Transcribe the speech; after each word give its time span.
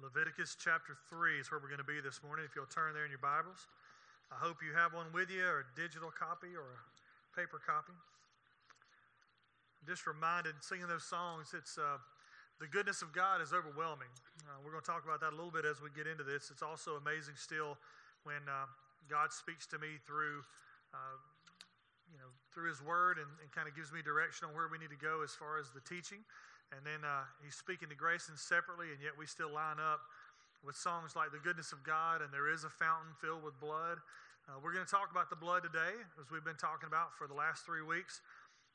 Leviticus 0.00 0.56
chapter 0.56 0.96
3 1.12 1.36
is 1.36 1.52
where 1.52 1.60
we're 1.60 1.68
going 1.68 1.84
to 1.84 1.84
be 1.84 2.00
this 2.00 2.24
morning. 2.24 2.48
If 2.48 2.56
you'll 2.56 2.72
turn 2.72 2.96
there 2.96 3.04
in 3.04 3.12
your 3.12 3.20
Bibles, 3.20 3.68
I 4.32 4.40
hope 4.40 4.64
you 4.64 4.72
have 4.72 4.96
one 4.96 5.12
with 5.12 5.28
you, 5.28 5.44
or 5.44 5.68
a 5.68 5.68
digital 5.76 6.08
copy, 6.08 6.56
or 6.56 6.64
a 6.64 6.80
paper 7.36 7.60
copy. 7.60 7.92
I'm 7.92 9.84
just 9.84 10.08
reminded, 10.08 10.56
singing 10.64 10.88
those 10.88 11.04
songs, 11.04 11.52
it's 11.52 11.76
uh, 11.76 12.00
the 12.64 12.68
goodness 12.72 13.04
of 13.04 13.12
God 13.12 13.44
is 13.44 13.52
overwhelming. 13.52 14.08
Uh, 14.48 14.56
we're 14.64 14.72
going 14.72 14.80
to 14.80 14.88
talk 14.88 15.04
about 15.04 15.20
that 15.20 15.36
a 15.36 15.36
little 15.36 15.52
bit 15.52 15.68
as 15.68 15.84
we 15.84 15.92
get 15.92 16.08
into 16.08 16.24
this. 16.24 16.48
It's 16.48 16.64
also 16.64 16.96
amazing 16.96 17.36
still 17.36 17.76
when 18.24 18.40
uh, 18.48 18.72
God 19.04 19.36
speaks 19.36 19.68
to 19.68 19.76
me 19.76 20.00
through, 20.08 20.40
uh, 20.96 21.20
you 22.08 22.16
know, 22.16 22.32
through 22.56 22.72
His 22.72 22.80
Word 22.80 23.20
and, 23.20 23.28
and 23.44 23.52
kind 23.52 23.68
of 23.68 23.76
gives 23.76 23.92
me 23.92 24.00
direction 24.00 24.48
on 24.48 24.56
where 24.56 24.72
we 24.72 24.80
need 24.80 24.96
to 24.96 25.00
go 25.00 25.20
as 25.20 25.36
far 25.36 25.60
as 25.60 25.68
the 25.76 25.84
teaching. 25.84 26.24
And 26.70 26.86
then 26.86 27.02
uh, 27.02 27.26
he's 27.42 27.58
speaking 27.58 27.90
to 27.90 27.98
Grayson 27.98 28.38
separately, 28.38 28.94
and 28.94 29.02
yet 29.02 29.18
we 29.18 29.26
still 29.26 29.50
line 29.50 29.82
up 29.82 30.00
with 30.62 30.76
songs 30.76 31.18
like 31.18 31.34
The 31.34 31.42
Goodness 31.42 31.72
of 31.72 31.82
God 31.82 32.22
and 32.22 32.30
There 32.30 32.46
is 32.46 32.62
a 32.62 32.70
Fountain 32.70 33.10
Filled 33.18 33.42
with 33.42 33.58
Blood. 33.58 33.98
Uh, 34.46 34.58
we're 34.62 34.72
going 34.72 34.84
to 34.84 34.90
talk 34.90 35.10
about 35.10 35.30
the 35.30 35.38
blood 35.38 35.62
today, 35.62 35.94
as 36.18 36.30
we've 36.30 36.44
been 36.44 36.58
talking 36.58 36.86
about 36.86 37.14
for 37.14 37.26
the 37.26 37.34
last 37.34 37.66
three 37.66 37.82
weeks. 37.82 38.22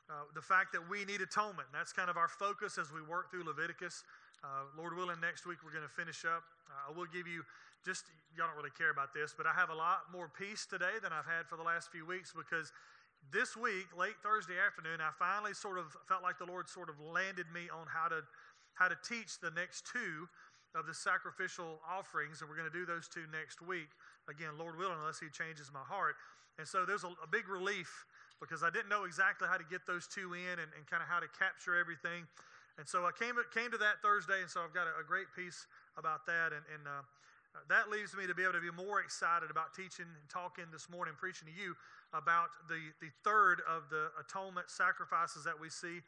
Uh, 0.05 0.27
the 0.35 0.41
fact 0.41 0.71
that 0.71 0.83
we 0.85 1.03
need 1.05 1.21
atonement. 1.21 1.67
That's 1.73 1.91
kind 1.91 2.09
of 2.09 2.17
our 2.17 2.29
focus 2.29 2.77
as 2.77 2.93
we 2.93 3.01
work 3.01 3.31
through 3.31 3.43
Leviticus. 3.43 4.03
Uh, 4.43 4.69
Lord 4.77 4.93
willing, 4.93 5.17
next 5.17 5.47
week 5.49 5.65
we're 5.65 5.73
going 5.73 5.87
to 5.87 5.95
finish 5.97 6.23
up. 6.25 6.45
Uh, 6.69 6.89
I 6.89 6.95
will 6.95 7.09
give 7.09 7.25
you 7.25 7.41
just, 7.81 8.05
y'all 8.37 8.45
don't 8.45 8.57
really 8.57 8.73
care 8.77 8.93
about 8.93 9.13
this, 9.13 9.33
but 9.33 9.49
I 9.49 9.53
have 9.57 9.69
a 9.69 9.77
lot 9.77 10.09
more 10.13 10.29
peace 10.29 10.65
today 10.69 11.01
than 11.01 11.09
I've 11.09 11.25
had 11.25 11.49
for 11.49 11.57
the 11.57 11.65
last 11.65 11.89
few 11.89 12.05
weeks 12.05 12.33
because 12.35 12.69
this 13.31 13.55
week, 13.57 13.89
late 13.97 14.17
Thursday 14.21 14.55
afternoon, 14.59 15.01
I 15.01 15.11
finally 15.17 15.53
sort 15.53 15.77
of 15.77 15.95
felt 16.07 16.21
like 16.21 16.37
the 16.37 16.45
Lord 16.45 16.69
sort 16.69 16.89
of 16.89 16.99
landed 16.99 17.47
me 17.53 17.69
on 17.71 17.87
how 17.87 18.07
to 18.09 18.21
how 18.75 18.91
to 18.91 18.97
teach 19.07 19.39
the 19.39 19.51
next 19.55 19.87
two 19.87 20.27
of 20.75 20.83
the 20.83 20.93
sacrificial 20.93 21.79
offerings, 21.87 22.43
and 22.43 22.51
we're 22.51 22.59
going 22.59 22.67
to 22.67 22.75
do 22.75 22.83
those 22.83 23.07
two 23.07 23.23
next 23.31 23.63
week. 23.63 23.87
Again, 24.27 24.59
Lord 24.59 24.75
willing, 24.75 24.99
unless 24.99 25.19
He 25.19 25.31
changes 25.31 25.71
my 25.71 25.83
heart. 25.87 26.19
And 26.59 26.67
so 26.67 26.83
there's 26.83 27.07
a, 27.07 27.11
a 27.23 27.29
big 27.31 27.47
relief 27.47 27.87
because 28.43 28.63
I 28.63 28.69
didn't 28.69 28.91
know 28.91 29.07
exactly 29.07 29.47
how 29.47 29.55
to 29.55 29.63
get 29.63 29.87
those 29.87 30.11
two 30.11 30.35
in 30.35 30.59
and, 30.59 30.67
and 30.75 30.83
kind 30.91 30.99
of 30.99 31.07
how 31.07 31.23
to 31.23 31.31
capture 31.39 31.79
everything. 31.79 32.27
And 32.75 32.83
so 32.83 33.07
I 33.07 33.15
came 33.15 33.39
came 33.55 33.71
to 33.71 33.79
that 33.79 34.03
Thursday, 34.03 34.43
and 34.43 34.51
so 34.51 34.59
I've 34.59 34.75
got 34.75 34.91
a, 34.91 34.99
a 34.99 35.05
great 35.07 35.31
piece 35.31 35.67
about 35.95 36.27
that. 36.27 36.51
And, 36.51 36.67
and 36.67 36.83
uh, 36.83 37.07
that 37.71 37.87
leaves 37.87 38.11
me 38.11 38.27
to 38.27 38.35
be 38.35 38.43
able 38.43 38.59
to 38.59 38.65
be 38.65 38.75
more 38.75 38.99
excited 38.99 39.47
about 39.47 39.71
teaching 39.71 40.11
and 40.11 40.27
talking 40.27 40.67
this 40.75 40.91
morning, 40.91 41.15
preaching 41.15 41.47
to 41.47 41.55
you 41.55 41.79
about 42.15 42.49
the, 42.67 42.79
the 43.01 43.11
third 43.23 43.61
of 43.67 43.89
the 43.89 44.07
atonement 44.19 44.69
sacrifices 44.69 45.43
that 45.43 45.59
we 45.59 45.69
see. 45.69 45.99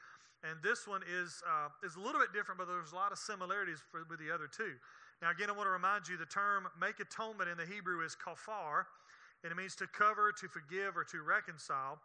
And 0.44 0.62
this 0.64 0.88
one 0.88 1.02
is, 1.04 1.42
uh, 1.44 1.70
is 1.84 1.96
a 1.96 2.00
little 2.00 2.22
bit 2.22 2.32
different, 2.32 2.58
but 2.58 2.68
there's 2.68 2.94
a 2.94 2.96
lot 2.96 3.12
of 3.12 3.18
similarities 3.18 3.80
for, 3.92 4.06
with 4.10 4.20
the 4.20 4.32
other 4.32 4.48
two. 4.48 4.80
Now, 5.22 5.32
again, 5.32 5.50
I 5.50 5.54
want 5.54 5.66
to 5.66 5.74
remind 5.74 6.08
you 6.08 6.16
the 6.16 6.30
term 6.30 6.68
make 6.80 7.00
atonement 7.00 7.50
in 7.50 7.58
the 7.58 7.66
Hebrew 7.66 8.06
is 8.06 8.16
kafar, 8.16 8.86
and 9.44 9.52
it 9.52 9.56
means 9.56 9.76
to 9.78 9.88
cover, 9.88 10.32
to 10.32 10.48
forgive, 10.48 10.96
or 10.96 11.04
to 11.06 11.22
reconcile. 11.22 12.00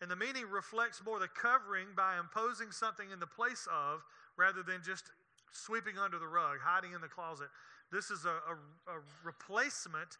And 0.00 0.10
the 0.10 0.16
meaning 0.16 0.48
reflects 0.48 1.02
more 1.04 1.18
the 1.18 1.28
covering 1.28 1.88
by 1.96 2.18
imposing 2.18 2.72
something 2.72 3.10
in 3.12 3.20
the 3.20 3.26
place 3.26 3.68
of 3.72 4.04
rather 4.36 4.62
than 4.62 4.80
just 4.84 5.12
sweeping 5.52 5.98
under 5.98 6.18
the 6.18 6.28
rug, 6.28 6.58
hiding 6.60 6.92
in 6.92 7.00
the 7.00 7.08
closet. 7.08 7.48
This 7.92 8.10
is 8.10 8.24
a, 8.24 8.40
a, 8.44 8.92
a 8.92 9.00
replacement 9.24 10.18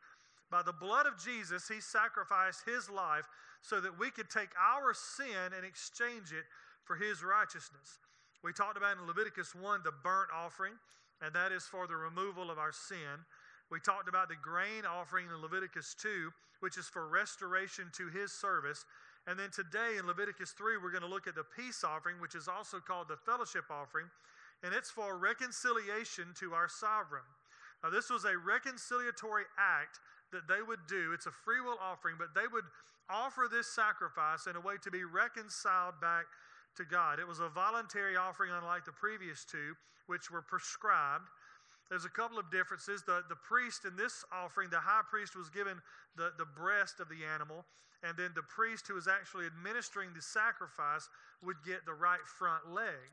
by 0.51 0.63
the 0.63 0.73
blood 0.73 1.07
of 1.07 1.19
Jesus, 1.19 1.69
he 1.69 1.81
sacrificed 1.81 2.63
his 2.65 2.89
life 2.89 3.27
so 3.63 3.81
that 3.81 3.99
we 3.99 4.11
could 4.11 4.31
take 4.31 4.51
our 4.55 4.95
sin 4.95 5.51
and 5.57 5.67
exchange 5.67 6.31
it 6.31 6.47
for 6.85 6.95
his 6.95 7.23
righteousness. 7.23 7.99
We 8.45 8.53
talked 8.53 8.77
about 8.77 8.97
in 8.97 9.07
Leviticus 9.07 9.55
1 9.55 9.81
the 9.83 9.93
burnt 10.05 10.31
offering, 10.33 10.75
and 11.21 11.35
that 11.35 11.51
is 11.51 11.65
for 11.65 11.87
the 11.87 11.97
removal 11.97 12.51
of 12.51 12.59
our 12.59 12.73
sin. 12.73 13.27
We 13.71 13.81
talked 13.81 14.09
about 14.09 14.29
the 14.29 14.39
grain 14.41 14.87
offering 14.87 15.27
in 15.27 15.43
Leviticus 15.43 15.97
2, 16.01 16.31
which 16.61 16.79
is 16.79 16.87
for 16.87 17.09
restoration 17.09 17.91
to 17.99 18.07
his 18.09 18.31
service. 18.31 18.85
And 19.27 19.37
then 19.37 19.51
today 19.51 19.99
in 19.99 20.07
Leviticus 20.07 20.53
3, 20.53 20.79
we're 20.79 20.95
going 20.95 21.03
to 21.03 21.11
look 21.11 21.27
at 21.27 21.35
the 21.35 21.43
peace 21.57 21.83
offering, 21.83 22.21
which 22.21 22.37
is 22.37 22.47
also 22.47 22.79
called 22.79 23.09
the 23.09 23.17
fellowship 23.17 23.65
offering, 23.69 24.07
and 24.63 24.73
it's 24.73 24.91
for 24.91 25.19
reconciliation 25.19 26.31
to 26.39 26.55
our 26.55 26.69
sovereign. 26.69 27.27
Now, 27.83 27.91
this 27.91 28.09
was 28.09 28.25
a 28.25 28.39
reconciliatory 28.39 29.51
act 29.59 29.99
that 30.33 30.49
they 30.49 30.63
would 30.63 30.87
do. 30.89 31.13
It's 31.13 31.27
a 31.27 31.35
free 31.45 31.61
will 31.61 31.79
offering, 31.81 32.17
but 32.19 32.35
they 32.35 32.47
would 32.51 32.65
offer 33.09 33.49
this 33.51 33.69
sacrifice 33.69 34.47
in 34.47 34.57
a 34.57 34.61
way 34.61 34.75
to 34.83 34.91
be 34.91 35.05
reconciled 35.05 36.01
back 36.01 36.27
to 36.77 36.85
God. 36.85 37.19
It 37.19 37.27
was 37.27 37.41
a 37.41 37.49
voluntary 37.49 38.17
offering, 38.17 38.51
unlike 38.53 38.85
the 38.85 38.93
previous 38.93 39.45
two, 39.45 39.75
which 40.07 40.31
were 40.31 40.43
prescribed. 40.43 41.29
There's 41.89 42.05
a 42.05 42.11
couple 42.11 42.39
of 42.39 42.51
differences. 42.51 43.03
The, 43.07 43.23
the 43.29 43.37
priest 43.37 43.85
in 43.87 43.97
this 43.97 44.25
offering, 44.33 44.71
the 44.71 44.83
high 44.83 45.07
priest, 45.09 45.37
was 45.37 45.49
given 45.49 45.81
the, 46.17 46.33
the 46.37 46.45
breast 46.45 46.99
of 46.99 47.09
the 47.09 47.25
animal, 47.25 47.65
and 48.03 48.17
then 48.19 48.33
the 48.35 48.43
priest 48.43 48.89
who 48.89 48.95
was 48.95 49.09
actually 49.09 49.47
administering 49.47 50.11
the 50.15 50.23
sacrifice 50.23 51.09
would 51.43 51.57
get 51.65 51.87
the 51.87 51.95
right 51.95 52.27
front 52.27 52.75
leg. 52.75 53.09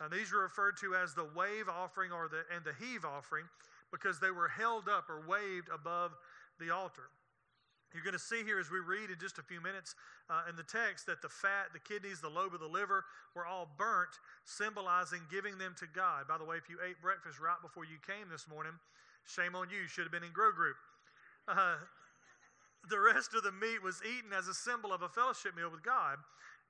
Now, 0.00 0.08
these 0.08 0.32
are 0.32 0.38
referred 0.38 0.76
to 0.80 0.94
as 0.94 1.14
the 1.14 1.28
wave 1.34 1.68
offering 1.68 2.12
or 2.12 2.28
the, 2.28 2.42
and 2.54 2.64
the 2.64 2.74
heave 2.78 3.04
offering 3.04 3.44
because 3.90 4.18
they 4.18 4.30
were 4.30 4.48
held 4.48 4.88
up 4.88 5.10
or 5.10 5.22
waved 5.28 5.68
above 5.72 6.12
the 6.62 6.70
altar. 6.70 7.10
You're 7.92 8.06
going 8.06 8.16
to 8.16 8.22
see 8.22 8.40
here 8.40 8.56
as 8.56 8.70
we 8.70 8.80
read 8.80 9.10
in 9.10 9.20
just 9.20 9.36
a 9.36 9.44
few 9.44 9.60
minutes 9.60 9.94
uh, 10.30 10.48
in 10.48 10.56
the 10.56 10.64
text 10.64 11.04
that 11.06 11.20
the 11.20 11.28
fat, 11.28 11.76
the 11.76 11.82
kidneys, 11.82 12.24
the 12.24 12.32
lobe 12.32 12.54
of 12.54 12.60
the 12.60 12.70
liver 12.70 13.04
were 13.36 13.44
all 13.44 13.68
burnt, 13.76 14.16
symbolizing 14.44 15.20
giving 15.28 15.58
them 15.58 15.76
to 15.76 15.86
God. 15.92 16.24
By 16.24 16.38
the 16.38 16.44
way, 16.44 16.56
if 16.56 16.70
you 16.72 16.78
ate 16.80 16.96
breakfast 17.02 17.36
right 17.36 17.60
before 17.60 17.84
you 17.84 18.00
came 18.00 18.32
this 18.32 18.48
morning, 18.48 18.72
shame 19.28 19.52
on 19.52 19.68
you. 19.68 19.84
Should 19.88 20.08
have 20.08 20.14
been 20.14 20.24
in 20.24 20.32
Grow 20.32 20.52
Group. 20.52 20.76
Uh, 21.44 21.76
the 22.88 22.98
rest 22.98 23.34
of 23.36 23.44
the 23.44 23.52
meat 23.52 23.82
was 23.82 24.00
eaten 24.00 24.32
as 24.32 24.48
a 24.48 24.54
symbol 24.54 24.92
of 24.92 25.02
a 25.02 25.08
fellowship 25.08 25.54
meal 25.54 25.70
with 25.70 25.84
God 25.84 26.16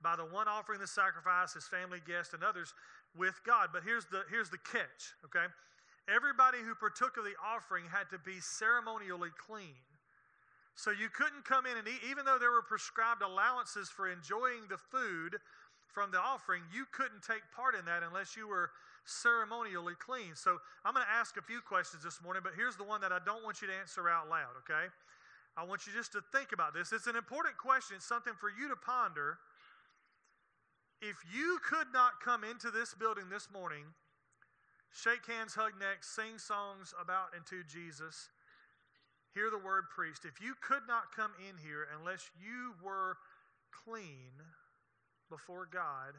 by 0.02 0.16
the 0.16 0.26
one 0.26 0.48
offering 0.48 0.80
the 0.80 0.90
sacrifice, 0.90 1.54
his 1.54 1.70
family, 1.70 2.02
guests, 2.04 2.34
and 2.34 2.42
others 2.42 2.74
with 3.16 3.38
God. 3.46 3.70
But 3.72 3.84
here's 3.84 4.04
the, 4.06 4.26
here's 4.28 4.50
the 4.50 4.58
catch, 4.58 5.14
okay? 5.24 5.46
Everybody 6.10 6.58
who 6.58 6.74
partook 6.74 7.16
of 7.16 7.24
the 7.24 7.38
offering 7.38 7.86
had 7.86 8.10
to 8.10 8.18
be 8.18 8.40
ceremonially 8.40 9.30
clean. 9.38 9.78
So 10.74 10.90
you 10.90 11.08
couldn't 11.12 11.44
come 11.44 11.66
in 11.66 11.76
and 11.76 11.86
eat, 11.86 12.02
even 12.10 12.24
though 12.24 12.38
there 12.38 12.50
were 12.50 12.64
prescribed 12.64 13.22
allowances 13.22 13.88
for 13.88 14.10
enjoying 14.10 14.66
the 14.68 14.78
food 14.78 15.38
from 15.92 16.10
the 16.10 16.18
offering, 16.18 16.62
you 16.72 16.86
couldn't 16.90 17.22
take 17.22 17.44
part 17.54 17.76
in 17.76 17.84
that 17.84 18.02
unless 18.02 18.34
you 18.34 18.48
were 18.48 18.70
ceremonially 19.04 19.94
clean. 20.00 20.34
So 20.34 20.58
I'm 20.84 20.94
going 20.94 21.04
to 21.04 21.12
ask 21.12 21.36
a 21.36 21.42
few 21.42 21.60
questions 21.60 22.02
this 22.02 22.22
morning, 22.22 22.42
but 22.42 22.54
here's 22.56 22.76
the 22.76 22.88
one 22.88 23.00
that 23.02 23.12
I 23.12 23.18
don't 23.24 23.44
want 23.44 23.60
you 23.60 23.68
to 23.68 23.74
answer 23.74 24.08
out 24.08 24.30
loud, 24.30 24.56
okay? 24.64 24.88
I 25.56 25.64
want 25.64 25.86
you 25.86 25.92
just 25.92 26.12
to 26.12 26.24
think 26.32 26.52
about 26.52 26.72
this. 26.72 26.92
It's 26.92 27.06
an 27.06 27.16
important 27.16 27.58
question, 27.58 27.96
it's 28.00 28.08
something 28.08 28.32
for 28.40 28.48
you 28.48 28.68
to 28.68 28.76
ponder. 28.76 29.38
If 31.02 31.16
you 31.34 31.58
could 31.68 31.92
not 31.92 32.22
come 32.24 32.42
into 32.44 32.70
this 32.70 32.94
building 32.94 33.28
this 33.30 33.48
morning 33.52 33.84
shake 34.92 35.26
hands, 35.26 35.54
hug 35.54 35.72
necks, 35.80 36.08
sing 36.08 36.38
songs 36.38 36.94
about 37.00 37.32
and 37.34 37.44
to 37.46 37.64
Jesus, 37.64 38.28
hear 39.34 39.48
the 39.50 39.58
word 39.58 39.88
preached. 39.88 40.24
If 40.24 40.40
you 40.40 40.54
could 40.60 40.84
not 40.86 41.16
come 41.16 41.32
in 41.40 41.56
here 41.56 41.88
unless 41.98 42.28
you 42.36 42.76
were 42.84 43.16
clean 43.72 44.36
before 45.32 45.66
God, 45.66 46.12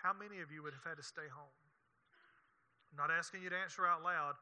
how 0.00 0.16
many 0.16 0.40
of 0.40 0.50
you 0.50 0.64
would 0.64 0.72
have 0.72 0.84
had 0.84 0.96
to 0.96 1.06
stay 1.06 1.28
home? 1.28 1.56
I'm 2.90 2.98
not 2.98 3.12
asking 3.12 3.44
you 3.44 3.50
to 3.52 3.56
answer 3.56 3.86
out 3.86 4.02
loud, 4.02 4.34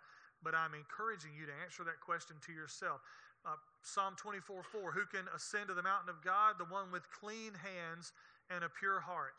but 0.43 0.55
I'm 0.55 0.75
encouraging 0.75 1.35
you 1.39 1.47
to 1.47 1.55
answer 1.63 1.85
that 1.85 2.01
question 2.01 2.39
to 2.47 2.53
yourself. 2.53 3.03
Uh, 3.45 3.59
Psalm 3.83 4.15
24 4.17 4.63
4 4.63 4.93
Who 4.93 5.07
can 5.07 5.27
ascend 5.35 5.69
to 5.69 5.75
the 5.75 5.83
mountain 5.83 6.09
of 6.09 6.23
God? 6.23 6.57
The 6.59 6.69
one 6.71 6.91
with 6.93 7.09
clean 7.11 7.53
hands 7.55 8.13
and 8.51 8.65
a 8.65 8.69
pure 8.69 9.01
heart. 9.01 9.39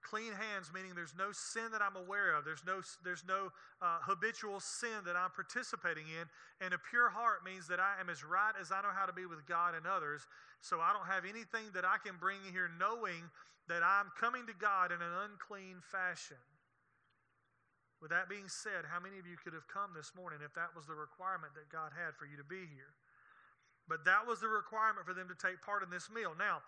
Clean 0.00 0.32
hands, 0.32 0.70
meaning 0.72 0.94
there's 0.94 1.16
no 1.18 1.32
sin 1.32 1.68
that 1.72 1.82
I'm 1.82 1.96
aware 1.98 2.32
of. 2.32 2.44
There's 2.44 2.64
no, 2.64 2.80
there's 3.02 3.26
no 3.26 3.50
uh, 3.82 3.98
habitual 4.00 4.60
sin 4.60 5.04
that 5.04 5.16
I'm 5.18 5.34
participating 5.34 6.06
in. 6.08 6.24
And 6.64 6.72
a 6.72 6.78
pure 6.78 7.10
heart 7.10 7.44
means 7.44 7.66
that 7.68 7.82
I 7.82 8.00
am 8.00 8.08
as 8.08 8.22
right 8.22 8.54
as 8.56 8.70
I 8.70 8.80
know 8.80 8.94
how 8.94 9.06
to 9.06 9.12
be 9.12 9.26
with 9.26 9.44
God 9.44 9.74
and 9.74 9.84
others. 9.84 10.24
So 10.62 10.80
I 10.80 10.94
don't 10.94 11.06
have 11.10 11.26
anything 11.26 11.74
that 11.74 11.84
I 11.84 11.98
can 11.98 12.16
bring 12.16 12.38
here 12.54 12.70
knowing 12.78 13.26
that 13.66 13.82
I'm 13.84 14.08
coming 14.16 14.46
to 14.48 14.56
God 14.56 14.94
in 14.94 15.02
an 15.02 15.14
unclean 15.28 15.82
fashion. 15.84 16.40
With 18.00 18.14
that 18.14 18.30
being 18.30 18.46
said, 18.46 18.86
how 18.86 19.02
many 19.02 19.18
of 19.18 19.26
you 19.26 19.34
could 19.34 19.52
have 19.52 19.66
come 19.66 19.90
this 19.92 20.14
morning 20.14 20.38
if 20.46 20.54
that 20.54 20.72
was 20.72 20.86
the 20.86 20.94
requirement 20.94 21.52
that 21.58 21.68
God 21.68 21.90
had 21.90 22.14
for 22.14 22.24
you 22.24 22.38
to 22.38 22.46
be 22.46 22.70
here? 22.70 22.94
But 23.90 24.06
that 24.06 24.22
was 24.22 24.38
the 24.38 24.48
requirement 24.48 25.04
for 25.04 25.12
them 25.12 25.26
to 25.26 25.34
take 25.34 25.60
part 25.60 25.82
in 25.82 25.90
this 25.90 26.06
meal. 26.06 26.38
Now, 26.38 26.62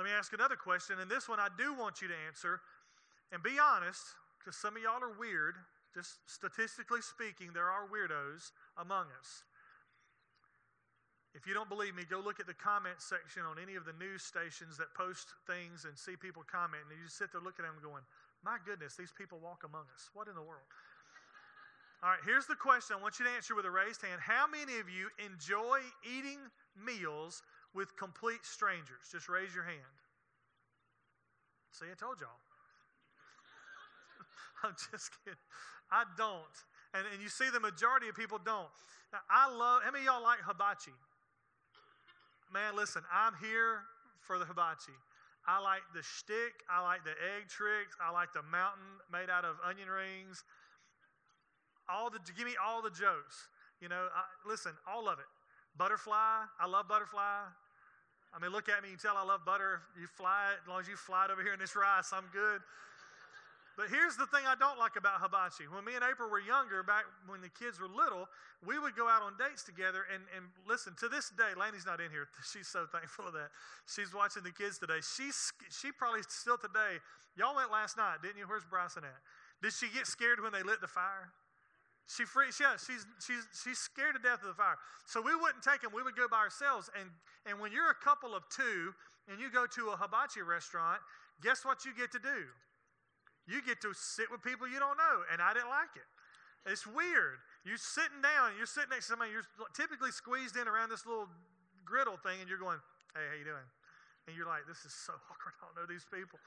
let 0.00 0.08
me 0.08 0.16
ask 0.16 0.32
another 0.32 0.56
question, 0.56 0.96
and 0.96 1.12
this 1.12 1.28
one 1.28 1.36
I 1.36 1.52
do 1.60 1.76
want 1.76 2.00
you 2.00 2.08
to 2.08 2.16
answer. 2.24 2.64
And 3.36 3.44
be 3.44 3.60
honest, 3.60 4.00
because 4.40 4.56
some 4.56 4.72
of 4.72 4.80
y'all 4.80 5.04
are 5.04 5.12
weird. 5.12 5.60
Just 5.92 6.24
statistically 6.24 7.04
speaking, 7.04 7.52
there 7.52 7.68
are 7.68 7.84
weirdos 7.84 8.56
among 8.80 9.12
us. 9.20 9.44
If 11.36 11.44
you 11.44 11.52
don't 11.52 11.68
believe 11.68 11.92
me, 11.92 12.08
go 12.08 12.16
look 12.16 12.40
at 12.40 12.48
the 12.48 12.56
comment 12.56 12.96
section 13.04 13.44
on 13.44 13.60
any 13.60 13.76
of 13.76 13.84
the 13.84 13.92
news 14.00 14.24
stations 14.24 14.80
that 14.80 14.88
post 14.96 15.36
things 15.44 15.84
and 15.84 15.92
see 15.92 16.16
people 16.16 16.48
comment, 16.48 16.80
And 16.88 16.96
you 16.96 17.04
just 17.04 17.20
sit 17.20 17.28
there 17.28 17.44
looking 17.44 17.68
at 17.68 17.76
them 17.76 17.84
going, 17.84 18.00
My 18.40 18.56
goodness, 18.64 18.96
these 18.96 19.12
people 19.12 19.36
walk 19.36 19.68
among 19.68 19.84
us. 19.92 20.08
What 20.16 20.32
in 20.32 20.34
the 20.34 20.40
world? 20.40 20.64
All 22.00 22.08
right, 22.08 22.24
here's 22.24 22.48
the 22.48 22.56
question 22.56 22.96
I 22.96 23.04
want 23.04 23.20
you 23.20 23.28
to 23.28 23.34
answer 23.36 23.52
with 23.52 23.68
a 23.68 23.70
raised 23.70 24.00
hand. 24.00 24.16
How 24.24 24.48
many 24.48 24.80
of 24.80 24.88
you 24.88 25.12
enjoy 25.20 25.84
eating 26.08 26.40
meals 26.72 27.44
with 27.74 27.96
complete 27.96 28.44
strangers? 28.44 29.10
Just 29.10 29.28
raise 29.28 29.54
your 29.54 29.64
hand. 29.64 29.96
See, 31.72 31.86
I 31.90 31.94
told 31.94 32.20
y'all. 32.20 32.40
I'm 34.64 34.74
just 34.90 35.10
kidding. 35.24 35.38
I 35.90 36.04
don't. 36.16 36.56
And, 36.94 37.06
and 37.12 37.22
you 37.22 37.28
see, 37.28 37.48
the 37.52 37.60
majority 37.60 38.08
of 38.08 38.16
people 38.16 38.38
don't. 38.38 38.70
Now, 39.12 39.20
I 39.30 39.50
love, 39.50 39.82
how 39.84 39.90
many 39.90 40.06
of 40.06 40.14
y'all 40.14 40.22
like 40.22 40.38
hibachi? 40.42 40.94
Man, 42.52 42.74
listen, 42.74 43.02
I'm 43.12 43.34
here 43.40 43.86
for 44.20 44.38
the 44.38 44.44
hibachi. 44.44 44.94
I 45.46 45.62
like 45.62 45.82
the 45.94 46.02
shtick. 46.02 46.66
I 46.68 46.82
like 46.82 47.04
the 47.04 47.14
egg 47.14 47.48
tricks. 47.48 47.96
I 48.02 48.10
like 48.10 48.32
the 48.32 48.42
mountain 48.42 48.98
made 49.10 49.30
out 49.30 49.44
of 49.44 49.56
onion 49.64 49.88
rings. 49.88 50.44
All 51.88 52.10
the, 52.10 52.18
give 52.36 52.46
me 52.46 52.54
all 52.58 52.82
the 52.82 52.90
jokes. 52.90 53.48
You 53.80 53.88
know, 53.88 54.10
I, 54.14 54.22
listen, 54.46 54.72
all 54.86 55.08
of 55.08 55.18
it. 55.18 55.30
Butterfly. 55.78 56.44
I 56.58 56.66
love 56.66 56.88
butterfly. 56.88 57.46
I 58.34 58.38
mean, 58.38 58.52
look 58.52 58.68
at 58.68 58.82
me. 58.82 58.90
You 58.90 58.96
tell 58.96 59.16
I 59.16 59.24
love 59.24 59.44
butter. 59.44 59.82
You 59.98 60.06
fly 60.06 60.54
it. 60.54 60.62
As 60.62 60.68
long 60.68 60.80
as 60.80 60.88
you 60.88 60.96
fly 60.96 61.26
it 61.26 61.30
over 61.30 61.42
here 61.42 61.52
in 61.52 61.58
this 61.58 61.74
rice, 61.74 62.12
I'm 62.14 62.26
good. 62.32 62.62
But 63.80 63.88
here's 63.88 64.12
the 64.20 64.26
thing 64.28 64.44
I 64.44 64.58
don't 64.60 64.78
like 64.78 65.00
about 65.00 65.24
hibachi. 65.24 65.64
When 65.64 65.86
me 65.88 65.94
and 65.96 66.04
April 66.04 66.28
were 66.28 66.42
younger, 66.42 66.82
back 66.82 67.08
when 67.24 67.40
the 67.40 67.48
kids 67.48 67.80
were 67.80 67.88
little, 67.88 68.28
we 68.60 68.78
would 68.78 68.94
go 68.94 69.08
out 69.08 69.22
on 69.22 69.40
dates 69.40 69.64
together. 69.64 70.04
And, 70.12 70.20
and 70.36 70.44
listen, 70.68 70.92
to 71.00 71.08
this 71.08 71.30
day, 71.32 71.56
Laney's 71.56 71.86
not 71.86 71.96
in 71.96 72.10
here. 72.12 72.28
She's 72.52 72.68
so 72.68 72.84
thankful 72.84 73.26
of 73.26 73.32
that. 73.34 73.48
She's 73.88 74.12
watching 74.12 74.42
the 74.42 74.52
kids 74.52 74.76
today. 74.76 75.00
She's, 75.00 75.50
she 75.72 75.96
probably 75.96 76.20
still 76.28 76.58
today, 76.58 77.00
y'all 77.40 77.56
went 77.56 77.72
last 77.72 77.96
night, 77.96 78.20
didn't 78.20 78.36
you? 78.36 78.44
Where's 78.44 78.68
Bryson 78.68 79.00
at? 79.00 79.16
Did 79.62 79.72
she 79.72 79.88
get 79.88 80.06
scared 80.06 80.44
when 80.44 80.52
they 80.52 80.62
lit 80.62 80.84
the 80.84 80.90
fire? 80.90 81.32
She 82.10 82.26
freaks, 82.26 82.58
yeah, 82.58 82.74
uh, 82.74 82.78
she's, 82.82 83.06
she's, 83.22 83.46
she's 83.54 83.78
scared 83.78 84.18
to 84.18 84.22
death 84.22 84.42
of 84.42 84.50
the 84.50 84.58
fire. 84.58 84.74
So 85.06 85.22
we 85.22 85.30
wouldn't 85.38 85.62
take 85.62 85.86
them, 85.86 85.94
we 85.94 86.02
would 86.02 86.18
go 86.18 86.26
by 86.26 86.42
ourselves. 86.42 86.90
And, 86.98 87.06
and 87.46 87.62
when 87.62 87.70
you're 87.70 87.94
a 87.94 88.00
couple 88.02 88.34
of 88.34 88.42
two 88.50 88.90
and 89.30 89.38
you 89.38 89.46
go 89.46 89.62
to 89.70 89.94
a 89.94 89.96
hibachi 89.96 90.42
restaurant, 90.42 90.98
guess 91.38 91.62
what 91.62 91.86
you 91.86 91.94
get 91.94 92.10
to 92.10 92.18
do? 92.18 92.50
You 93.46 93.62
get 93.62 93.78
to 93.86 93.94
sit 93.94 94.26
with 94.26 94.42
people 94.42 94.66
you 94.66 94.82
don't 94.82 94.98
know, 94.98 95.22
and 95.30 95.38
I 95.38 95.54
didn't 95.54 95.70
like 95.70 95.94
it. 95.94 96.08
It's 96.66 96.82
weird. 96.82 97.38
You're 97.62 97.78
sitting 97.78 98.18
down, 98.18 98.58
you're 98.58 98.66
sitting 98.66 98.90
next 98.90 99.06
to 99.06 99.14
somebody, 99.14 99.30
you're 99.30 99.46
typically 99.78 100.10
squeezed 100.10 100.58
in 100.58 100.66
around 100.66 100.90
this 100.90 101.06
little 101.06 101.30
griddle 101.86 102.18
thing, 102.18 102.42
and 102.42 102.50
you're 102.50 102.60
going, 102.60 102.82
hey, 103.14 103.22
how 103.22 103.38
you 103.38 103.46
doing? 103.46 103.68
And 104.26 104.34
you're 104.34 104.50
like, 104.50 104.66
this 104.66 104.82
is 104.82 104.90
so 104.90 105.14
awkward. 105.30 105.54
I 105.62 105.70
don't 105.70 105.78
know 105.78 105.86
these 105.86 106.06
people. 106.10 106.42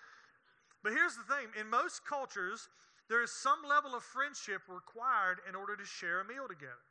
But 0.84 0.92
here's 0.92 1.16
the 1.16 1.24
thing 1.24 1.48
in 1.56 1.72
most 1.72 2.04
cultures, 2.04 2.68
there 3.14 3.22
is 3.22 3.30
some 3.30 3.62
level 3.62 3.94
of 3.94 4.02
friendship 4.02 4.66
required 4.66 5.38
in 5.46 5.54
order 5.54 5.78
to 5.78 5.86
share 5.86 6.22
a 6.22 6.26
meal 6.26 6.50
together. 6.50 6.82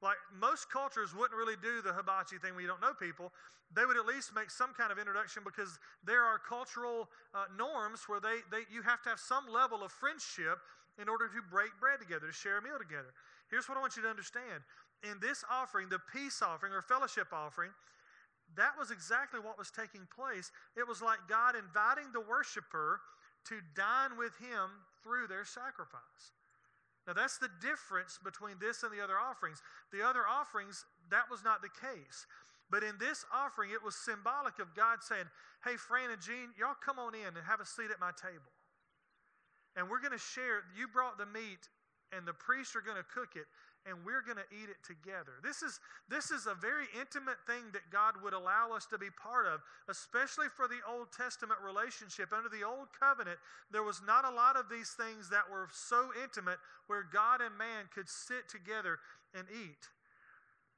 Like 0.00 0.16
most 0.32 0.72
cultures 0.72 1.12
wouldn't 1.12 1.36
really 1.36 1.60
do 1.60 1.84
the 1.84 1.92
hibachi 1.92 2.40
thing 2.40 2.56
where 2.56 2.64
you 2.64 2.72
don't 2.72 2.80
know 2.80 2.96
people. 2.96 3.28
They 3.68 3.84
would 3.84 4.00
at 4.00 4.08
least 4.08 4.32
make 4.32 4.48
some 4.48 4.72
kind 4.72 4.88
of 4.88 4.96
introduction 4.96 5.44
because 5.44 5.76
there 6.08 6.24
are 6.24 6.40
cultural 6.40 7.12
uh, 7.36 7.52
norms 7.52 8.08
where 8.08 8.16
they, 8.16 8.40
they, 8.48 8.64
you 8.72 8.80
have 8.80 9.04
to 9.04 9.12
have 9.12 9.20
some 9.20 9.44
level 9.44 9.84
of 9.84 9.92
friendship 9.92 10.56
in 10.96 11.04
order 11.04 11.28
to 11.28 11.44
break 11.52 11.76
bread 11.76 12.00
together, 12.00 12.32
to 12.32 12.32
share 12.32 12.56
a 12.56 12.64
meal 12.64 12.80
together. 12.80 13.12
Here's 13.52 13.68
what 13.68 13.76
I 13.76 13.84
want 13.84 13.92
you 14.00 14.08
to 14.08 14.08
understand. 14.08 14.64
In 15.04 15.20
this 15.20 15.44
offering, 15.52 15.92
the 15.92 16.00
peace 16.00 16.40
offering 16.40 16.72
or 16.72 16.80
fellowship 16.80 17.28
offering, 17.28 17.76
that 18.56 18.72
was 18.80 18.88
exactly 18.88 19.36
what 19.36 19.60
was 19.60 19.68
taking 19.68 20.08
place. 20.08 20.48
It 20.80 20.88
was 20.88 21.04
like 21.04 21.20
God 21.28 21.60
inviting 21.60 22.08
the 22.16 22.24
worshiper 22.24 23.04
to 23.52 23.60
dine 23.76 24.16
with 24.16 24.32
him 24.40 24.80
through 25.02 25.26
their 25.28 25.44
sacrifice. 25.44 26.32
Now, 27.06 27.12
that's 27.14 27.38
the 27.38 27.50
difference 27.60 28.18
between 28.22 28.62
this 28.62 28.82
and 28.82 28.92
the 28.94 29.02
other 29.02 29.18
offerings. 29.18 29.60
The 29.90 30.06
other 30.06 30.22
offerings, 30.22 30.84
that 31.10 31.26
was 31.30 31.42
not 31.42 31.60
the 31.60 31.72
case. 31.74 32.26
But 32.70 32.82
in 32.82 32.94
this 32.98 33.26
offering, 33.34 33.70
it 33.70 33.82
was 33.82 33.94
symbolic 33.94 34.58
of 34.58 34.74
God 34.74 35.02
saying, 35.02 35.26
Hey, 35.66 35.76
Fran 35.76 36.10
and 36.10 36.22
Jean, 36.22 36.54
y'all 36.58 36.78
come 36.78 36.98
on 36.98 37.14
in 37.14 37.34
and 37.34 37.44
have 37.44 37.60
a 37.60 37.66
seat 37.66 37.90
at 37.90 38.00
my 38.00 38.14
table. 38.14 38.54
And 39.76 39.90
we're 39.90 40.00
going 40.00 40.14
to 40.14 40.20
share. 40.20 40.62
You 40.76 40.86
brought 40.86 41.18
the 41.18 41.26
meat, 41.26 41.68
and 42.14 42.26
the 42.26 42.32
priests 42.32 42.76
are 42.76 42.84
going 42.84 42.96
to 42.96 43.06
cook 43.08 43.34
it, 43.36 43.46
and 43.86 43.98
we're 44.06 44.22
going 44.22 44.38
to 44.38 44.46
eat 44.54 44.70
it 44.70 44.78
together. 44.86 45.42
This 45.42 45.62
is, 45.62 45.80
this 46.06 46.30
is 46.30 46.46
a 46.46 46.54
very 46.54 46.86
intimate 46.94 47.42
thing 47.46 47.74
that 47.74 47.90
God 47.90 48.14
would 48.22 48.32
allow 48.32 48.70
us 48.70 48.86
to 48.94 48.98
be 48.98 49.10
part 49.10 49.46
of, 49.46 49.60
especially 49.90 50.46
for 50.54 50.70
the 50.70 50.78
Old 50.86 51.10
Testament 51.10 51.58
relationship. 51.58 52.30
Under 52.30 52.48
the 52.48 52.62
Old 52.62 52.94
Covenant, 52.94 53.38
there 53.74 53.82
was 53.82 54.00
not 54.06 54.24
a 54.24 54.30
lot 54.30 54.54
of 54.54 54.70
these 54.70 54.94
things 54.94 55.28
that 55.30 55.50
were 55.50 55.66
so 55.74 56.14
intimate 56.22 56.62
where 56.86 57.02
God 57.02 57.42
and 57.42 57.56
man 57.58 57.90
could 57.90 58.08
sit 58.08 58.46
together 58.46 59.02
and 59.34 59.46
eat. 59.50 59.90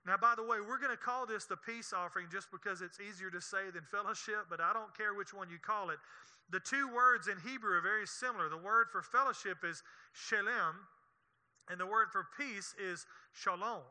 Now, 0.06 0.16
by 0.16 0.34
the 0.36 0.44
way, 0.44 0.60
we're 0.60 0.80
going 0.80 0.92
to 0.92 1.00
call 1.00 1.24
this 1.24 1.44
the 1.44 1.56
peace 1.56 1.92
offering 1.92 2.28
just 2.30 2.52
because 2.52 2.80
it's 2.80 3.00
easier 3.00 3.30
to 3.30 3.40
say 3.40 3.72
than 3.72 3.84
fellowship, 3.88 4.48
but 4.48 4.60
I 4.60 4.72
don't 4.72 4.92
care 4.96 5.14
which 5.14 5.32
one 5.32 5.48
you 5.48 5.56
call 5.58 5.88
it. 5.90 5.98
The 6.50 6.60
two 6.60 6.92
words 6.92 7.28
in 7.28 7.40
Hebrew 7.40 7.76
are 7.76 7.80
very 7.80 8.06
similar. 8.06 8.48
The 8.48 8.60
word 8.60 8.88
for 8.92 9.00
fellowship 9.00 9.64
is 9.64 9.82
shalem, 10.12 10.76
and 11.70 11.80
the 11.80 11.86
word 11.86 12.08
for 12.12 12.26
peace 12.36 12.74
is 12.78 13.06
shalom. 13.32 13.82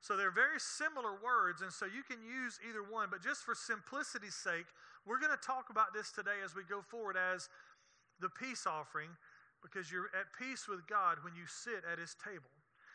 So 0.00 0.16
they're 0.16 0.30
very 0.30 0.60
similar 0.62 1.18
words, 1.18 1.62
and 1.62 1.72
so 1.72 1.86
you 1.86 2.06
can 2.06 2.22
use 2.22 2.58
either 2.62 2.86
one. 2.86 3.08
But 3.10 3.22
just 3.22 3.42
for 3.42 3.54
simplicity's 3.54 4.34
sake, 4.34 4.66
we're 5.06 5.18
going 5.18 5.34
to 5.34 5.42
talk 5.42 5.70
about 5.70 5.90
this 5.90 6.12
today 6.12 6.38
as 6.44 6.54
we 6.54 6.62
go 6.62 6.82
forward 6.82 7.16
as 7.18 7.48
the 8.22 8.30
peace 8.30 8.66
offering, 8.66 9.10
because 9.62 9.90
you're 9.90 10.10
at 10.14 10.30
peace 10.38 10.70
with 10.70 10.86
God 10.86 11.18
when 11.26 11.34
you 11.34 11.46
sit 11.50 11.82
at 11.82 11.98
his 11.98 12.14
table. 12.22 12.50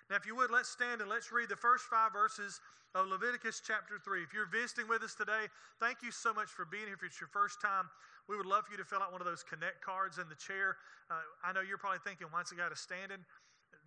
Now, 0.09 0.15
if 0.15 0.25
you 0.25 0.35
would, 0.35 0.51
let's 0.51 0.71
stand 0.71 1.01
and 1.01 1.09
let's 1.09 1.31
read 1.31 1.49
the 1.49 1.59
first 1.59 1.85
five 1.91 2.11
verses 2.11 2.59
of 2.95 3.07
Leviticus 3.07 3.61
chapter 3.65 3.99
3. 3.99 4.23
If 4.23 4.31
you're 4.31 4.47
visiting 4.47 4.87
with 4.87 5.01
us 5.03 5.15
today, 5.15 5.51
thank 5.79 6.03
you 6.03 6.11
so 6.11 6.31
much 6.31 6.47
for 6.47 6.63
being 6.63 6.87
here. 6.87 6.95
If 6.95 7.03
it's 7.03 7.19
your 7.19 7.31
first 7.31 7.59
time, 7.59 7.89
we 8.29 8.37
would 8.37 8.45
love 8.45 8.63
for 8.67 8.71
you 8.71 8.79
to 8.79 8.87
fill 8.87 9.03
out 9.03 9.11
one 9.11 9.19
of 9.19 9.27
those 9.27 9.43
connect 9.43 9.83
cards 9.83 10.19
in 10.19 10.29
the 10.29 10.39
chair. 10.39 10.77
Uh, 11.11 11.23
I 11.43 11.51
know 11.51 11.59
you're 11.59 11.81
probably 11.81 12.03
thinking, 12.03 12.27
why 12.31 12.41
is 12.41 12.49
the 12.49 12.55
guy 12.55 12.69
standing? 12.75 13.19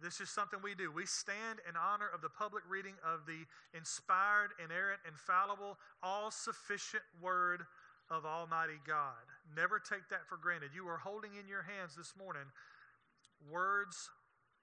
This 0.03 0.21
is 0.21 0.29
something 0.29 0.61
we 0.63 0.75
do. 0.75 0.93
We 0.93 1.07
stand 1.07 1.61
in 1.69 1.75
honor 1.77 2.09
of 2.13 2.21
the 2.21 2.29
public 2.29 2.63
reading 2.69 2.95
of 3.01 3.25
the 3.25 3.47
inspired, 3.77 4.53
inerrant, 4.63 5.01
infallible, 5.09 5.79
all 6.03 6.31
sufficient 6.31 7.03
word 7.23 7.65
of 8.11 8.25
Almighty 8.25 8.79
God. 8.87 9.25
Never 9.57 9.79
take 9.79 10.09
that 10.11 10.29
for 10.29 10.37
granted. 10.37 10.71
You 10.75 10.87
are 10.89 10.99
holding 10.99 11.33
in 11.41 11.49
your 11.49 11.63
hands 11.63 11.97
this 11.97 12.13
morning 12.17 12.45
words 13.51 14.11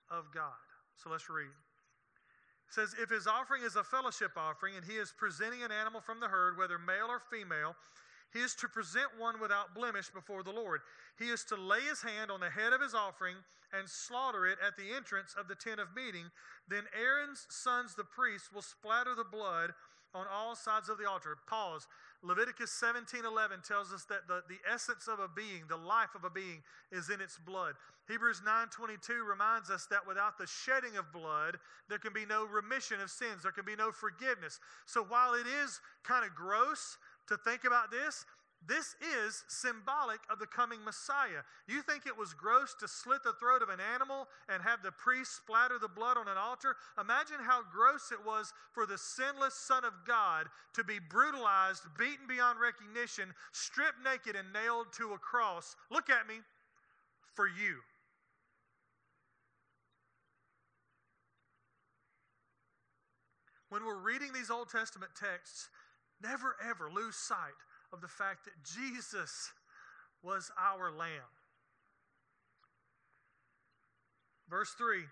of 0.10 0.26
God. 0.34 0.62
So 0.96 1.10
let's 1.10 1.30
read. 1.30 1.50
It 1.50 2.74
says, 2.74 2.96
If 3.02 3.10
his 3.10 3.28
offering 3.28 3.64
is 3.64 3.76
a 3.76 3.84
fellowship 3.84 4.32
offering 4.38 4.76
and 4.76 4.86
he 4.86 4.94
is 4.94 5.14
presenting 5.18 5.64
an 5.64 5.72
animal 5.72 6.02
from 6.02 6.20
the 6.20 6.28
herd, 6.28 6.58
whether 6.58 6.78
male 6.78 7.10
or 7.10 7.20
female, 7.20 7.76
he 8.34 8.40
is 8.40 8.56
to 8.56 8.68
present 8.68 9.08
one 9.18 9.40
without 9.40 9.76
blemish 9.76 10.10
before 10.10 10.44
the 10.44 10.52
Lord. 10.52 10.82
He 11.20 11.26
is 11.26 11.44
to 11.46 11.56
lay 11.56 11.82
his 11.82 12.02
hand 12.02 12.32
on 12.32 12.40
the 12.40 12.50
head 12.50 12.74
of 12.74 12.82
his 12.82 12.94
offering 12.94 13.36
and 13.72 13.88
slaughter 13.88 14.46
it 14.46 14.58
at 14.66 14.76
the 14.76 14.96
entrance 14.96 15.36
of 15.38 15.48
the 15.48 15.56
tent 15.56 15.80
of 15.80 15.96
meeting. 15.96 16.26
Then 16.68 16.84
Aaron's 16.98 17.46
sons, 17.50 17.96
the 17.96 18.04
priests, 18.04 18.50
will 18.54 18.62
splatter 18.62 19.16
the 19.16 19.24
blood 19.24 19.74
on 20.16 20.26
all 20.32 20.56
sides 20.56 20.90
of 20.90 20.98
the 20.98 21.10
altar. 21.10 21.38
Pause. 21.48 21.88
Leviticus 22.22 22.72
17:11 22.72 23.68
tells 23.68 23.92
us 23.92 24.06
that 24.06 24.28
the, 24.28 24.44
the 24.48 24.60
essence 24.72 25.08
of 25.08 25.20
a 25.20 25.28
being, 25.28 25.64
the 25.68 25.78
life 25.78 26.16
of 26.16 26.24
a 26.24 26.30
being, 26.30 26.64
is 26.92 27.10
in 27.10 27.20
its 27.20 27.38
blood. 27.38 27.76
Hebrews 28.08 28.42
9:22 28.46 29.26
reminds 29.28 29.70
us 29.70 29.88
that 29.88 30.06
without 30.06 30.38
the 30.38 30.48
shedding 30.48 30.98
of 30.98 31.12
blood, 31.12 31.58
there 31.90 31.98
can 31.98 32.14
be 32.14 32.26
no 32.26 32.46
remission 32.46 33.02
of 33.02 33.10
sins. 33.10 33.44
There 33.44 33.52
can 33.52 33.66
be 33.66 33.76
no 33.76 33.92
forgiveness. 33.92 34.60
So 34.86 35.04
while 35.04 35.34
it 35.34 35.48
is 35.48 35.82
kind 36.04 36.26
of 36.26 36.36
gross 36.36 36.98
to 37.28 37.38
think 37.38 37.64
about 37.64 37.92
this, 37.92 38.26
this 38.66 38.96
is 39.02 39.44
symbolic 39.50 40.20
of 40.32 40.40
the 40.40 40.48
coming 40.48 40.84
Messiah. 40.86 41.44
You 41.68 41.82
think 41.82 42.06
it 42.06 42.18
was 42.18 42.34
gross 42.34 42.74
to 42.80 42.88
slit 42.88 43.24
the 43.24 43.34
throat 43.34 43.62
of 43.62 43.68
an 43.68 43.80
animal 43.94 44.28
and 44.48 44.64
have 44.64 44.82
the 44.82 44.92
priest 44.92 45.36
splatter 45.36 45.78
the 45.80 45.90
blood 45.90 46.18
on 46.18 46.30
an 46.30 46.38
altar? 46.38 46.76
Imagine 47.00 47.44
how 47.44 47.62
gross 47.74 48.12
it 48.12 48.26
was 48.26 48.54
for 48.72 48.86
the 48.86 48.98
sinless 48.98 49.54
Son 49.54 49.84
of 49.84 49.94
God 50.08 50.48
to 50.76 50.84
be 50.84 51.00
brutalized, 51.00 51.84
beaten 51.98 52.26
beyond 52.28 52.60
recognition, 52.60 53.34
stripped 53.52 54.00
naked, 54.04 54.36
and 54.36 54.54
nailed 54.54 54.88
to 54.94 55.12
a 55.12 55.18
cross. 55.18 55.76
Look 55.92 56.10
at 56.10 56.28
me 56.28 56.36
for 57.34 57.48
you. 57.48 57.84
When 63.68 63.86
we're 63.86 63.98
reading 63.98 64.32
these 64.32 64.52
Old 64.52 64.70
Testament 64.70 65.12
texts, 65.20 65.68
never 66.24 66.56
ever 66.68 66.90
lose 66.90 67.16
sight 67.16 67.60
of 67.92 68.02
the 68.02 68.08
fact 68.08 68.46
that 68.46 68.64
Jesus 68.64 69.52
was 70.24 70.50
our 70.58 70.92
Lamb. 70.92 71.30
Verse 74.50 74.74
3 74.78 75.04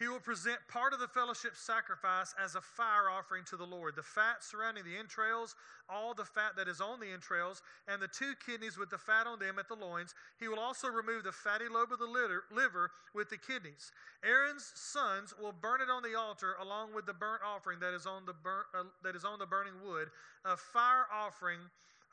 He 0.00 0.08
will 0.08 0.18
present 0.18 0.56
part 0.66 0.94
of 0.94 0.98
the 0.98 1.12
fellowship 1.12 1.52
sacrifice 1.54 2.34
as 2.42 2.54
a 2.54 2.62
fire 2.62 3.12
offering 3.12 3.44
to 3.52 3.56
the 3.58 3.68
Lord. 3.68 3.96
The 3.96 4.02
fat 4.02 4.40
surrounding 4.40 4.84
the 4.84 4.96
entrails, 4.96 5.54
all 5.90 6.14
the 6.14 6.24
fat 6.24 6.56
that 6.56 6.68
is 6.68 6.80
on 6.80 7.00
the 7.00 7.12
entrails, 7.12 7.60
and 7.86 8.00
the 8.00 8.08
two 8.08 8.32
kidneys 8.40 8.78
with 8.78 8.88
the 8.88 8.96
fat 8.96 9.26
on 9.26 9.38
them 9.38 9.58
at 9.58 9.68
the 9.68 9.76
loins. 9.76 10.14
He 10.40 10.48
will 10.48 10.58
also 10.58 10.88
remove 10.88 11.24
the 11.24 11.32
fatty 11.36 11.68
lobe 11.70 11.92
of 11.92 11.98
the 11.98 12.08
liver 12.08 12.90
with 13.14 13.28
the 13.28 13.36
kidneys. 13.36 13.92
Aaron's 14.24 14.72
sons 14.74 15.34
will 15.38 15.52
burn 15.52 15.82
it 15.82 15.90
on 15.92 16.02
the 16.02 16.16
altar 16.18 16.56
along 16.62 16.94
with 16.94 17.04
the 17.04 17.12
burnt 17.12 17.42
offering 17.44 17.78
that 17.80 17.92
is 17.92 18.06
on 18.06 18.24
the, 18.24 18.32
uh, 18.72 18.84
that 19.04 19.14
is 19.14 19.26
on 19.26 19.38
the 19.38 19.44
burning 19.44 19.84
wood, 19.84 20.08
a 20.46 20.56
fire 20.56 21.12
offering 21.12 21.60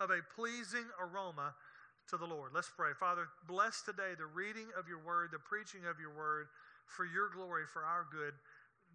of 0.02 0.12
a 0.12 0.20
pleasing 0.36 0.92
aroma 1.00 1.56
to 2.10 2.18
the 2.18 2.26
Lord. 2.28 2.52
Let's 2.54 2.70
pray. 2.70 2.92
Father, 3.00 3.28
bless 3.48 3.82
today 3.82 4.12
the 4.18 4.28
reading 4.28 4.68
of 4.78 4.90
your 4.90 5.00
word, 5.00 5.30
the 5.32 5.40
preaching 5.40 5.88
of 5.90 6.02
your 6.02 6.12
word 6.12 6.48
for 6.88 7.06
your 7.06 7.30
glory, 7.30 7.64
for 7.68 7.84
our 7.84 8.08
good. 8.10 8.34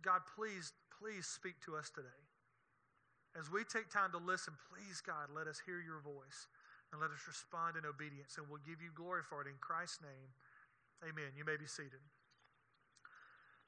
God, 0.02 0.24
please, 0.34 0.72
please 0.90 1.26
speak 1.26 1.60
to 1.68 1.76
us 1.76 1.92
today. 1.92 2.20
As 3.38 3.48
we 3.48 3.64
take 3.64 3.88
time 3.88 4.12
to 4.12 4.20
listen, 4.20 4.52
please, 4.68 5.00
God, 5.00 5.32
let 5.32 5.46
us 5.46 5.60
hear 5.64 5.80
your 5.80 6.00
voice 6.00 6.48
and 6.92 7.00
let 7.00 7.08
us 7.08 7.24
respond 7.24 7.80
in 7.80 7.88
obedience, 7.88 8.36
and 8.36 8.44
we'll 8.48 8.60
give 8.60 8.84
you 8.84 8.92
glory 8.92 9.24
for 9.24 9.40
it 9.40 9.48
in 9.48 9.56
Christ's 9.60 10.04
name. 10.04 10.28
Amen. 11.00 11.32
You 11.36 11.44
may 11.44 11.56
be 11.56 11.64
seated. 11.64 12.04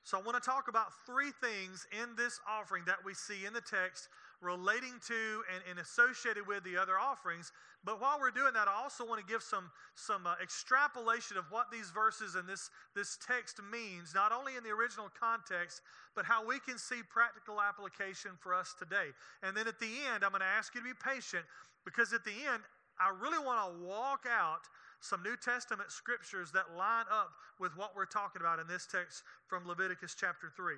So, 0.04 0.20
I 0.20 0.20
want 0.20 0.36
to 0.36 0.44
talk 0.44 0.68
about 0.68 0.92
three 1.08 1.32
things 1.40 1.88
in 1.96 2.12
this 2.12 2.36
offering 2.44 2.84
that 2.84 3.00
we 3.00 3.16
see 3.16 3.48
in 3.48 3.56
the 3.56 3.64
text 3.64 4.12
relating 4.40 5.00
to 5.08 5.42
and, 5.52 5.62
and 5.70 5.78
associated 5.78 6.46
with 6.46 6.64
the 6.64 6.76
other 6.76 6.98
offerings. 6.98 7.52
But 7.84 8.00
while 8.00 8.18
we're 8.20 8.30
doing 8.30 8.52
that, 8.54 8.68
I 8.68 8.74
also 8.82 9.06
want 9.06 9.20
to 9.20 9.26
give 9.26 9.42
some, 9.42 9.70
some 9.94 10.26
uh, 10.26 10.34
extrapolation 10.42 11.36
of 11.36 11.44
what 11.50 11.70
these 11.70 11.90
verses 11.90 12.34
and 12.34 12.48
this, 12.48 12.70
this 12.94 13.18
text 13.26 13.60
means, 13.70 14.14
not 14.14 14.32
only 14.32 14.56
in 14.56 14.64
the 14.64 14.70
original 14.70 15.08
context, 15.18 15.82
but 16.14 16.24
how 16.24 16.46
we 16.46 16.58
can 16.58 16.78
see 16.78 17.02
practical 17.08 17.60
application 17.60 18.32
for 18.40 18.54
us 18.54 18.74
today. 18.78 19.12
And 19.42 19.56
then 19.56 19.68
at 19.68 19.78
the 19.78 19.90
end, 20.12 20.24
I'm 20.24 20.30
going 20.30 20.40
to 20.40 20.56
ask 20.58 20.74
you 20.74 20.80
to 20.80 20.86
be 20.86 20.96
patient 20.96 21.44
because 21.84 22.12
at 22.12 22.24
the 22.24 22.34
end, 22.52 22.62
I 22.98 23.10
really 23.10 23.44
want 23.44 23.58
to 23.58 23.84
walk 23.84 24.24
out 24.30 24.70
some 25.00 25.22
New 25.22 25.36
Testament 25.36 25.90
scriptures 25.90 26.50
that 26.52 26.76
line 26.78 27.04
up 27.12 27.30
with 27.60 27.76
what 27.76 27.94
we're 27.94 28.06
talking 28.06 28.40
about 28.40 28.58
in 28.58 28.66
this 28.66 28.86
text 28.86 29.22
from 29.46 29.66
Leviticus 29.66 30.16
chapter 30.18 30.50
3. 30.56 30.74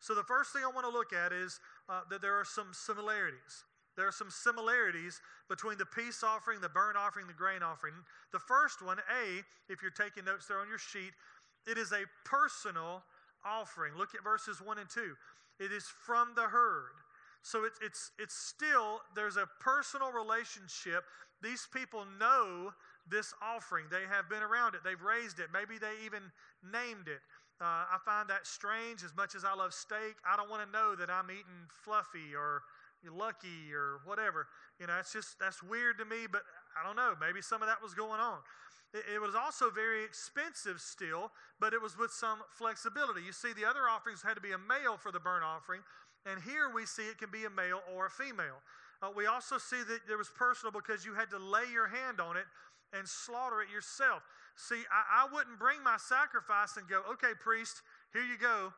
So, 0.00 0.14
the 0.14 0.24
first 0.24 0.52
thing 0.52 0.62
I 0.64 0.72
want 0.72 0.86
to 0.86 0.92
look 0.92 1.12
at 1.12 1.32
is 1.32 1.60
uh, 1.88 2.00
that 2.10 2.22
there 2.22 2.34
are 2.34 2.44
some 2.44 2.72
similarities. 2.72 3.64
There 3.96 4.08
are 4.08 4.12
some 4.12 4.30
similarities 4.30 5.20
between 5.48 5.76
the 5.76 5.84
peace 5.84 6.22
offering, 6.22 6.60
the 6.60 6.68
burnt 6.68 6.96
offering, 6.96 7.26
the 7.26 7.34
grain 7.34 7.62
offering. 7.62 7.94
The 8.32 8.38
first 8.38 8.80
one, 8.84 8.98
A, 8.98 9.44
if 9.70 9.82
you're 9.82 9.90
taking 9.90 10.24
notes 10.24 10.46
there 10.46 10.58
on 10.58 10.68
your 10.68 10.78
sheet, 10.78 11.12
it 11.66 11.76
is 11.76 11.92
a 11.92 12.04
personal 12.24 13.02
offering. 13.44 13.94
Look 13.96 14.14
at 14.14 14.24
verses 14.24 14.60
1 14.64 14.78
and 14.78 14.88
2. 14.88 15.14
It 15.58 15.72
is 15.72 15.84
from 15.84 16.32
the 16.34 16.48
herd. 16.48 16.96
So 17.42 17.64
it's, 17.64 17.78
it's, 17.82 18.12
it's 18.18 18.34
still, 18.34 19.00
there's 19.14 19.36
a 19.36 19.48
personal 19.60 20.12
relationship. 20.12 21.04
These 21.42 21.68
people 21.72 22.04
know 22.18 22.72
this 23.10 23.34
offering. 23.42 23.86
They 23.90 24.06
have 24.08 24.30
been 24.30 24.42
around 24.42 24.74
it, 24.74 24.80
they've 24.84 25.00
raised 25.00 25.38
it, 25.38 25.48
maybe 25.52 25.78
they 25.78 25.92
even 26.04 26.22
named 26.62 27.08
it. 27.08 27.20
Uh, 27.60 27.84
I 27.92 27.98
find 28.06 28.30
that 28.30 28.46
strange 28.46 29.04
as 29.04 29.12
much 29.14 29.34
as 29.34 29.44
I 29.44 29.52
love 29.52 29.74
steak. 29.74 30.16
I 30.24 30.34
don't 30.36 30.48
want 30.48 30.64
to 30.64 30.70
know 30.72 30.96
that 30.96 31.10
I'm 31.10 31.28
eating 31.28 31.68
fluffy 31.68 32.32
or 32.32 32.62
lucky 33.04 33.68
or 33.72 34.00
whatever. 34.08 34.48
You 34.80 34.86
know, 34.86 34.96
it's 34.98 35.12
just, 35.12 35.38
that's 35.38 35.62
weird 35.62 35.98
to 35.98 36.06
me, 36.06 36.24
but 36.30 36.40
I 36.72 36.86
don't 36.86 36.96
know. 36.96 37.12
Maybe 37.20 37.42
some 37.42 37.60
of 37.60 37.68
that 37.68 37.82
was 37.82 37.92
going 37.92 38.20
on. 38.20 38.38
It, 38.92 39.20
was 39.20 39.36
also 39.36 39.70
very 39.70 40.02
expensive 40.02 40.80
still, 40.80 41.30
but 41.60 41.72
it 41.72 41.80
was 41.80 41.96
with 41.96 42.10
some 42.10 42.40
flexibility. 42.50 43.22
You 43.22 43.30
see, 43.30 43.52
the 43.52 43.64
other 43.64 43.86
offerings 43.86 44.20
had 44.20 44.34
to 44.34 44.40
be 44.40 44.50
a 44.50 44.58
male 44.58 44.96
for 44.96 45.12
the 45.12 45.20
burnt 45.20 45.44
offering, 45.44 45.80
and 46.26 46.42
here 46.42 46.72
we 46.74 46.86
see 46.86 47.06
it 47.06 47.16
can 47.16 47.30
be 47.30 47.44
a 47.44 47.50
male 47.50 47.82
or 47.94 48.06
a 48.06 48.10
female. 48.10 48.58
Uh, 49.00 49.08
we 49.14 49.26
also 49.26 49.58
see 49.58 49.78
that 49.86 50.00
there 50.08 50.18
was 50.18 50.28
personal 50.34 50.72
because 50.72 51.06
you 51.06 51.14
had 51.14 51.30
to 51.30 51.38
lay 51.38 51.70
your 51.72 51.86
hand 51.86 52.20
on 52.20 52.36
it 52.36 52.44
and 52.92 53.08
slaughter 53.08 53.62
it 53.62 53.70
yourself. 53.70 54.22
See, 54.56 54.82
I, 54.90 55.24
I 55.24 55.32
wouldn't 55.32 55.58
bring 55.58 55.82
my 55.82 55.96
sacrifice 55.96 56.76
and 56.76 56.88
go, 56.88 57.02
okay, 57.12 57.32
priest, 57.38 57.82
here 58.12 58.22
you 58.22 58.36
go. 58.38 58.72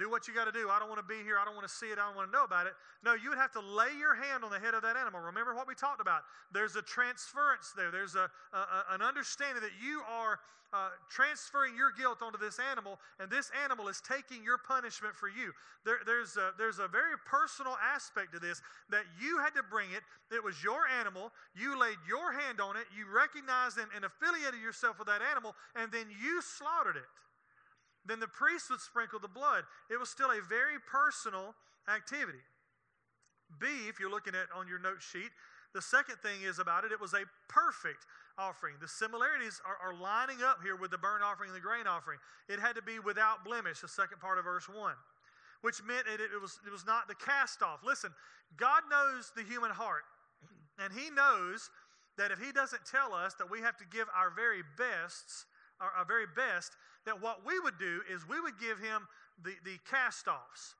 Do 0.00 0.08
what 0.08 0.24
you 0.24 0.32
got 0.32 0.48
to 0.48 0.56
do. 0.56 0.72
I 0.72 0.80
don't 0.80 0.88
want 0.88 0.96
to 0.96 1.04
be 1.04 1.20
here. 1.20 1.36
I 1.36 1.44
don't 1.44 1.52
want 1.52 1.68
to 1.68 1.72
see 1.72 1.92
it. 1.92 2.00
I 2.00 2.08
don't 2.08 2.16
want 2.16 2.32
to 2.32 2.32
know 2.32 2.48
about 2.48 2.64
it. 2.64 2.72
No, 3.04 3.12
you 3.12 3.28
would 3.28 3.36
have 3.36 3.52
to 3.52 3.60
lay 3.60 3.92
your 4.00 4.16
hand 4.16 4.40
on 4.40 4.50
the 4.50 4.56
head 4.56 4.72
of 4.72 4.80
that 4.80 4.96
animal. 4.96 5.20
Remember 5.20 5.52
what 5.52 5.68
we 5.68 5.76
talked 5.76 6.00
about. 6.00 6.24
There's 6.56 6.72
a 6.74 6.80
transference 6.80 7.76
there, 7.76 7.92
there's 7.92 8.16
a, 8.16 8.32
a 8.56 8.96
an 8.96 9.04
understanding 9.04 9.60
that 9.60 9.76
you 9.76 10.00
are 10.08 10.40
uh, 10.72 10.88
transferring 11.12 11.76
your 11.76 11.92
guilt 11.92 12.22
onto 12.22 12.38
this 12.38 12.56
animal, 12.56 12.96
and 13.20 13.28
this 13.28 13.52
animal 13.60 13.92
is 13.92 14.00
taking 14.00 14.40
your 14.40 14.56
punishment 14.56 15.12
for 15.12 15.28
you. 15.28 15.52
There, 15.84 16.00
there's, 16.06 16.38
a, 16.40 16.56
there's 16.56 16.78
a 16.78 16.88
very 16.88 17.18
personal 17.26 17.76
aspect 17.76 18.32
to 18.32 18.40
this 18.40 18.62
that 18.88 19.04
you 19.20 19.36
had 19.38 19.52
to 19.52 19.66
bring 19.66 19.92
it. 19.92 20.00
It 20.32 20.42
was 20.42 20.62
your 20.64 20.88
animal. 20.88 21.28
You 21.52 21.76
laid 21.76 21.98
your 22.08 22.32
hand 22.32 22.60
on 22.62 22.78
it. 22.78 22.86
You 22.96 23.04
recognized 23.04 23.76
and, 23.76 23.90
and 23.92 24.06
affiliated 24.06 24.62
yourself 24.64 24.96
with 24.96 25.12
that 25.12 25.20
animal, 25.20 25.52
and 25.76 25.92
then 25.92 26.06
you 26.08 26.40
slaughtered 26.40 26.96
it 26.96 27.10
then 28.10 28.20
the 28.20 28.28
priest 28.28 28.70
would 28.70 28.80
sprinkle 28.80 29.20
the 29.20 29.28
blood. 29.28 29.64
It 29.90 29.98
was 29.98 30.10
still 30.10 30.30
a 30.30 30.42
very 30.42 30.82
personal 30.90 31.54
activity. 31.86 32.42
B, 33.58 33.66
if 33.88 33.98
you're 33.98 34.10
looking 34.10 34.34
at 34.34 34.46
on 34.54 34.68
your 34.68 34.78
note 34.78 35.02
sheet, 35.02 35.30
the 35.72 35.82
second 35.82 36.16
thing 36.18 36.42
is 36.42 36.58
about 36.58 36.84
it, 36.84 36.90
it 36.90 37.00
was 37.00 37.14
a 37.14 37.22
perfect 37.48 38.06
offering. 38.36 38.74
The 38.80 38.88
similarities 38.88 39.60
are, 39.64 39.78
are 39.78 39.94
lining 39.94 40.42
up 40.42 40.58
here 40.62 40.74
with 40.74 40.90
the 40.90 40.98
burnt 40.98 41.22
offering 41.22 41.50
and 41.50 41.56
the 41.56 41.62
grain 41.62 41.86
offering. 41.86 42.18
It 42.48 42.58
had 42.58 42.74
to 42.74 42.82
be 42.82 42.98
without 42.98 43.44
blemish, 43.44 43.80
the 43.80 43.88
second 43.88 44.20
part 44.20 44.38
of 44.38 44.44
verse 44.44 44.68
1, 44.68 44.94
which 45.62 45.82
meant 45.84 46.06
it, 46.12 46.20
it, 46.20 46.40
was, 46.40 46.58
it 46.66 46.72
was 46.72 46.86
not 46.86 47.06
the 47.06 47.14
cast 47.14 47.62
off. 47.62 47.80
Listen, 47.84 48.10
God 48.56 48.82
knows 48.90 49.30
the 49.36 49.42
human 49.42 49.70
heart, 49.70 50.02
and 50.78 50.92
He 50.92 51.10
knows 51.10 51.70
that 52.18 52.30
if 52.30 52.38
He 52.40 52.50
doesn't 52.50 52.82
tell 52.84 53.14
us 53.14 53.34
that 53.34 53.50
we 53.50 53.60
have 53.60 53.76
to 53.78 53.84
give 53.84 54.08
our 54.16 54.30
very 54.30 54.62
bests, 54.76 55.46
our, 55.80 55.90
our 55.98 56.04
very 56.04 56.26
best, 56.26 56.74
that 57.06 57.20
what 57.20 57.46
we 57.46 57.58
would 57.60 57.78
do 57.78 58.00
is 58.12 58.26
we 58.28 58.40
would 58.40 58.58
give 58.60 58.78
him 58.78 59.08
the, 59.42 59.52
the 59.64 59.78
cast 59.90 60.28
offs. 60.28 60.74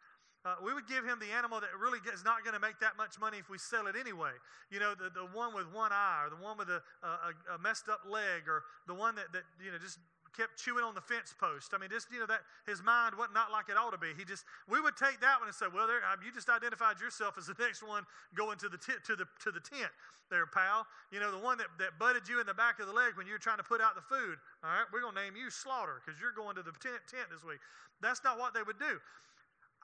Uh, 0.45 0.57
we 0.65 0.73
would 0.73 0.89
give 0.89 1.05
him 1.05 1.21
the 1.21 1.29
animal 1.37 1.61
that 1.61 1.69
really 1.77 1.99
is 2.13 2.25
not 2.25 2.45
going 2.45 2.55
to 2.55 2.61
make 2.61 2.81
that 2.81 2.97
much 2.97 3.21
money 3.21 3.37
if 3.37 3.51
we 3.51 3.59
sell 3.59 3.87
it 3.87 3.95
anyway. 3.99 4.33
You 4.71 4.81
know, 4.81 4.95
the, 4.97 5.13
the 5.13 5.29
one 5.37 5.55
with 5.55 5.69
one 5.69 5.93
eye, 5.93 6.25
or 6.25 6.31
the 6.31 6.41
one 6.41 6.57
with 6.57 6.69
a, 6.73 6.81
a, 7.05 7.57
a 7.57 7.59
messed 7.59 7.93
up 7.93 8.01
leg, 8.09 8.49
or 8.49 8.65
the 8.89 8.95
one 8.95 9.15
that, 9.17 9.29
that 9.37 9.45
you 9.63 9.71
know 9.71 9.77
just 9.77 9.99
kept 10.37 10.59
chewing 10.59 10.85
on 10.85 10.95
the 10.95 11.03
fence 11.03 11.35
post. 11.35 11.75
I 11.75 11.79
mean, 11.79 11.91
just, 11.91 12.11
you 12.11 12.21
know, 12.23 12.31
that 12.31 12.47
his 12.67 12.83
mind 12.83 13.19
wasn't 13.19 13.35
not 13.35 13.51
like 13.51 13.69
it 13.69 13.77
ought 13.77 13.91
to 13.91 14.01
be. 14.01 14.15
He 14.17 14.25
just, 14.25 14.47
we 14.71 14.81
would 14.81 14.95
take 14.95 15.19
that 15.21 15.43
one 15.43 15.51
and 15.51 15.57
say, 15.57 15.67
well, 15.67 15.87
there, 15.87 16.03
um, 16.07 16.23
you 16.23 16.31
just 16.31 16.49
identified 16.49 17.01
yourself 17.03 17.35
as 17.35 17.51
the 17.51 17.59
next 17.59 17.83
one 17.83 18.07
going 18.35 18.59
to 18.63 18.69
the, 18.69 18.79
t- 18.79 19.01
to 19.07 19.15
the, 19.19 19.27
to 19.43 19.51
the 19.51 19.61
tent 19.61 19.91
there, 20.31 20.47
pal. 20.47 20.87
You 21.11 21.19
know, 21.19 21.35
the 21.35 21.43
one 21.43 21.59
that, 21.59 21.69
that 21.83 21.99
butted 21.99 22.31
you 22.31 22.39
in 22.39 22.47
the 22.47 22.55
back 22.55 22.79
of 22.79 22.87
the 22.87 22.95
leg 22.95 23.19
when 23.19 23.27
you 23.27 23.35
were 23.35 23.43
trying 23.43 23.59
to 23.59 23.67
put 23.67 23.83
out 23.83 23.99
the 23.99 24.07
food. 24.07 24.39
All 24.63 24.71
right, 24.71 24.87
we're 24.95 25.03
going 25.03 25.15
to 25.15 25.21
name 25.21 25.35
you 25.35 25.51
Slaughter 25.51 25.99
because 25.99 26.19
you're 26.23 26.35
going 26.35 26.55
to 26.55 26.63
the 26.63 26.73
tent, 26.79 27.03
tent 27.11 27.27
this 27.35 27.43
week. 27.43 27.59
That's 27.99 28.23
not 28.23 28.39
what 28.39 28.55
they 28.55 28.63
would 28.63 28.79
do. 28.79 29.03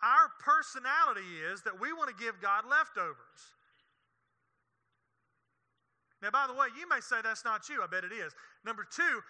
Our 0.02 0.30
personality 0.38 1.42
is 1.50 1.62
that 1.66 1.74
we 1.74 1.92
want 1.92 2.08
to 2.12 2.16
give 2.16 2.38
God 2.40 2.64
leftovers. 2.68 3.56
Now, 6.22 6.30
by 6.30 6.46
the 6.46 6.54
way, 6.54 6.68
you 6.78 6.88
may 6.88 7.00
say 7.00 7.16
that's 7.22 7.44
not 7.44 7.68
you. 7.68 7.82
I 7.82 7.86
bet 7.86 8.04
it 8.04 8.12
is. 8.12 8.32
Number 8.64 8.84
two, 8.88 9.20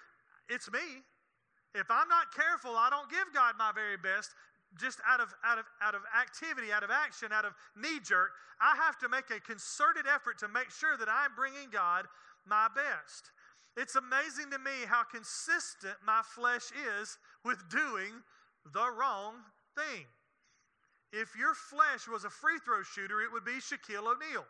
it's 0.48 0.70
me. 0.70 1.02
If 1.74 1.90
I'm 1.90 2.08
not 2.08 2.32
careful, 2.34 2.76
I 2.76 2.88
don't 2.88 3.10
give 3.10 3.34
God 3.34 3.54
my 3.58 3.72
very 3.74 3.96
best 3.96 4.30
just 4.80 4.98
out 5.06 5.20
of, 5.20 5.32
out 5.44 5.58
of, 5.58 5.64
out 5.80 5.94
of 5.94 6.02
activity, 6.12 6.72
out 6.72 6.82
of 6.82 6.90
action, 6.90 7.32
out 7.32 7.44
of 7.44 7.52
knee 7.76 8.00
jerk. 8.02 8.30
I 8.60 8.76
have 8.76 8.98
to 8.98 9.08
make 9.08 9.30
a 9.30 9.40
concerted 9.40 10.06
effort 10.06 10.38
to 10.40 10.48
make 10.48 10.70
sure 10.70 10.96
that 10.96 11.08
I'm 11.08 11.34
bringing 11.36 11.70
God 11.70 12.06
my 12.46 12.68
best. 12.74 13.30
It's 13.76 13.96
amazing 13.96 14.50
to 14.52 14.58
me 14.58 14.88
how 14.88 15.02
consistent 15.04 15.94
my 16.04 16.22
flesh 16.24 16.72
is 17.00 17.18
with 17.44 17.68
doing 17.68 18.24
the 18.72 18.88
wrong 18.90 19.34
thing. 19.76 20.06
If 21.12 21.36
your 21.36 21.54
flesh 21.54 22.08
was 22.08 22.24
a 22.24 22.30
free 22.30 22.58
throw 22.64 22.82
shooter, 22.82 23.20
it 23.20 23.32
would 23.32 23.44
be 23.44 23.60
Shaquille 23.60 24.08
O'Neal. 24.08 24.44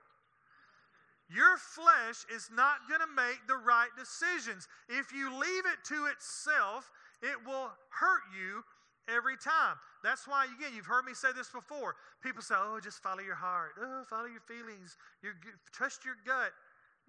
Your 1.29 1.59
flesh 1.59 2.23
is 2.35 2.51
not 2.55 2.87
going 2.89 3.01
to 3.01 3.11
make 3.15 3.43
the 3.49 3.59
right 3.59 3.91
decisions. 3.99 4.69
If 4.89 5.13
you 5.13 5.31
leave 5.31 5.67
it 5.67 5.83
to 5.91 6.07
itself, 6.07 6.91
it 7.23 7.35
will 7.45 7.71
hurt 7.91 8.23
you 8.31 8.63
every 9.11 9.37
time. 9.37 9.77
That's 10.05 10.29
why, 10.29 10.47
again, 10.47 10.71
you've 10.75 10.87
heard 10.87 11.05
me 11.05 11.15
say 11.15 11.35
this 11.35 11.51
before. 11.51 11.97
People 12.23 12.43
say, 12.43 12.55
oh, 12.57 12.79
just 12.83 13.03
follow 13.03 13.23
your 13.23 13.35
heart. 13.35 13.73
Oh, 13.81 14.05
follow 14.09 14.27
your 14.27 14.43
feelings. 14.47 14.97
Your, 15.23 15.35
trust 15.73 16.05
your 16.05 16.15
gut. 16.25 16.55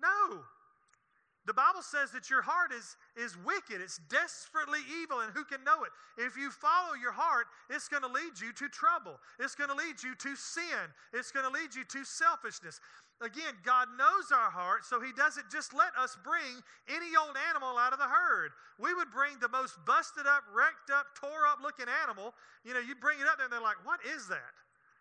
No. 0.01 0.41
The 1.45 1.53
Bible 1.53 1.81
says 1.81 2.11
that 2.11 2.29
your 2.29 2.41
heart 2.41 2.73
is, 2.75 2.97
is 3.15 3.37
wicked. 3.45 3.79
It's 3.79 4.01
desperately 4.09 4.79
evil, 5.01 5.21
and 5.21 5.31
who 5.31 5.45
can 5.45 5.63
know 5.63 5.85
it? 5.85 5.91
If 6.17 6.35
you 6.35 6.51
follow 6.51 6.93
your 6.99 7.13
heart, 7.13 7.47
it's 7.69 7.87
going 7.87 8.03
to 8.03 8.11
lead 8.11 8.35
you 8.41 8.51
to 8.51 8.67
trouble. 8.67 9.15
It's 9.39 9.55
going 9.55 9.69
to 9.69 9.75
lead 9.75 10.03
you 10.03 10.13
to 10.13 10.35
sin. 10.35 10.91
It's 11.13 11.31
going 11.31 11.45
to 11.45 11.51
lead 11.51 11.71
you 11.73 11.85
to 11.85 12.03
selfishness. 12.03 12.81
Again, 13.17 13.57
God 13.65 13.89
knows 13.97 14.29
our 14.29 14.53
heart, 14.53 14.85
so 14.85 15.01
He 15.01 15.09
doesn't 15.11 15.49
just 15.49 15.73
let 15.73 15.89
us 15.97 16.17
bring 16.21 16.61
any 16.85 17.17
old 17.17 17.33
animal 17.49 17.73
out 17.77 17.93
of 17.93 17.97
the 17.97 18.05
herd. 18.05 18.53
We 18.77 18.93
would 18.93 19.09
bring 19.09 19.41
the 19.41 19.49
most 19.49 19.73
busted 19.89 20.29
up, 20.29 20.45
wrecked 20.53 20.93
up, 20.93 21.17
tore 21.17 21.49
up 21.49 21.57
looking 21.65 21.89
animal. 22.05 22.37
You 22.61 22.77
know, 22.77 22.83
you 22.83 22.93
bring 22.93 23.17
it 23.17 23.25
up 23.25 23.41
there, 23.41 23.49
and 23.49 23.53
they're 23.53 23.63
like, 23.63 23.81
What 23.81 24.05
is 24.05 24.29
that? 24.29 24.53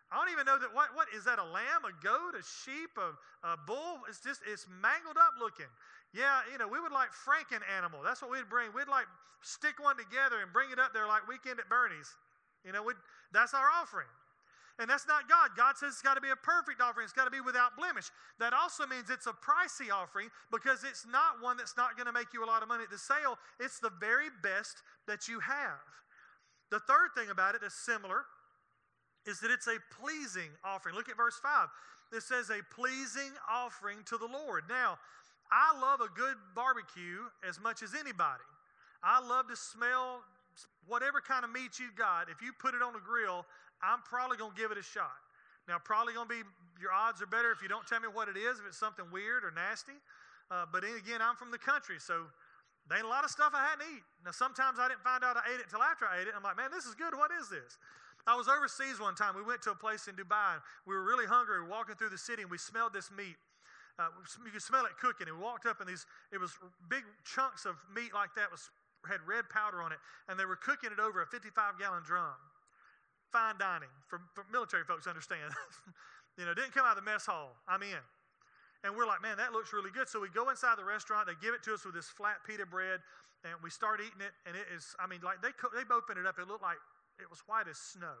I 0.09 0.15
don't 0.15 0.31
even 0.31 0.47
know 0.47 0.57
that. 0.57 0.71
What, 0.71 0.95
what 0.95 1.11
is 1.11 1.27
that? 1.27 1.37
A 1.37 1.43
lamb, 1.43 1.83
a 1.83 1.91
goat, 1.99 2.33
a 2.33 2.41
sheep, 2.41 2.95
a, 2.95 3.11
a 3.43 3.59
bull? 3.67 4.07
It's 4.07 4.23
just, 4.23 4.39
it's 4.47 4.65
mangled 4.65 5.19
up 5.19 5.35
looking. 5.35 5.69
Yeah, 6.15 6.47
you 6.47 6.57
know, 6.57 6.67
we 6.67 6.79
would 6.79 6.95
like 6.95 7.11
Franken 7.11 7.59
animal. 7.67 7.99
That's 8.01 8.23
what 8.23 8.31
we'd 8.31 8.47
bring. 8.47 8.71
We'd 8.71 8.87
like 8.87 9.05
stick 9.43 9.83
one 9.83 9.99
together 9.99 10.39
and 10.39 10.49
bring 10.55 10.71
it 10.71 10.79
up 10.79 10.95
there 10.95 11.05
like 11.05 11.27
weekend 11.27 11.59
at 11.59 11.67
Bernie's. 11.67 12.15
You 12.63 12.71
know, 12.71 12.87
that's 13.35 13.53
our 13.53 13.67
offering. 13.67 14.07
And 14.79 14.89
that's 14.89 15.07
not 15.07 15.27
God. 15.27 15.57
God 15.57 15.75
says 15.77 15.93
it's 15.93 16.01
got 16.01 16.13
to 16.15 16.21
be 16.21 16.29
a 16.29 16.35
perfect 16.35 16.81
offering. 16.81 17.05
It's 17.05 17.13
got 17.13 17.25
to 17.25 17.31
be 17.31 17.41
without 17.41 17.75
blemish. 17.75 18.11
That 18.39 18.53
also 18.53 18.85
means 18.85 19.09
it's 19.09 19.25
a 19.25 19.33
pricey 19.33 19.91
offering 19.91 20.29
because 20.51 20.83
it's 20.83 21.05
not 21.09 21.41
one 21.41 21.57
that's 21.57 21.75
not 21.75 21.97
going 21.97 22.05
to 22.05 22.13
make 22.13 22.29
you 22.33 22.43
a 22.43 22.49
lot 22.49 22.61
of 22.61 22.69
money 22.69 22.83
at 22.83 22.91
the 22.91 22.97
sale. 22.97 23.39
It's 23.59 23.79
the 23.79 23.91
very 23.99 24.29
best 24.43 24.83
that 25.07 25.27
you 25.27 25.39
have. 25.39 25.81
The 26.69 26.79
third 26.79 27.09
thing 27.15 27.29
about 27.29 27.55
it 27.55 27.61
that's 27.61 27.73
similar 27.73 28.25
is 29.25 29.39
that 29.39 29.49
it's 29.49 29.67
a 29.67 29.77
pleasing 29.99 30.49
offering. 30.63 30.95
Look 30.95 31.09
at 31.09 31.17
verse 31.17 31.39
5. 31.41 31.67
It 32.13 32.23
says, 32.23 32.49
a 32.49 32.63
pleasing 32.73 33.31
offering 33.51 33.97
to 34.05 34.17
the 34.17 34.27
Lord. 34.27 34.63
Now, 34.69 34.97
I 35.51 35.77
love 35.79 35.99
a 36.01 36.07
good 36.15 36.35
barbecue 36.55 37.27
as 37.47 37.59
much 37.59 37.83
as 37.83 37.93
anybody. 37.93 38.47
I 39.03 39.19
love 39.25 39.47
to 39.49 39.55
smell 39.55 40.21
whatever 40.87 41.21
kind 41.21 41.43
of 41.43 41.51
meat 41.51 41.79
you 41.79 41.87
got. 41.97 42.29
If 42.29 42.41
you 42.41 42.51
put 42.53 42.73
it 42.73 42.81
on 42.81 42.95
a 42.95 43.03
grill, 43.03 43.45
I'm 43.81 44.01
probably 44.05 44.37
going 44.37 44.51
to 44.53 44.59
give 44.59 44.71
it 44.71 44.77
a 44.77 44.85
shot. 44.85 45.15
Now, 45.67 45.77
probably 45.83 46.13
going 46.13 46.27
to 46.27 46.33
be, 46.33 46.43
your 46.79 46.95
odds 46.95 47.21
are 47.21 47.27
better 47.27 47.51
if 47.51 47.61
you 47.61 47.67
don't 47.67 47.85
tell 47.85 47.99
me 47.99 48.07
what 48.07 48.31
it 48.31 48.37
is, 48.39 48.59
if 48.59 48.65
it's 48.65 48.79
something 48.79 49.05
weird 49.11 49.43
or 49.43 49.51
nasty. 49.51 49.97
Uh, 50.49 50.63
but 50.71 50.87
again, 50.87 51.19
I'm 51.19 51.35
from 51.35 51.51
the 51.51 51.59
country, 51.59 51.99
so 51.99 52.31
there 52.87 52.97
ain't 52.97 53.05
a 53.05 53.11
lot 53.11 53.27
of 53.27 53.31
stuff 53.31 53.51
I 53.51 53.67
hadn't 53.67 53.83
eaten. 53.83 54.07
Now, 54.23 54.31
sometimes 54.31 54.79
I 54.79 54.87
didn't 54.87 55.03
find 55.03 55.27
out 55.27 55.35
I 55.35 55.43
ate 55.51 55.59
it 55.59 55.67
until 55.67 55.83
after 55.83 56.07
I 56.07 56.23
ate 56.23 56.31
it. 56.31 56.33
I'm 56.35 56.43
like, 56.43 56.55
man, 56.55 56.71
this 56.71 56.87
is 56.87 56.95
good. 56.95 57.11
What 57.11 57.35
is 57.35 57.51
this? 57.51 57.75
I 58.27 58.35
was 58.35 58.47
overseas 58.47 58.99
one 58.99 59.15
time. 59.15 59.35
We 59.35 59.43
went 59.43 59.61
to 59.67 59.71
a 59.71 59.79
place 59.79 60.07
in 60.07 60.15
Dubai. 60.15 60.59
We 60.87 60.95
were 60.95 61.03
really 61.03 61.27
hungry. 61.27 61.59
We 61.59 61.67
were 61.67 61.71
walking 61.71 61.95
through 61.95 62.11
the 62.11 62.19
city 62.19 62.43
and 62.43 62.51
we 62.51 62.57
smelled 62.57 62.91
this 62.91 63.11
meat. 63.11 63.39
Uh, 63.99 64.11
you 64.43 64.51
could 64.51 64.61
smell 64.61 64.85
it 64.85 64.91
cooking. 64.99 65.27
And 65.27 65.37
we 65.39 65.43
walked 65.43 65.65
up, 65.65 65.79
and 65.79 65.89
these 65.89 66.05
it 66.31 66.39
was 66.39 66.51
big 66.87 67.03
chunks 67.23 67.65
of 67.65 67.75
meat 67.95 68.13
like 68.13 68.35
that 68.35 68.51
was 68.51 68.69
had 69.07 69.23
red 69.25 69.47
powder 69.49 69.81
on 69.81 69.91
it, 69.91 69.99
and 70.27 70.39
they 70.39 70.45
were 70.45 70.57
cooking 70.57 70.91
it 70.91 70.99
over 70.99 71.21
a 71.21 71.25
55 71.25 71.79
gallon 71.79 72.03
drum. 72.03 72.35
Fine 73.31 73.59
dining 73.59 73.91
for, 74.07 74.21
for 74.33 74.45
military 74.51 74.83
folks 74.83 75.07
understand. 75.07 75.51
you 76.37 76.45
know, 76.45 76.53
didn't 76.53 76.71
come 76.71 76.85
out 76.85 76.97
of 76.97 77.03
the 77.03 77.09
mess 77.09 77.25
hall. 77.25 77.55
I'm 77.67 77.83
in. 77.83 78.03
And 78.85 78.95
we're 78.95 79.09
like, 79.09 79.21
man, 79.21 79.37
that 79.37 79.51
looks 79.51 79.73
really 79.73 79.91
good. 79.91 80.07
So 80.07 80.21
we 80.21 80.29
go 80.29 80.49
inside 80.49 80.77
the 80.77 80.85
restaurant. 80.85 81.27
They 81.27 81.35
give 81.41 81.53
it 81.53 81.63
to 81.65 81.73
us 81.73 81.83
with 81.83 81.97
this 81.97 82.07
flat 82.07 82.45
pita 82.45 82.65
bread, 82.65 83.01
and 83.43 83.57
we 83.59 83.69
start 83.69 83.99
eating 83.99 84.21
it. 84.21 84.31
And 84.45 84.55
it 84.55 84.69
is, 84.71 84.95
I 85.01 85.09
mean, 85.09 85.19
like 85.25 85.41
they 85.41 85.51
they 85.73 85.83
opened 85.89 86.21
it 86.21 86.25
up. 86.29 86.39
It 86.39 86.47
looked 86.47 86.63
like 86.63 86.79
it 87.19 87.27
was 87.27 87.41
white 87.49 87.67
as 87.67 87.77
snow 87.77 88.15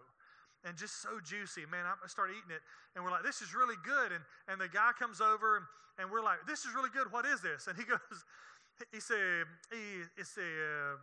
and 0.65 0.77
just 0.77 1.01
so 1.01 1.19
juicy. 1.23 1.63
Man, 1.69 1.85
I 1.85 1.95
start 2.07 2.29
eating 2.31 2.51
it, 2.51 2.61
and 2.95 3.03
we're 3.03 3.11
like, 3.11 3.23
this 3.23 3.41
is 3.41 3.53
really 3.53 3.77
good. 3.85 4.11
And, 4.11 4.23
and 4.47 4.59
the 4.59 4.67
guy 4.67 4.91
comes 4.97 5.21
over, 5.21 5.61
and, 5.61 5.65
and 5.99 6.11
we're 6.11 6.23
like, 6.23 6.43
this 6.47 6.65
is 6.65 6.73
really 6.73 6.89
good. 6.89 7.11
What 7.11 7.25
is 7.25 7.41
this? 7.41 7.67
And 7.67 7.77
he 7.77 7.83
goes, 7.91 8.19
he 8.91 8.99
said, 8.99 9.45
he, 9.71 10.05
he 10.17 10.23
said, 10.23 10.97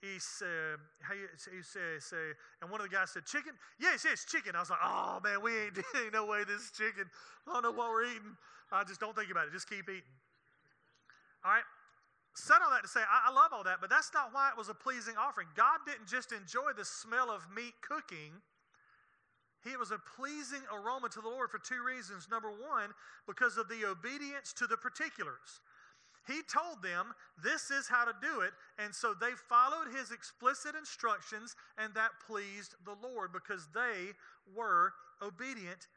he 0.00 0.18
said, 0.18 0.80
how 1.00 1.12
you, 1.12 1.28
he 1.52 1.62
said, 1.62 2.00
say, 2.00 2.32
and 2.62 2.70
one 2.70 2.80
of 2.80 2.88
the 2.88 2.94
guys 2.94 3.10
said, 3.12 3.26
chicken? 3.26 3.52
Yes, 3.78 4.04
yes, 4.04 4.24
chicken. 4.24 4.56
I 4.56 4.60
was 4.60 4.70
like, 4.70 4.80
oh 4.82 5.20
man, 5.22 5.42
we 5.42 5.52
ain't, 5.52 5.76
ain't 6.02 6.12
no 6.12 6.24
way 6.24 6.44
this 6.44 6.68
is 6.68 6.70
chicken. 6.72 7.04
I 7.46 7.52
don't 7.52 7.62
know 7.62 7.72
what 7.72 7.90
we're 7.90 8.04
eating. 8.04 8.36
I 8.72 8.84
just 8.84 9.00
don't 9.00 9.14
think 9.14 9.30
about 9.30 9.48
it. 9.48 9.52
Just 9.52 9.68
keep 9.68 9.88
eating. 9.88 10.16
All 11.44 11.52
right. 11.52 11.68
Said 12.34 12.64
all 12.64 12.70
that 12.70 12.82
to 12.82 12.88
say, 12.88 13.00
I, 13.00 13.28
I 13.28 13.34
love 13.34 13.52
all 13.52 13.64
that, 13.64 13.78
but 13.80 13.90
that's 13.90 14.10
not 14.14 14.32
why 14.32 14.48
it 14.48 14.56
was 14.56 14.68
a 14.68 14.74
pleasing 14.74 15.14
offering. 15.18 15.48
God 15.56 15.84
didn't 15.84 16.06
just 16.06 16.32
enjoy 16.32 16.72
the 16.76 16.84
smell 16.84 17.28
of 17.28 17.44
meat 17.54 17.74
cooking. 17.82 18.40
He, 19.64 19.76
was 19.76 19.90
a 19.90 20.00
pleasing 20.16 20.64
aroma 20.72 21.10
to 21.10 21.20
the 21.20 21.28
Lord 21.28 21.50
for 21.50 21.58
two 21.58 21.84
reasons. 21.84 22.28
Number 22.30 22.48
one, 22.48 22.96
because 23.26 23.58
of 23.58 23.68
the 23.68 23.84
obedience 23.84 24.54
to 24.54 24.66
the 24.66 24.76
particulars. 24.76 25.60
He 26.26 26.42
told 26.46 26.82
them 26.82 27.14
this 27.42 27.70
is 27.70 27.88
how 27.88 28.04
to 28.04 28.12
do 28.20 28.40
it, 28.40 28.52
and 28.78 28.94
so 28.94 29.14
they 29.14 29.32
followed 29.48 29.88
his 29.94 30.10
explicit 30.10 30.74
instructions, 30.76 31.56
and 31.78 31.94
that 31.94 32.10
pleased 32.26 32.74
the 32.84 32.94
Lord 33.02 33.32
because 33.32 33.68
they 33.72 34.12
were 34.54 34.92
obedient 35.22 35.88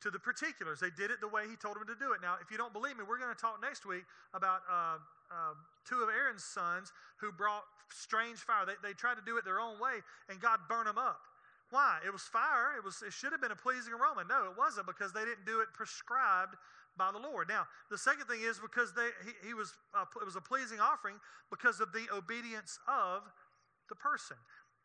to 0.00 0.10
the 0.10 0.18
particulars. 0.18 0.80
They 0.80 0.90
did 0.90 1.10
it 1.10 1.20
the 1.20 1.28
way 1.28 1.48
he 1.48 1.56
told 1.56 1.76
them 1.76 1.86
to 1.88 1.98
do 1.98 2.12
it. 2.12 2.20
Now, 2.20 2.36
if 2.40 2.50
you 2.50 2.58
don't 2.58 2.72
believe 2.72 2.96
me, 2.96 3.04
we're 3.08 3.18
going 3.18 3.34
to 3.34 3.40
talk 3.40 3.58
next 3.60 3.86
week 3.86 4.04
about 4.32 4.60
uh, 4.70 5.00
uh, 5.32 5.54
two 5.88 6.02
of 6.02 6.08
Aaron's 6.08 6.44
sons 6.44 6.92
who 7.16 7.32
brought 7.32 7.64
strange 7.90 8.38
fire. 8.38 8.66
They, 8.66 8.76
they 8.82 8.92
tried 8.92 9.16
to 9.16 9.24
do 9.24 9.38
it 9.38 9.44
their 9.44 9.60
own 9.60 9.80
way, 9.80 10.04
and 10.28 10.40
God 10.40 10.60
burned 10.68 10.86
them 10.86 10.98
up. 10.98 11.24
Why? 11.70 11.98
It 12.06 12.12
was 12.12 12.22
fire. 12.22 12.76
It, 12.76 12.84
was, 12.84 13.02
it 13.02 13.12
should 13.12 13.32
have 13.32 13.40
been 13.40 13.50
a 13.50 13.56
pleasing 13.56 13.92
aroma. 13.92 14.22
No, 14.28 14.44
it 14.44 14.56
wasn't 14.56 14.86
because 14.86 15.12
they 15.12 15.24
didn't 15.24 15.46
do 15.46 15.60
it 15.60 15.72
prescribed 15.72 16.54
by 16.96 17.10
the 17.12 17.18
Lord. 17.18 17.48
Now, 17.48 17.66
the 17.90 17.98
second 17.98 18.26
thing 18.26 18.40
is 18.42 18.58
because 18.58 18.92
they, 18.94 19.10
he, 19.24 19.48
he 19.48 19.54
was, 19.54 19.72
uh, 19.94 20.04
it 20.20 20.24
was 20.24 20.36
a 20.36 20.40
pleasing 20.40 20.80
offering 20.80 21.16
because 21.50 21.80
of 21.80 21.92
the 21.92 22.06
obedience 22.14 22.78
of 22.88 23.22
the 23.88 23.94
person. 23.94 24.36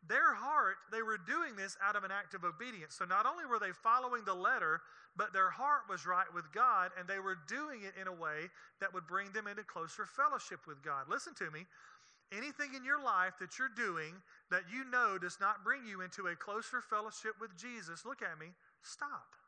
Their 0.08 0.34
heart, 0.34 0.78
they 0.92 1.02
were 1.02 1.20
doing 1.20 1.56
this 1.56 1.78
out 1.84 1.96
of 1.96 2.04
an 2.04 2.12
act 2.12 2.34
of 2.34 2.44
obedience. 2.44 2.96
So 2.96 3.06
not 3.06 3.26
only 3.26 3.46
were 3.46 3.60
they 3.60 3.72
following 3.72 4.24
the 4.24 4.34
letter, 4.34 4.80
but 5.18 5.34
their 5.34 5.50
heart 5.50 5.90
was 5.90 6.06
right 6.06 6.30
with 6.34 6.48
God, 6.54 6.92
and 6.98 7.08
they 7.08 7.20
were 7.20 7.38
doing 7.48 7.84
it 7.84 8.00
in 8.00 8.08
a 8.08 8.14
way 8.14 8.48
that 8.80 8.94
would 8.94 9.08
bring 9.08 9.32
them 9.32 9.48
into 9.48 9.64
closer 9.64 10.06
fellowship 10.06 10.64
with 10.68 10.82
God. 10.82 11.10
Listen 11.10 11.34
to 11.36 11.52
me 11.52 11.68
anything 12.32 12.74
in 12.76 12.86
your 12.86 13.02
life 13.02 13.34
that 13.40 13.58
you're 13.58 13.74
doing 13.74 14.14
that 14.52 14.64
you 14.72 14.86
know 14.90 15.18
does 15.18 15.38
not 15.42 15.64
bring 15.64 15.86
you 15.86 16.02
into 16.02 16.28
a 16.28 16.36
closer 16.36 16.82
fellowship 16.82 17.34
with 17.42 17.56
Jesus, 17.58 18.06
look 18.06 18.22
at 18.22 18.40
me, 18.40 18.54
stop. 18.82 19.39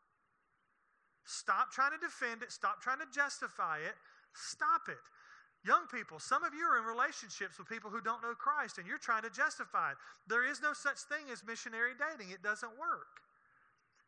Stop 1.26 1.72
trying 1.72 1.92
to 1.92 2.02
defend 2.02 2.44
it. 2.44 2.52
Stop 2.52 2.82
trying 2.82 3.00
to 3.00 3.10
justify 3.14 3.78
it. 3.78 3.96
Stop 4.34 4.90
it. 4.90 5.02
Young 5.62 5.86
people, 5.94 6.18
some 6.18 6.42
of 6.44 6.58
you 6.58 6.66
are 6.66 6.82
in 6.82 6.86
relationships 6.90 7.62
with 7.62 7.70
people 7.70 7.94
who 7.94 8.02
don't 8.02 8.26
know 8.26 8.34
Christ 8.34 8.82
and 8.82 8.88
you're 8.90 8.98
trying 8.98 9.22
to 9.22 9.30
justify 9.30 9.94
it. 9.94 9.98
There 10.26 10.42
is 10.42 10.58
no 10.58 10.74
such 10.74 10.98
thing 11.06 11.30
as 11.30 11.46
missionary 11.46 11.94
dating, 11.94 12.34
it 12.34 12.42
doesn't 12.42 12.74
work. 12.82 13.22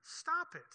Stop 0.01 0.57
it. 0.57 0.73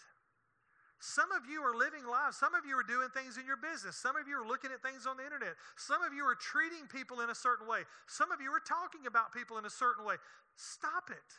Some 0.99 1.31
of 1.31 1.47
you 1.47 1.63
are 1.63 1.75
living 1.75 2.03
lives. 2.07 2.39
Some 2.39 2.55
of 2.55 2.67
you 2.67 2.75
are 2.75 2.83
doing 2.83 3.07
things 3.15 3.39
in 3.39 3.47
your 3.47 3.59
business. 3.59 3.95
Some 3.95 4.19
of 4.19 4.27
you 4.27 4.35
are 4.35 4.47
looking 4.47 4.75
at 4.75 4.83
things 4.83 5.07
on 5.07 5.17
the 5.17 5.23
internet. 5.23 5.55
Some 5.79 6.03
of 6.03 6.11
you 6.11 6.27
are 6.27 6.35
treating 6.35 6.91
people 6.91 7.23
in 7.23 7.31
a 7.31 7.39
certain 7.39 7.71
way. 7.71 7.87
Some 8.11 8.35
of 8.35 8.43
you 8.43 8.51
are 8.51 8.63
talking 8.63 9.07
about 9.07 9.31
people 9.31 9.59
in 9.59 9.65
a 9.65 9.71
certain 9.71 10.03
way. 10.03 10.19
Stop 10.59 11.11
it. 11.15 11.31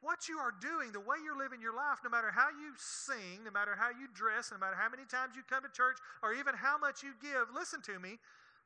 What 0.00 0.28
you 0.28 0.40
are 0.40 0.54
doing, 0.56 0.92
the 0.92 1.04
way 1.04 1.20
you're 1.20 1.36
living 1.36 1.60
your 1.60 1.76
life, 1.76 2.00
no 2.02 2.08
matter 2.08 2.32
how 2.32 2.48
you 2.48 2.72
sing, 2.80 3.44
no 3.44 3.52
matter 3.52 3.76
how 3.76 3.92
you 3.92 4.08
dress, 4.16 4.48
no 4.48 4.56
matter 4.56 4.76
how 4.76 4.88
many 4.88 5.04
times 5.04 5.36
you 5.36 5.44
come 5.44 5.60
to 5.62 5.68
church, 5.68 6.00
or 6.24 6.32
even 6.32 6.56
how 6.56 6.80
much 6.80 7.04
you 7.04 7.12
give, 7.20 7.52
listen 7.52 7.84
to 7.84 8.00
me, 8.00 8.16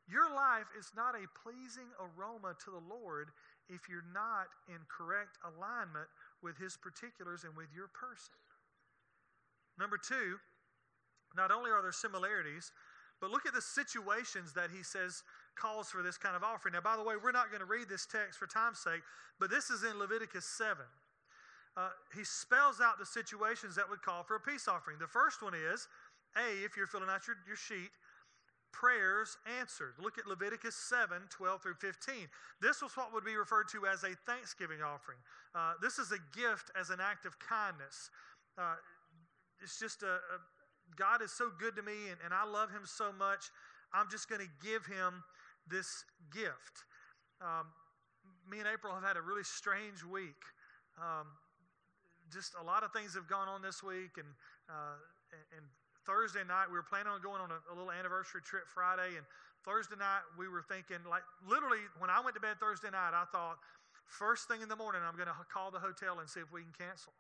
your 0.07 0.31
life 0.31 0.71
is 0.79 0.93
not 0.95 1.19
a 1.19 1.27
pleasing 1.35 1.91
aroma 1.99 2.55
to 2.65 2.71
the 2.71 2.85
Lord 2.87 3.35
if 3.67 3.89
you're 3.89 4.07
not 4.13 4.53
in 4.69 4.79
correct 4.87 5.41
alignment 5.43 6.07
with 6.43 6.55
His 6.59 6.77
particulars 6.77 7.43
and 7.43 7.57
with 7.57 7.73
your 7.75 7.89
person. 7.89 8.37
Number 9.79 9.99
two, 9.99 10.39
not 11.35 11.51
only 11.51 11.71
are 11.71 11.83
there 11.83 11.93
similarities, 11.93 12.71
but 13.21 13.31
look 13.31 13.47
at 13.47 13.55
the 13.55 13.63
situations 13.63 14.53
that 14.53 14.71
he 14.71 14.83
says 14.83 15.23
calls 15.57 15.89
for 15.89 16.03
this 16.03 16.19
kind 16.19 16.37
of 16.37 16.43
offering. 16.43 16.75
Now, 16.75 16.81
by 16.81 16.97
the 16.97 17.03
way, 17.03 17.15
we're 17.17 17.33
not 17.33 17.49
going 17.49 17.61
to 17.61 17.67
read 17.67 17.89
this 17.89 18.07
text 18.07 18.39
for 18.39 18.47
time's 18.47 18.79
sake, 18.79 19.03
but 19.41 19.51
this 19.51 19.71
is 19.71 19.83
in 19.83 19.99
Leviticus 19.99 20.45
7. 20.45 20.85
Uh, 21.77 21.91
he 22.15 22.23
spells 22.23 22.81
out 22.81 22.99
the 22.99 23.07
situations 23.07 23.75
that 23.75 23.89
would 23.89 24.03
call 24.03 24.23
for 24.23 24.37
a 24.37 24.41
peace 24.41 24.69
offering. 24.69 24.99
The 24.99 25.11
first 25.11 25.43
one 25.43 25.55
is 25.55 25.89
A, 26.37 26.65
if 26.65 26.77
you're 26.77 26.87
filling 26.87 27.11
out 27.11 27.27
your, 27.27 27.37
your 27.47 27.57
sheet, 27.57 27.91
prayers 28.71 29.39
answered. 29.59 29.95
Look 29.99 30.19
at 30.19 30.27
Leviticus 30.27 30.75
7 30.75 31.19
12 31.31 31.63
through 31.63 31.75
15. 31.75 32.15
This 32.61 32.83
was 32.83 32.97
what 32.97 33.13
would 33.15 33.25
be 33.25 33.37
referred 33.37 33.69
to 33.71 33.87
as 33.87 34.03
a 34.03 34.15
thanksgiving 34.27 34.83
offering. 34.83 35.19
Uh, 35.55 35.75
this 35.81 35.99
is 35.99 36.11
a 36.11 36.19
gift 36.37 36.71
as 36.79 36.91
an 36.91 36.99
act 37.01 37.27
of 37.27 37.39
kindness. 37.39 38.11
Uh, 38.59 38.75
it's 39.63 39.79
just 39.79 40.03
a, 40.03 40.19
a 40.19 40.37
God 40.97 41.23
is 41.23 41.33
so 41.33 41.51
good 41.59 41.75
to 41.77 41.83
me 41.83 42.11
and, 42.11 42.19
and 42.25 42.35
I 42.35 42.45
love 42.45 42.71
him 42.71 42.83
so 42.85 43.11
much. 43.13 43.51
I'm 43.93 44.07
just 44.11 44.29
going 44.29 44.43
to 44.43 44.51
give 44.63 44.85
him 44.87 45.23
this 45.71 46.05
gift. 46.33 46.85
Um, 47.41 47.67
me 48.51 48.59
and 48.59 48.69
April 48.71 48.93
have 48.93 49.05
had 49.05 49.17
a 49.17 49.23
really 49.23 49.45
strange 49.45 50.03
week. 50.03 50.43
Um, 50.99 51.27
just 52.35 52.59
a 52.59 52.65
lot 52.67 52.83
of 52.83 52.91
things 52.91 53.15
have 53.15 53.31
gone 53.31 53.47
on 53.47 53.63
this 53.63 53.83
week, 53.83 54.19
and 54.19 54.29
uh, 54.67 54.99
and 55.55 55.65
Thursday 56.05 56.45
night, 56.45 56.69
we 56.69 56.77
were 56.77 56.85
planning 56.85 57.09
on 57.09 57.23
going 57.23 57.41
on 57.41 57.49
a, 57.49 57.59
a 57.71 57.75
little 57.75 57.91
anniversary 57.91 58.43
trip 58.45 58.69
Friday, 58.69 59.17
and 59.17 59.25
Thursday 59.65 59.97
night, 59.97 60.21
we 60.37 60.45
were 60.47 60.61
thinking, 60.61 61.01
like, 61.09 61.25
literally, 61.41 61.81
when 61.97 62.13
I 62.13 62.21
went 62.21 62.37
to 62.37 62.43
bed 62.45 62.61
Thursday 62.61 62.93
night, 62.93 63.17
I 63.17 63.25
thought, 63.33 63.57
first 64.05 64.45
thing 64.47 64.61
in 64.61 64.69
the 64.69 64.77
morning, 64.77 65.01
I'm 65.01 65.17
going 65.17 65.33
to 65.33 65.39
call 65.49 65.73
the 65.73 65.81
hotel 65.81 66.21
and 66.21 66.29
see 66.29 66.45
if 66.45 66.53
we 66.53 66.61
can 66.61 66.77
cancel. 66.77 67.17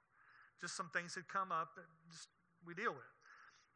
Just 0.60 0.76
some 0.76 0.92
things 0.92 1.16
had 1.16 1.24
come 1.26 1.48
up 1.48 1.72
that 1.80 1.88
just 2.12 2.28
we 2.68 2.76
deal 2.76 2.92
with. 2.92 3.10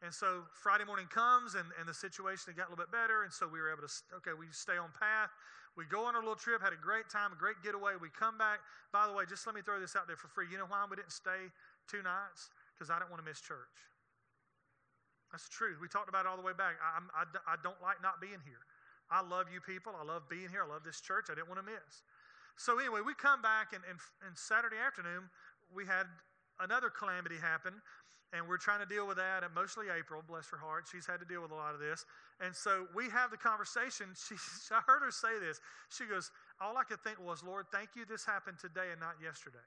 And 0.05 0.13
so 0.13 0.45
Friday 0.53 0.85
morning 0.85 1.09
comes, 1.09 1.57
and, 1.57 1.65
and 1.81 1.89
the 1.89 1.97
situation 1.97 2.53
had 2.53 2.61
got 2.61 2.69
a 2.69 2.71
little 2.71 2.85
bit 2.85 2.93
better, 2.93 3.25
and 3.25 3.33
so 3.33 3.49
we 3.49 3.57
were 3.57 3.73
able 3.73 3.83
to, 3.83 3.91
okay, 4.21 4.37
we 4.37 4.45
stay 4.53 4.77
on 4.77 4.93
path. 4.93 5.33
We 5.77 5.85
go 5.85 6.05
on 6.05 6.15
our 6.15 6.21
little 6.21 6.39
trip, 6.39 6.61
had 6.61 6.73
a 6.73 6.79
great 6.79 7.09
time, 7.09 7.31
a 7.31 7.39
great 7.39 7.61
getaway. 7.63 7.93
We 7.99 8.09
come 8.09 8.37
back. 8.37 8.59
By 8.91 9.07
the 9.07 9.13
way, 9.13 9.23
just 9.29 9.45
let 9.45 9.55
me 9.55 9.61
throw 9.61 9.79
this 9.79 9.95
out 9.95 10.07
there 10.07 10.17
for 10.17 10.27
free. 10.27 10.45
You 10.51 10.57
know 10.57 10.67
why 10.67 10.83
we 10.89 10.95
didn't 10.95 11.13
stay 11.13 11.53
two 11.87 12.03
nights? 12.03 12.49
Because 12.75 12.89
I 12.89 12.99
didn't 12.99 13.11
want 13.11 13.23
to 13.23 13.27
miss 13.27 13.39
church. 13.39 13.89
That's 15.31 15.45
the 15.45 15.53
truth. 15.53 15.77
We 15.79 15.87
talked 15.87 16.09
about 16.09 16.25
it 16.25 16.29
all 16.29 16.37
the 16.37 16.45
way 16.45 16.57
back. 16.57 16.81
I, 16.81 16.99
I, 17.13 17.23
I 17.45 17.55
don't 17.61 17.77
like 17.81 18.01
not 18.01 18.19
being 18.19 18.41
here. 18.43 18.65
I 19.09 19.21
love 19.21 19.45
you 19.53 19.61
people. 19.61 19.93
I 19.93 20.05
love 20.05 20.29
being 20.29 20.49
here. 20.49 20.65
I 20.65 20.69
love 20.69 20.81
this 20.85 21.01
church. 21.01 21.29
I 21.29 21.35
didn't 21.37 21.49
want 21.49 21.61
to 21.61 21.67
miss. 21.69 22.05
So, 22.57 22.77
anyway, 22.77 22.99
we 23.05 23.15
come 23.15 23.41
back, 23.41 23.71
and, 23.71 23.81
and, 23.87 23.97
and 24.25 24.35
Saturday 24.35 24.77
afternoon, 24.77 25.31
we 25.71 25.85
had 25.85 26.05
another 26.59 26.89
calamity 26.89 27.37
happen, 27.37 27.73
and 28.31 28.47
we're 28.47 28.61
trying 28.61 28.79
to 28.79 28.85
deal 28.85 29.07
with 29.07 29.17
that. 29.17 29.43
And 29.43 29.53
mostly 29.53 29.87
April, 29.89 30.21
bless 30.25 30.49
her 30.49 30.57
heart, 30.57 30.85
she's 30.91 31.05
had 31.05 31.19
to 31.19 31.25
deal 31.25 31.41
with 31.41 31.51
a 31.51 31.55
lot 31.55 31.73
of 31.73 31.79
this. 31.79 32.05
And 32.39 32.55
so 32.55 32.87
we 32.95 33.09
have 33.09 33.31
the 33.31 33.37
conversation. 33.37 34.07
She, 34.27 34.35
I 34.71 34.81
heard 34.85 35.01
her 35.01 35.11
say 35.11 35.39
this. 35.39 35.59
She 35.89 36.05
goes, 36.05 36.31
All 36.61 36.77
I 36.77 36.83
could 36.83 37.01
think 37.01 37.17
was, 37.19 37.43
Lord, 37.43 37.65
thank 37.71 37.89
you 37.95 38.05
this 38.05 38.25
happened 38.25 38.59
today 38.59 38.91
and 38.91 38.99
not 38.99 39.15
yesterday. 39.23 39.65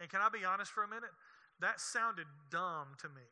And 0.00 0.08
can 0.08 0.20
I 0.20 0.28
be 0.28 0.44
honest 0.44 0.72
for 0.72 0.84
a 0.84 0.88
minute? 0.88 1.10
That 1.60 1.80
sounded 1.80 2.26
dumb 2.50 2.94
to 3.02 3.08
me. 3.08 3.26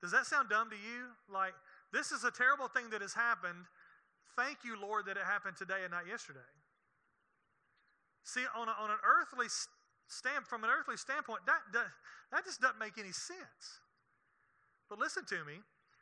Does 0.00 0.12
that 0.12 0.26
sound 0.26 0.48
dumb 0.48 0.70
to 0.70 0.76
you? 0.76 1.10
Like, 1.32 1.54
this 1.92 2.12
is 2.12 2.22
a 2.22 2.30
terrible 2.30 2.68
thing 2.68 2.90
that 2.90 3.02
has 3.02 3.12
happened. 3.12 3.66
Thank 4.36 4.58
you, 4.64 4.80
Lord, 4.80 5.06
that 5.06 5.16
it 5.16 5.26
happened 5.26 5.56
today 5.56 5.82
and 5.82 5.90
not 5.90 6.06
yesterday. 6.06 6.46
See, 8.22 8.44
on, 8.54 8.68
a, 8.68 8.74
on 8.78 8.90
an 8.90 9.02
earthly 9.02 9.46
stand, 10.08 10.44
from 10.46 10.64
an 10.64 10.70
earthly 10.70 10.96
standpoint, 10.96 11.40
that, 11.46 11.60
that, 11.72 11.86
that 12.32 12.44
just 12.44 12.60
doesn't 12.60 12.78
make 12.80 12.98
any 12.98 13.12
sense. 13.12 13.84
But 14.88 14.98
listen 14.98 15.24
to 15.28 15.44
me. 15.44 15.60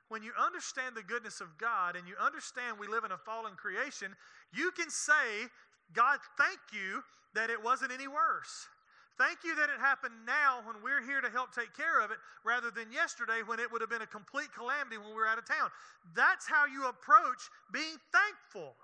When 0.09 0.23
you 0.23 0.31
understand 0.39 0.95
the 0.95 1.03
goodness 1.03 1.41
of 1.41 1.59
God 1.59 1.97
and 1.97 2.07
you 2.07 2.15
understand 2.23 2.79
we 2.79 2.87
live 2.87 3.03
in 3.03 3.11
a 3.11 3.19
fallen 3.19 3.59
creation, 3.59 4.15
you 4.55 4.71
can 4.71 4.89
say, 4.89 5.51
God, 5.93 6.19
thank 6.39 6.63
you 6.73 7.03
that 7.35 7.51
it 7.51 7.59
wasn't 7.59 7.91
any 7.91 8.07
worse. 8.07 8.71
Thank 9.19 9.43
you 9.45 9.57
that 9.57 9.71
it 9.73 9.81
happened 9.81 10.15
now 10.27 10.61
when 10.63 10.77
we're 10.85 11.03
here 11.03 11.21
to 11.21 11.31
help 11.31 11.51
take 11.51 11.75
care 11.75 12.05
of 12.05 12.11
it 12.11 12.19
rather 12.45 12.71
than 12.71 12.93
yesterday 12.93 13.41
when 13.45 13.59
it 13.59 13.73
would 13.73 13.81
have 13.81 13.89
been 13.89 14.05
a 14.05 14.07
complete 14.07 14.53
calamity 14.55 14.99
when 14.99 15.09
we 15.09 15.15
were 15.15 15.27
out 15.27 15.39
of 15.39 15.49
town. 15.49 15.73
That's 16.15 16.47
how 16.47 16.67
you 16.67 16.87
approach 16.87 17.41
being 17.73 17.97
thankful. 18.13 18.77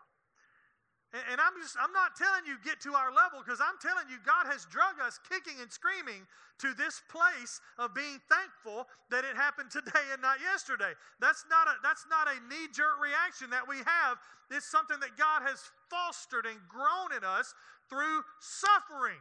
And, 1.12 1.36
I'm 1.36 1.52
just, 1.60 1.76
I'm 1.76 1.92
not 1.92 2.16
telling 2.16 2.48
you 2.48 2.56
get 2.64 2.80
to 2.88 2.96
our 2.96 3.12
level 3.12 3.44
because 3.44 3.60
I'm 3.60 3.76
telling 3.84 4.08
you 4.08 4.16
God 4.24 4.48
has 4.48 4.64
drug 4.72 4.96
us 4.96 5.20
kicking 5.28 5.60
and 5.60 5.68
screaming 5.68 6.24
to 6.64 6.72
this 6.72 7.04
place 7.12 7.60
of 7.76 7.92
being 7.92 8.16
thankful 8.32 8.88
that 9.12 9.20
it 9.28 9.36
happened 9.36 9.68
today 9.68 10.08
and 10.08 10.24
not 10.24 10.40
yesterday. 10.40 10.96
That's 11.20 11.44
not 11.52 11.68
a, 11.68 11.76
that's 11.84 12.08
not 12.08 12.32
a 12.32 12.40
knee 12.48 12.64
jerk 12.72 12.96
reaction 12.96 13.52
that 13.52 13.68
we 13.68 13.84
have. 13.84 14.16
It's 14.48 14.64
something 14.64 14.96
that 15.04 15.20
God 15.20 15.44
has 15.44 15.60
fostered 15.92 16.48
and 16.48 16.56
grown 16.64 17.12
in 17.12 17.28
us 17.28 17.52
through 17.92 18.24
suffering. 18.40 19.20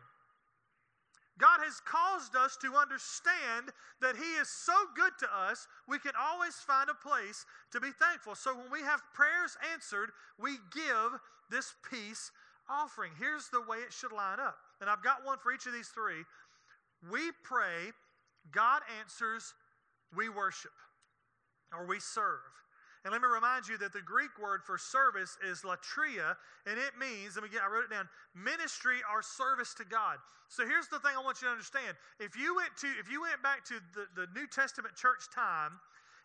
God 1.39 1.60
has 1.63 1.82
caused 1.82 2.36
us 2.36 2.58
to 2.62 2.76
understand 2.76 3.72
that 4.02 4.15
He 4.15 4.38
is 4.39 4.50
so 4.50 4.74
good 4.96 5.13
to 5.20 5.28
us, 5.34 5.67
we 5.88 5.98
can 5.98 6.12
always 6.20 6.56
find 6.56 6.89
a 6.89 6.94
place 6.94 7.46
to 7.72 7.80
be 7.80 7.89
thankful. 8.00 8.36
So 8.36 8.54
when 8.54 8.72
we 8.72 8.82
have 8.82 9.02
prayers 9.13 9.58
answered, 9.74 10.12
we 10.39 10.58
give 10.74 11.20
this 11.50 11.74
peace 11.89 12.32
offering. 12.70 13.12
Here's 13.17 13.50
the 13.50 13.62
way 13.62 13.78
it 13.78 13.94
should 13.94 14.12
line 14.12 14.39
up. 14.39 14.58
And 14.82 14.89
I've 14.89 15.04
got 15.04 15.26
one 15.26 15.38
for 15.38 15.52
each 15.52 15.65
of 15.65 15.74
these 15.74 15.89
three. 15.89 16.24
We 17.10 17.32
pray, 17.44 17.91
God 18.52 18.82
answers, 19.00 19.54
we 20.15 20.30
worship, 20.30 20.76
or 21.74 21.86
we 21.86 22.00
serve. 22.00 22.61
And 23.04 23.12
let 23.12 23.22
me 23.22 23.28
remind 23.28 23.68
you 23.68 23.80
that 23.80 23.94
the 23.94 24.06
Greek 24.06 24.30
word 24.38 24.62
for 24.62 24.78
service 24.78 25.36
is 25.42 25.66
latria, 25.66 26.38
and 26.70 26.78
it 26.78 26.94
means, 27.02 27.34
let 27.34 27.42
me 27.42 27.50
get, 27.50 27.66
I 27.66 27.72
wrote 27.72 27.86
it 27.86 27.90
down, 27.90 28.08
ministry 28.38 29.02
or 29.10 29.26
service 29.26 29.74
to 29.82 29.86
God. 29.86 30.22
So 30.50 30.68
here's 30.68 30.88
the 30.88 31.00
thing 31.00 31.18
I 31.18 31.24
want 31.24 31.42
you 31.42 31.50
to 31.50 31.52
understand. 31.52 31.98
If 32.20 32.38
you 32.38 32.56
went 32.56 32.78
to, 32.86 32.88
if 33.02 33.10
you 33.10 33.26
went 33.26 33.42
back 33.42 33.66
to 33.74 33.82
the, 33.98 34.06
the 34.14 34.28
New 34.38 34.46
Testament 34.46 34.94
church 34.94 35.34
time, 35.34 35.82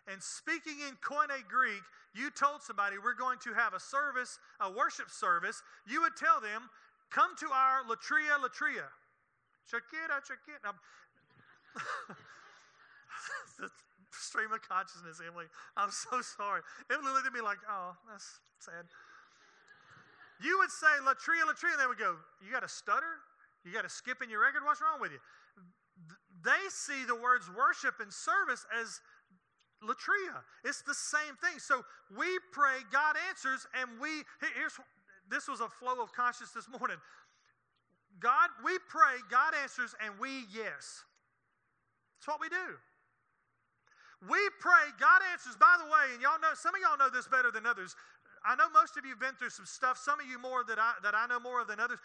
and 0.07 0.23
speaking 0.23 0.77
in 0.87 0.95
Koine 1.01 1.41
Greek, 1.49 1.83
you 2.15 2.31
told 2.31 2.63
somebody 2.63 2.97
we're 3.01 3.17
going 3.17 3.39
to 3.43 3.55
have 3.55 3.75
a 3.75 3.81
service, 3.81 4.39
a 4.61 4.71
worship 4.71 5.11
service, 5.11 5.63
you 5.89 6.03
would 6.03 6.17
tell 6.17 6.41
them, 6.41 6.69
come 7.11 7.35
to 7.41 7.49
our 7.51 7.83
latria 7.89 8.37
latria. 8.37 8.87
stream 14.17 14.53
of 14.53 14.61
consciousness, 14.65 15.21
Emily. 15.21 15.47
I'm 15.77 15.91
so 15.91 16.21
sorry. 16.37 16.63
Emily 16.91 17.13
looked 17.13 17.27
at 17.27 17.33
me 17.33 17.41
like, 17.41 17.59
oh, 17.69 17.97
that's 18.11 18.41
sad. 18.59 18.89
You 20.43 20.59
would 20.61 20.71
say 20.71 20.93
latria, 21.05 21.45
latria, 21.49 21.77
and 21.77 21.81
they 21.81 21.87
would 21.89 21.99
go, 21.99 22.17
you 22.45 22.53
got 22.53 22.65
a 22.65 22.69
stutter? 22.69 23.25
You 23.65 23.73
got 23.73 23.85
a 23.85 23.91
skip 23.91 24.23
in 24.23 24.29
your 24.29 24.41
record? 24.41 24.63
What's 24.65 24.81
wrong 24.81 25.01
with 25.01 25.13
you? 25.13 25.19
They 26.45 26.63
see 26.69 27.05
the 27.07 27.17
words 27.17 27.49
worship 27.51 27.99
and 28.01 28.13
service 28.13 28.67
as 28.71 29.01
latria. 29.83 30.45
It's 30.65 30.83
the 30.83 30.95
same 30.95 31.35
thing. 31.41 31.59
So 31.59 31.83
we 32.17 32.27
pray, 32.53 32.85
God 32.93 33.17
answers, 33.29 33.67
and 33.75 33.99
we, 34.01 34.23
here's, 34.55 34.77
this 35.29 35.49
was 35.49 35.61
a 35.61 35.69
flow 35.69 36.03
of 36.03 36.13
consciousness 36.13 36.53
this 36.53 36.69
morning. 36.69 36.99
God, 38.21 38.49
we 38.65 38.79
pray, 38.89 39.21
God 39.31 39.53
answers, 39.63 39.95
and 40.05 40.15
we 40.21 40.45
yes. 40.53 41.05
That's 42.17 42.29
what 42.29 42.41
we 42.41 42.49
do. 42.49 42.77
We 44.25 44.41
pray, 44.61 44.97
God 44.97 45.21
answers. 45.33 45.57
By 45.61 45.77
the 45.77 45.89
way, 45.93 46.17
and 46.17 46.23
y'all 46.25 46.41
know, 46.41 46.57
some 46.57 46.73
of 46.73 46.81
y'all 46.81 46.97
know 46.97 47.13
this 47.13 47.29
better 47.29 47.53
than 47.53 47.69
others. 47.69 47.93
I 48.47 48.57
know 48.57 48.71
most 48.73 48.97
of 48.97 49.05
you 49.05 49.13
have 49.13 49.21
been 49.21 49.37
through 49.37 49.53
some 49.53 49.67
stuff, 49.67 49.99
some 49.99 50.21
of 50.21 50.27
you 50.27 50.41
more 50.41 50.65
that 50.65 50.79
I, 50.79 50.97
that 51.03 51.15
I 51.15 51.27
know 51.27 51.41
more 51.41 51.61
of 51.61 51.69
than 51.69 51.81
others. 51.81 51.99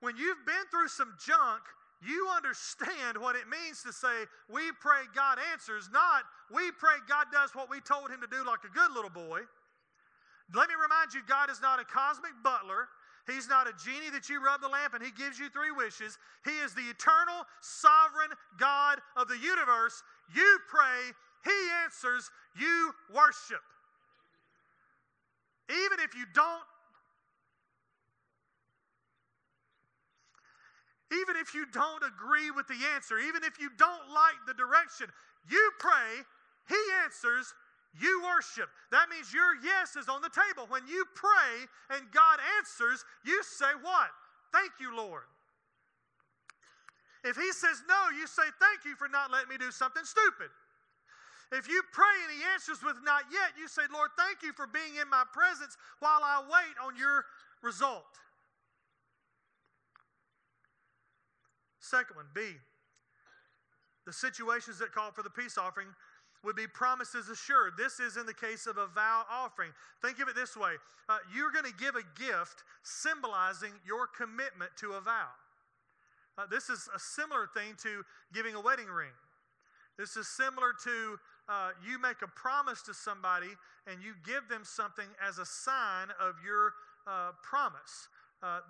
When 0.00 0.16
you've 0.16 0.42
been 0.44 0.66
through 0.72 0.88
some 0.88 1.14
junk, 1.22 1.62
you 2.02 2.28
understand 2.34 3.16
what 3.16 3.36
it 3.36 3.48
means 3.48 3.80
to 3.86 3.92
say, 3.92 4.28
we 4.50 4.72
pray 4.80 5.08
God 5.14 5.38
answers, 5.52 5.88
not 5.92 6.24
we 6.52 6.72
pray 6.72 7.00
God 7.08 7.32
does 7.32 7.54
what 7.54 7.70
we 7.70 7.80
told 7.80 8.10
him 8.10 8.20
to 8.20 8.28
do 8.28 8.44
like 8.44 8.60
a 8.66 8.72
good 8.72 8.92
little 8.92 9.12
boy. 9.12 9.40
Let 10.52 10.68
me 10.68 10.76
remind 10.76 11.14
you, 11.14 11.20
God 11.24 11.48
is 11.48 11.62
not 11.62 11.80
a 11.80 11.84
cosmic 11.84 12.36
butler. 12.42 12.88
He's 13.26 13.48
not 13.48 13.66
a 13.66 13.72
genie 13.80 14.12
that 14.12 14.28
you 14.28 14.44
rub 14.44 14.60
the 14.60 14.68
lamp 14.68 14.92
and 14.92 15.02
he 15.02 15.10
gives 15.10 15.38
you 15.38 15.48
three 15.48 15.72
wishes. 15.72 16.18
He 16.44 16.52
is 16.60 16.74
the 16.74 16.84
eternal, 16.92 17.48
sovereign 17.62 18.28
God 18.60 19.00
of 19.16 19.28
the 19.28 19.38
universe. 19.38 20.02
You 20.32 20.58
pray, 20.68 21.12
he 21.44 21.58
answers, 21.84 22.30
you 22.56 22.94
worship. 23.12 23.62
Even 25.68 25.98
if 26.00 26.14
you 26.14 26.24
don't 26.34 26.62
even 31.12 31.36
if 31.36 31.54
you 31.54 31.66
don't 31.70 32.02
agree 32.02 32.50
with 32.50 32.66
the 32.66 32.80
answer, 32.94 33.18
even 33.18 33.44
if 33.44 33.60
you 33.60 33.70
don't 33.78 34.08
like 34.10 34.40
the 34.46 34.54
direction, 34.54 35.06
you 35.48 35.70
pray, 35.78 36.24
He 36.68 36.80
answers, 37.04 37.54
you 38.00 38.22
worship. 38.24 38.68
That 38.90 39.08
means 39.08 39.32
your 39.32 39.54
yes 39.62 39.94
is 39.94 40.08
on 40.08 40.22
the 40.22 40.30
table. 40.30 40.66
When 40.68 40.86
you 40.88 41.04
pray 41.14 41.68
and 41.90 42.10
God 42.10 42.40
answers, 42.58 43.04
you 43.24 43.42
say, 43.44 43.70
What? 43.80 44.10
Thank 44.52 44.72
you, 44.80 44.96
Lord. 44.96 45.24
If 47.24 47.36
He 47.36 47.50
says 47.52 47.82
no, 47.88 48.12
you 48.12 48.26
say, 48.26 48.44
Thank 48.60 48.84
you 48.84 48.94
for 48.96 49.08
not 49.08 49.32
letting 49.32 49.48
me 49.48 49.56
do 49.56 49.72
something 49.72 50.04
stupid. 50.04 50.52
If 51.52 51.68
you 51.68 51.82
pray 51.92 52.14
and 52.28 52.36
He 52.36 52.44
answers 52.52 52.84
with 52.84 52.96
not 53.02 53.24
yet, 53.32 53.56
you 53.58 53.66
say, 53.68 53.82
Lord, 53.92 54.10
thank 54.16 54.42
you 54.42 54.52
for 54.52 54.66
being 54.66 55.00
in 55.00 55.08
my 55.08 55.24
presence 55.32 55.76
while 56.00 56.20
I 56.22 56.44
wait 56.44 56.76
on 56.84 56.96
your 56.96 57.24
result. 57.62 58.20
Second 61.80 62.16
one, 62.16 62.26
B. 62.34 62.40
The 64.06 64.12
situations 64.12 64.78
that 64.78 64.92
call 64.92 65.12
for 65.12 65.22
the 65.22 65.30
peace 65.30 65.56
offering 65.56 65.88
would 66.44 66.56
be 66.56 66.66
promises 66.66 67.28
assured. 67.28 67.72
This 67.76 68.00
is 68.00 68.16
in 68.16 68.26
the 68.26 68.34
case 68.34 68.66
of 68.66 68.76
a 68.76 68.86
vow 68.86 69.24
offering. 69.30 69.70
Think 70.02 70.20
of 70.20 70.28
it 70.28 70.34
this 70.34 70.56
way 70.56 70.74
uh, 71.08 71.18
you're 71.34 71.50
going 71.50 71.64
to 71.64 71.76
give 71.78 71.96
a 71.96 72.04
gift 72.18 72.64
symbolizing 72.82 73.72
your 73.86 74.06
commitment 74.06 74.70
to 74.78 74.92
a 74.92 75.00
vow. 75.00 75.28
Uh, 76.36 76.46
this 76.50 76.68
is 76.68 76.88
a 76.94 76.98
similar 76.98 77.46
thing 77.54 77.74
to 77.82 78.02
giving 78.32 78.54
a 78.54 78.60
wedding 78.60 78.88
ring. 78.88 79.14
This 79.96 80.16
is 80.16 80.26
similar 80.26 80.74
to 80.82 81.18
uh, 81.48 81.70
you 81.86 82.00
make 82.00 82.22
a 82.22 82.26
promise 82.34 82.82
to 82.82 82.94
somebody 82.94 83.54
and 83.86 84.02
you 84.02 84.14
give 84.26 84.48
them 84.48 84.62
something 84.64 85.06
as 85.22 85.38
a 85.38 85.46
sign 85.46 86.08
of 86.18 86.34
your 86.44 86.74
uh, 87.06 87.30
promise. 87.42 88.08
Uh, 88.42 88.60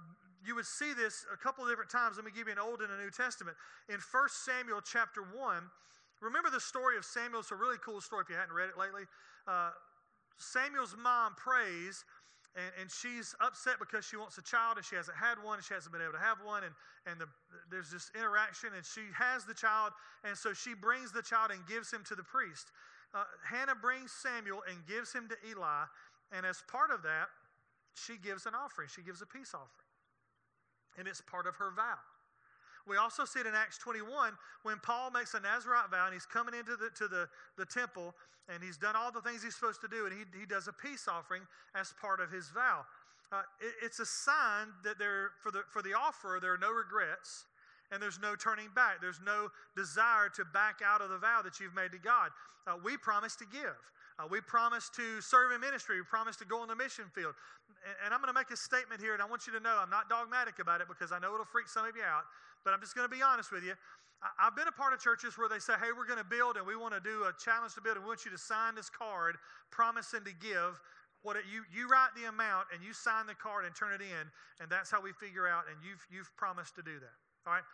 you 0.44 0.55
would 0.55 0.66
see 0.66 0.92
this 0.92 1.24
a 1.33 1.37
couple 1.37 1.64
of 1.64 1.70
different 1.70 1.90
times. 1.90 2.16
Let 2.16 2.27
me 2.27 2.33
give 2.35 2.46
you 2.46 2.53
an 2.53 2.61
Old 2.61 2.85
and 2.85 2.92
a 2.92 2.98
New 3.00 3.11
Testament. 3.11 3.57
In 3.88 3.96
1 3.96 4.05
Samuel 4.29 4.85
chapter 4.85 5.22
1, 5.22 5.64
remember 6.20 6.50
the 6.50 6.61
story 6.61 6.98
of 6.98 7.05
Samuel? 7.05 7.40
It's 7.40 7.50
a 7.50 7.57
really 7.57 7.81
cool 7.81 8.03
story 8.05 8.22
if 8.22 8.29
you 8.29 8.37
hadn't 8.37 8.53
read 8.55 8.68
it 8.68 8.77
lately. 8.77 9.09
Uh, 9.48 9.70
Samuel's 10.37 10.94
mom 11.00 11.33
prays, 11.40 12.05
and, 12.55 12.71
and 12.81 12.90
she's 12.90 13.35
upset 13.40 13.79
because 13.79 14.07
she 14.07 14.17
wants 14.17 14.38
a 14.38 14.43
child 14.43 14.77
and 14.77 14.87
she 14.87 14.95
hasn't 14.95 15.17
had 15.17 15.43
one 15.43 15.59
and 15.59 15.64
she 15.64 15.75
hasn't 15.75 15.93
been 15.93 16.03
able 16.03 16.14
to 16.14 16.23
have 16.23 16.38
one. 16.45 16.62
And, 16.62 16.75
and 17.07 17.21
the, 17.21 17.27
there's 17.71 17.90
this 17.90 18.11
interaction, 18.14 18.71
and 18.75 18.85
she 18.85 19.03
has 19.12 19.45
the 19.45 19.55
child, 19.55 19.93
and 20.23 20.37
so 20.37 20.53
she 20.55 20.75
brings 20.75 21.12
the 21.12 21.23
child 21.23 21.51
and 21.51 21.61
gives 21.67 21.90
him 21.93 22.03
to 22.09 22.14
the 22.14 22.23
priest. 22.23 22.71
Uh, 23.12 23.25
Hannah 23.45 23.75
brings 23.75 24.11
Samuel 24.11 24.62
and 24.71 24.87
gives 24.87 25.12
him 25.12 25.29
to 25.29 25.37
Eli, 25.49 25.85
and 26.33 26.47
as 26.47 26.62
part 26.67 26.90
of 26.90 27.03
that, 27.03 27.29
she 27.95 28.17
gives 28.17 28.47
an 28.47 28.55
offering. 28.55 28.88
She 28.88 29.03
gives 29.03 29.23
a 29.23 29.27
peace 29.27 29.55
offering. 29.55 29.87
And 30.99 31.07
it's 31.07 31.21
part 31.21 31.47
of 31.47 31.57
her 31.57 31.71
vow. 31.71 31.99
We 32.87 32.97
also 32.97 33.25
see 33.25 33.40
it 33.40 33.47
in 33.47 33.55
Acts 33.55 33.79
21 33.79 34.35
when 34.62 34.79
Paul 34.83 35.11
makes 35.11 35.35
a 35.35 35.40
Nazarite 35.40 35.90
vow 35.90 36.05
and 36.05 36.12
he's 36.12 36.27
coming 36.27 36.55
into 36.55 36.77
the, 36.77 36.90
to 36.99 37.09
the, 37.09 37.29
the 37.57 37.64
temple 37.64 38.14
and 38.49 38.62
he's 38.62 38.77
done 38.77 38.94
all 38.94 39.11
the 39.11 39.23
things 39.23 39.42
he's 39.42 39.55
supposed 39.55 39.81
to 39.81 39.88
do 39.88 40.07
and 40.07 40.12
he, 40.12 40.25
he 40.38 40.44
does 40.44 40.68
a 40.68 40.73
peace 40.73 41.09
offering 41.09 41.42
as 41.75 41.94
part 42.01 42.20
of 42.20 42.31
his 42.31 42.49
vow. 42.51 42.85
Uh, 43.33 43.42
it, 43.61 43.73
it's 43.83 44.01
a 44.01 44.07
sign 44.07 44.68
that 44.85 44.99
there, 44.99 45.33
for, 45.42 45.51
the, 45.51 45.62
for 45.73 45.81
the 45.81 45.94
offerer, 45.94 46.40
there 46.40 46.53
are 46.53 46.61
no 46.61 46.70
regrets 46.70 47.47
and 47.90 48.03
there's 48.03 48.20
no 48.20 48.37
turning 48.37 48.68
back. 48.75 49.01
There's 49.01 49.20
no 49.25 49.49
desire 49.77 50.29
to 50.37 50.44
back 50.53 50.81
out 50.85 51.01
of 51.01 51.09
the 51.09 51.18
vow 51.18 51.40
that 51.44 51.61
you've 51.61 51.75
made 51.75 51.92
to 51.92 51.99
God. 51.99 52.31
Uh, 52.66 52.77
we 52.83 52.97
promise 52.97 53.37
to 53.37 53.47
give. 53.51 53.77
Uh, 54.18 54.31
we 54.31 54.40
promise 54.40 54.90
to 54.94 55.20
serve 55.20 55.51
in 55.51 55.61
ministry. 55.61 55.99
We 55.99 56.07
promise 56.07 56.37
to 56.37 56.47
go 56.47 56.62
on 56.62 56.68
the 56.68 56.77
mission 56.77 57.11
field. 57.14 57.35
And, 57.83 57.97
and 58.07 58.09
I'm 58.14 58.20
going 58.20 58.31
to 58.31 58.38
make 58.38 58.51
a 58.51 58.57
statement 58.57 59.01
here, 59.01 59.12
and 59.12 59.20
I 59.20 59.27
want 59.27 59.47
you 59.47 59.53
to 59.55 59.61
know 59.61 59.75
I'm 59.75 59.90
not 59.90 60.09
dogmatic 60.09 60.62
about 60.62 60.81
it 60.81 60.87
because 60.87 61.11
I 61.11 61.18
know 61.18 61.35
it'll 61.35 61.51
freak 61.51 61.66
some 61.66 61.85
of 61.85 61.97
you 61.97 62.07
out. 62.07 62.23
But 62.64 62.72
I'm 62.72 62.81
just 62.81 62.96
going 62.96 63.09
to 63.09 63.14
be 63.14 63.22
honest 63.22 63.53
with 63.53 63.62
you. 63.62 63.74
I've 64.40 64.57
been 64.57 64.68
a 64.68 64.72
part 64.72 64.96
of 64.96 65.05
churches 65.05 65.37
where 65.37 65.53
they 65.53 65.61
say, 65.61 65.77
hey, 65.77 65.92
we're 65.92 66.09
going 66.09 66.20
to 66.22 66.24
build 66.24 66.57
and 66.57 66.64
we 66.64 66.77
want 66.81 66.96
to 66.96 67.03
do 67.05 67.29
a 67.29 67.33
challenge 67.37 67.77
to 67.77 67.85
build, 67.85 68.00
and 68.00 68.05
we 68.05 68.09
want 68.09 68.24
you 68.24 68.33
to 68.33 68.40
sign 68.40 68.72
this 68.72 68.88
card 68.88 69.37
promising 69.68 70.24
to 70.24 70.33
give 70.40 70.81
what 71.20 71.37
it, 71.37 71.44
you, 71.44 71.64
you 71.68 71.88
write 71.88 72.12
the 72.16 72.24
amount 72.29 72.72
and 72.72 72.81
you 72.81 72.96
sign 72.96 73.29
the 73.29 73.37
card 73.37 73.68
and 73.68 73.77
turn 73.77 73.92
it 73.92 74.00
in, 74.00 74.24
and 74.64 74.72
that's 74.72 74.88
how 74.88 75.00
we 75.00 75.12
figure 75.12 75.44
out, 75.44 75.68
and 75.68 75.77
you've, 75.85 76.00
you've 76.09 76.33
promised 76.40 76.72
to 76.77 76.83
do 76.85 76.96
that. 77.00 77.16
All 77.44 77.53
right? 77.53 77.64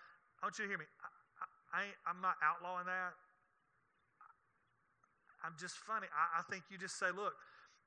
I 0.42 0.46
want 0.46 0.59
you 0.59 0.66
to 0.66 0.70
hear 0.70 0.79
me. 0.79 0.90
I, 1.74 1.87
I, 1.87 2.11
am 2.11 2.18
not 2.18 2.35
outlawing 2.42 2.87
that. 2.87 3.14
I'm 5.46 5.55
just 5.55 5.79
funny. 5.79 6.11
I, 6.11 6.40
I 6.40 6.42
think 6.50 6.66
you 6.70 6.79
just 6.79 6.98
say, 6.98 7.14
look, 7.14 7.35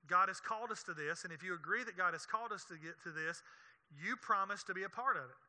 God 0.07 0.27
has 0.27 0.39
called 0.39 0.71
us 0.71 0.83
to 0.83 0.93
this, 0.95 1.23
and 1.23 1.31
if 1.31 1.43
you 1.43 1.55
agree 1.55 1.83
that 1.83 1.95
God 1.95 2.15
has 2.15 2.27
called 2.27 2.51
us 2.51 2.63
to 2.71 2.75
get 2.79 2.95
to 3.03 3.11
this, 3.11 3.43
you 3.91 4.15
promise 4.19 4.63
to 4.67 4.73
be 4.73 4.83
a 4.83 4.91
part 4.91 5.15
of 5.15 5.27
it. 5.27 5.39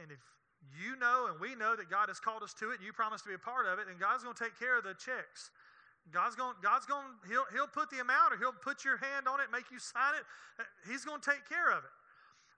And 0.00 0.10
if 0.10 0.22
you 0.78 0.96
know 0.96 1.26
and 1.26 1.38
we 1.42 1.54
know 1.54 1.74
that 1.74 1.90
God 1.90 2.08
has 2.08 2.18
called 2.18 2.42
us 2.42 2.54
to 2.62 2.70
it 2.70 2.78
and 2.78 2.84
you 2.86 2.92
promise 2.92 3.22
to 3.22 3.28
be 3.28 3.34
a 3.34 3.42
part 3.42 3.66
of 3.66 3.78
it, 3.78 3.86
then 3.86 3.98
God's 3.98 4.22
going 4.22 4.34
to 4.34 4.42
take 4.42 4.58
care 4.58 4.78
of 4.78 4.84
the 4.84 4.94
checks. 4.94 5.50
God's 6.08 6.36
going, 6.36 6.56
God's 6.62 6.86
going, 6.86 7.04
he'll, 7.28 7.44
he'll 7.52 7.68
put 7.68 7.90
the 7.90 8.00
amount 8.00 8.32
or 8.32 8.38
he'll 8.38 8.56
put 8.56 8.84
your 8.84 8.96
hand 8.96 9.28
on 9.28 9.40
it, 9.40 9.52
make 9.52 9.68
you 9.70 9.78
sign 9.78 10.16
it. 10.16 10.24
Uh, 10.56 10.64
he's 10.88 11.04
going 11.04 11.20
to 11.20 11.26
take 11.28 11.44
care 11.48 11.68
of 11.68 11.84
it. 11.84 11.92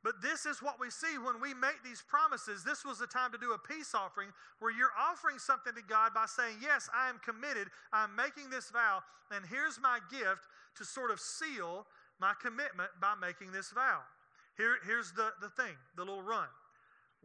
But 0.03 0.22
this 0.22 0.46
is 0.46 0.62
what 0.62 0.81
we 0.81 0.88
see 0.88 1.18
when 1.20 1.40
we 1.42 1.53
make 1.53 1.85
these 1.85 2.00
promises. 2.00 2.64
This 2.64 2.87
was 2.87 2.98
the 2.98 3.07
time 3.07 3.33
to 3.33 3.38
do 3.38 3.53
a 3.53 3.61
peace 3.61 3.92
offering 3.92 4.33
where 4.59 4.72
you're 4.72 4.96
offering 4.96 5.37
something 5.37 5.74
to 5.74 5.83
God 5.85 6.14
by 6.14 6.24
saying, 6.24 6.57
Yes, 6.62 6.88
I 6.94 7.11
am 7.11 7.20
committed. 7.20 7.68
I'm 7.92 8.16
making 8.16 8.48
this 8.48 8.70
vow, 8.70 9.05
and 9.31 9.44
here's 9.44 9.76
my 9.76 9.98
gift 10.09 10.48
to 10.79 10.85
sort 10.87 11.11
of 11.11 11.20
seal 11.20 11.85
my 12.18 12.33
commitment 12.40 12.88
by 13.00 13.12
making 13.20 13.53
this 13.53 13.72
vow. 13.72 14.00
Here, 14.57 14.76
here's 14.87 15.12
the, 15.12 15.33
the 15.40 15.50
thing, 15.50 15.76
the 15.96 16.05
little 16.05 16.22
run. 16.22 16.48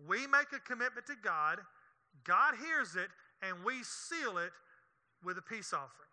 We 0.08 0.27
make 0.27 0.51
a 0.55 0.60
commitment 0.60 1.08
to 1.08 1.15
God, 1.23 1.60
God 2.23 2.55
hears 2.55 2.95
it, 2.95 3.10
and 3.41 3.63
we 3.63 3.84
seal 3.84 4.38
it 4.38 4.51
with 5.23 5.38
a 5.38 5.41
peace 5.41 5.73
offering. 5.73 6.10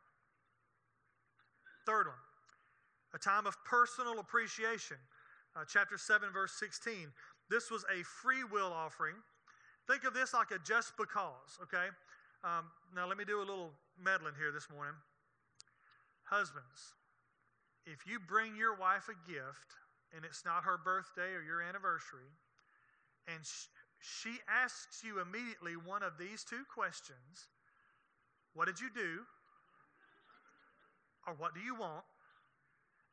Third 1.86 2.06
one, 2.06 2.22
a 3.14 3.18
time 3.18 3.46
of 3.46 3.56
personal 3.64 4.20
appreciation. 4.20 4.96
Uh, 5.54 5.64
chapter 5.68 5.98
7, 5.98 6.30
verse 6.32 6.52
16. 6.58 7.12
This 7.50 7.70
was 7.70 7.84
a 7.92 8.02
free 8.04 8.44
will 8.44 8.72
offering. 8.72 9.16
Think 9.86 10.04
of 10.04 10.14
this 10.14 10.32
like 10.32 10.50
a 10.50 10.58
just 10.64 10.96
because, 10.96 11.58
okay? 11.62 11.92
Um, 12.44 12.70
now, 12.94 13.06
let 13.06 13.18
me 13.18 13.24
do 13.24 13.38
a 13.38 13.44
little 13.44 13.70
meddling 14.00 14.34
here 14.38 14.50
this 14.50 14.68
morning. 14.72 14.94
Husbands, 16.24 16.96
if 17.84 18.06
you 18.06 18.18
bring 18.18 18.56
your 18.56 18.74
wife 18.74 19.10
a 19.10 19.30
gift 19.30 19.76
and 20.14 20.24
it's 20.24 20.44
not 20.44 20.64
her 20.64 20.78
birthday 20.78 21.34
or 21.34 21.42
your 21.42 21.60
anniversary, 21.60 22.30
and 23.28 23.44
she 24.02 24.38
asks 24.50 25.02
you 25.04 25.20
immediately 25.20 25.76
one 25.76 26.02
of 26.02 26.18
these 26.18 26.44
two 26.44 26.64
questions 26.72 27.48
What 28.54 28.66
did 28.66 28.80
you 28.80 28.90
do? 28.94 29.22
Or 31.26 31.34
what 31.34 31.54
do 31.54 31.60
you 31.60 31.74
want? 31.74 32.04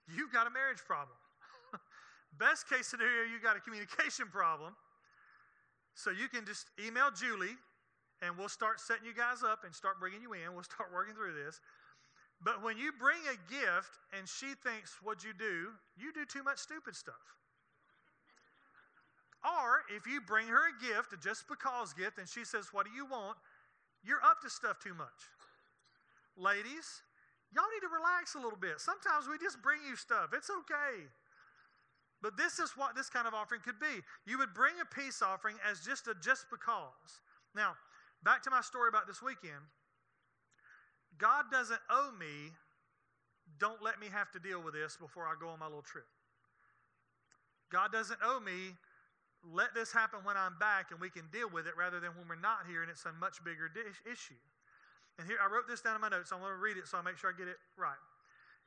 You've 0.10 0.34
got 0.34 0.48
a 0.48 0.50
marriage 0.50 0.82
problem. 0.86 1.16
Best 2.40 2.68
case 2.68 2.88
scenario, 2.88 3.30
you've 3.30 3.44
got 3.44 3.56
a 3.56 3.60
communication 3.60 4.26
problem. 4.34 4.74
So 5.94 6.10
you 6.10 6.28
can 6.28 6.46
just 6.46 6.66
email 6.82 7.12
Julie 7.14 7.54
and 8.22 8.38
we'll 8.38 8.50
start 8.50 8.80
setting 8.80 9.06
you 9.06 9.14
guys 9.14 9.44
up 9.44 9.64
and 9.64 9.74
start 9.74 10.00
bringing 10.00 10.22
you 10.22 10.34
in. 10.34 10.54
We'll 10.54 10.64
start 10.64 10.90
working 10.92 11.14
through 11.14 11.38
this. 11.38 11.62
But 12.42 12.64
when 12.64 12.78
you 12.78 12.92
bring 12.98 13.20
a 13.30 13.38
gift 13.52 14.00
and 14.18 14.28
she 14.28 14.58
thinks, 14.64 14.98
What'd 15.04 15.24
you 15.24 15.34
do? 15.38 15.76
You 15.98 16.12
do 16.14 16.26
too 16.26 16.42
much 16.42 16.58
stupid 16.58 16.96
stuff. 16.96 17.38
Or 19.44 19.88
if 19.96 20.06
you 20.06 20.20
bring 20.20 20.48
her 20.48 20.68
a 20.68 20.76
gift, 20.84 21.14
a 21.14 21.18
just 21.18 21.48
because 21.48 21.94
gift, 21.94 22.18
and 22.18 22.28
she 22.28 22.44
says, 22.44 22.70
What 22.72 22.86
do 22.86 22.92
you 22.92 23.06
want? 23.06 23.38
You're 24.04 24.24
up 24.24 24.42
to 24.42 24.50
stuff 24.50 24.80
too 24.80 24.94
much. 24.94 25.28
Ladies, 26.36 27.04
y'all 27.52 27.68
need 27.74 27.84
to 27.84 27.92
relax 27.92 28.36
a 28.36 28.40
little 28.40 28.60
bit. 28.60 28.80
Sometimes 28.80 29.28
we 29.28 29.38
just 29.38 29.62
bring 29.62 29.80
you 29.88 29.96
stuff, 29.96 30.32
it's 30.36 30.50
okay. 30.50 31.08
But 32.22 32.36
this 32.36 32.60
is 32.60 32.76
what 32.76 32.96
this 32.96 33.10
kind 33.10 33.28
of 33.28 33.34
offering 33.34 33.62
could 33.64 33.80
be. 33.80 34.04
You 34.28 34.38
would 34.40 34.54
bring 34.54 34.76
a 34.82 34.86
peace 34.86 35.22
offering 35.22 35.56
as 35.70 35.80
just 35.80 36.08
a 36.08 36.16
just 36.22 36.48
because. 36.52 37.24
Now, 37.56 37.76
back 38.24 38.44
to 38.44 38.52
my 38.52 38.62
story 38.62 38.90
about 38.90 39.08
this 39.08 39.22
weekend. 39.22 39.64
God 41.18 41.46
doesn't 41.52 41.80
owe 41.90 42.12
me, 42.18 42.52
don't 43.58 43.82
let 43.82 44.00
me 44.00 44.08
have 44.12 44.32
to 44.32 44.40
deal 44.40 44.62
with 44.62 44.74
this 44.74 44.98
before 44.98 45.24
I 45.24 45.34
go 45.40 45.50
on 45.50 45.60
my 45.60 45.66
little 45.66 45.82
trip. 45.82 46.08
God 47.72 47.92
doesn't 47.92 48.20
owe 48.24 48.40
me, 48.40 48.76
let 49.44 49.74
this 49.74 49.92
happen 49.92 50.20
when 50.24 50.36
I'm 50.36 50.58
back 50.60 50.92
and 50.92 51.00
we 51.00 51.10
can 51.10 51.28
deal 51.32 51.50
with 51.50 51.68
it 51.68 51.78
rather 51.78 52.00
than 52.00 52.12
when 52.18 52.28
we're 52.28 52.40
not 52.40 52.68
here 52.68 52.82
and 52.82 52.92
it's 52.92 53.06
a 53.06 53.14
much 53.14 53.44
bigger 53.44 53.72
dish, 53.72 54.04
issue. 54.04 54.40
And 55.18 55.28
here, 55.28 55.38
I 55.44 55.52
wrote 55.52 55.68
this 55.68 55.82
down 55.82 55.96
in 55.96 56.02
my 56.02 56.10
notes. 56.10 56.32
So 56.32 56.38
I 56.38 56.40
want 56.40 56.56
to 56.56 56.64
read 56.64 56.78
it 56.78 56.88
so 56.88 56.98
I 56.98 57.02
make 57.02 57.18
sure 57.18 57.32
I 57.32 57.38
get 57.38 57.48
it 57.48 57.60
right. 57.76 58.00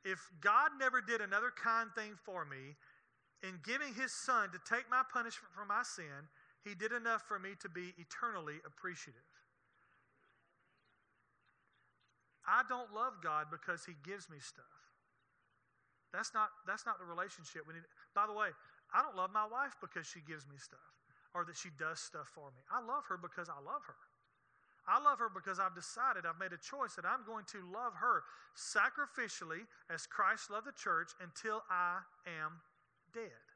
If 0.04 0.20
God 0.40 0.72
never 0.78 1.00
did 1.00 1.20
another 1.20 1.52
kind 1.52 1.88
thing 1.94 2.18
for 2.24 2.44
me 2.44 2.76
in 3.42 3.60
giving 3.64 3.94
his 3.94 4.12
son 4.12 4.50
to 4.52 4.60
take 4.68 4.88
my 4.90 5.02
punishment 5.12 5.52
for 5.54 5.64
my 5.64 5.82
sin, 5.82 6.28
he 6.64 6.74
did 6.74 6.92
enough 6.92 7.22
for 7.26 7.38
me 7.38 7.56
to 7.60 7.68
be 7.68 7.94
eternally 7.98 8.60
appreciative. 8.66 9.22
I 12.46 12.62
don't 12.68 12.92
love 12.92 13.22
God 13.22 13.46
because 13.50 13.84
he 13.84 13.94
gives 14.02 14.28
me 14.28 14.38
stuff. 14.40 14.64
That's 16.12 16.34
not, 16.34 16.50
that's 16.66 16.84
not 16.84 16.98
the 16.98 17.06
relationship 17.06 17.62
we 17.66 17.74
need. 17.74 17.86
By 18.14 18.26
the 18.26 18.34
way, 18.34 18.48
I 18.92 19.02
don't 19.02 19.16
love 19.16 19.32
my 19.32 19.46
wife 19.48 19.76
because 19.80 20.06
she 20.06 20.20
gives 20.20 20.46
me 20.46 20.56
stuff 20.56 20.84
or 21.34 21.44
that 21.44 21.56
she 21.56 21.70
does 21.80 21.98
stuff 21.98 22.28
for 22.34 22.52
me. 22.52 22.60
I 22.68 22.84
love 22.84 23.08
her 23.08 23.16
because 23.16 23.48
I 23.48 23.56
love 23.64 23.82
her. 23.88 23.96
I 24.86 25.00
love 25.00 25.18
her 25.20 25.30
because 25.32 25.58
I've 25.58 25.74
decided, 25.74 26.26
I've 26.26 26.40
made 26.40 26.52
a 26.52 26.60
choice 26.60 26.98
that 26.98 27.06
I'm 27.06 27.24
going 27.24 27.46
to 27.54 27.62
love 27.70 27.94
her 28.02 28.24
sacrificially 28.58 29.64
as 29.88 30.06
Christ 30.06 30.50
loved 30.50 30.66
the 30.66 30.76
church 30.76 31.14
until 31.22 31.62
I 31.70 32.02
am 32.26 32.60
dead. 33.14 33.46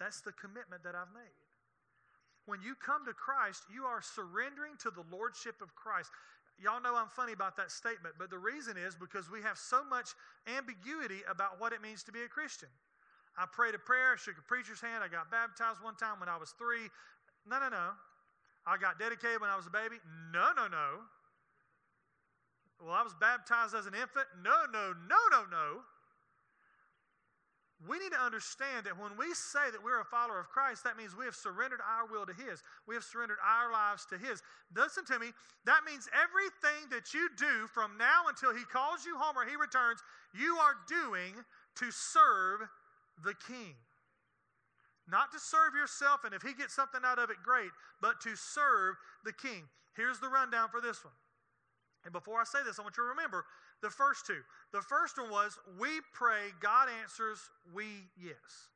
That's 0.00 0.22
the 0.22 0.32
commitment 0.32 0.82
that 0.82 0.94
I've 0.94 1.12
made. 1.14 1.38
When 2.46 2.60
you 2.60 2.74
come 2.74 3.04
to 3.06 3.12
Christ, 3.12 3.64
you 3.72 3.84
are 3.84 4.02
surrendering 4.02 4.76
to 4.82 4.90
the 4.90 5.04
lordship 5.12 5.60
of 5.62 5.74
Christ. 5.74 6.10
Y'all 6.58 6.82
know 6.82 6.96
I'm 6.96 7.08
funny 7.08 7.32
about 7.32 7.56
that 7.56 7.70
statement, 7.70 8.16
but 8.18 8.30
the 8.30 8.38
reason 8.38 8.76
is 8.76 8.94
because 8.94 9.30
we 9.30 9.42
have 9.42 9.56
so 9.58 9.84
much 9.84 10.10
ambiguity 10.46 11.20
about 11.28 11.60
what 11.60 11.72
it 11.72 11.82
means 11.82 12.02
to 12.04 12.12
be 12.12 12.22
a 12.22 12.28
Christian. 12.28 12.68
I 13.36 13.46
prayed 13.50 13.74
a 13.74 13.82
prayer, 13.82 14.16
shook 14.16 14.38
a 14.38 14.46
preacher's 14.46 14.80
hand. 14.80 15.02
I 15.02 15.08
got 15.08 15.30
baptized 15.30 15.82
one 15.82 15.96
time 15.96 16.20
when 16.20 16.28
I 16.28 16.36
was 16.36 16.54
three. 16.58 16.86
No, 17.46 17.58
no, 17.58 17.68
no. 17.68 17.90
I 18.66 18.78
got 18.78 18.98
dedicated 18.98 19.40
when 19.40 19.50
I 19.50 19.56
was 19.56 19.66
a 19.66 19.74
baby. 19.74 19.96
No, 20.32 20.54
no, 20.56 20.68
no. 20.68 21.04
Well, 22.80 22.94
I 22.94 23.02
was 23.02 23.14
baptized 23.18 23.74
as 23.74 23.86
an 23.86 23.94
infant. 23.94 24.26
No, 24.42 24.64
no, 24.72 24.94
no, 25.08 25.20
no, 25.30 25.44
no. 25.50 25.82
We 27.88 27.98
need 27.98 28.12
to 28.12 28.22
understand 28.22 28.86
that 28.86 28.96
when 28.96 29.12
we 29.18 29.34
say 29.34 29.68
that 29.70 29.82
we're 29.82 30.00
a 30.00 30.08
follower 30.08 30.40
of 30.40 30.48
Christ, 30.48 30.84
that 30.84 30.96
means 30.96 31.14
we 31.14 31.26
have 31.26 31.34
surrendered 31.34 31.80
our 31.84 32.06
will 32.06 32.24
to 32.24 32.32
His. 32.32 32.62
We 32.88 32.94
have 32.94 33.04
surrendered 33.04 33.42
our 33.44 33.70
lives 33.70 34.06
to 34.06 34.16
His. 34.16 34.40
Listen 34.74 35.04
to 35.06 35.18
me. 35.18 35.32
That 35.66 35.84
means 35.84 36.08
everything 36.14 36.88
that 36.90 37.12
you 37.12 37.28
do 37.36 37.66
from 37.66 37.98
now 37.98 38.24
until 38.28 38.54
He 38.54 38.64
calls 38.64 39.04
you 39.04 39.18
home 39.18 39.36
or 39.36 39.44
He 39.44 39.56
returns, 39.56 40.00
you 40.32 40.56
are 40.56 40.76
doing 40.88 41.34
to 41.76 41.90
serve 41.90 42.64
the 43.22 43.34
king. 43.46 43.74
Not 45.06 45.32
to 45.32 45.38
serve 45.38 45.74
yourself, 45.76 46.24
and 46.24 46.32
if 46.32 46.40
he 46.40 46.54
gets 46.54 46.74
something 46.74 47.02
out 47.04 47.18
of 47.18 47.28
it, 47.28 47.36
great, 47.44 47.70
but 48.00 48.20
to 48.22 48.36
serve 48.36 48.96
the 49.24 49.32
king. 49.32 49.68
Here's 49.96 50.18
the 50.18 50.28
rundown 50.28 50.68
for 50.70 50.80
this 50.80 51.04
one 51.04 51.14
And 52.04 52.12
before 52.12 52.40
I 52.40 52.44
say 52.44 52.64
this, 52.64 52.78
I 52.78 52.82
want 52.82 52.96
you 52.96 53.04
to 53.04 53.12
remember 53.12 53.44
the 53.82 53.90
first 53.90 54.26
two. 54.26 54.40
The 54.72 54.80
first 54.80 55.18
one 55.18 55.30
was 55.30 55.58
we 55.78 56.00
pray, 56.12 56.56
God 56.60 56.88
answers, 57.02 57.38
we 57.72 58.08
yes. 58.16 58.72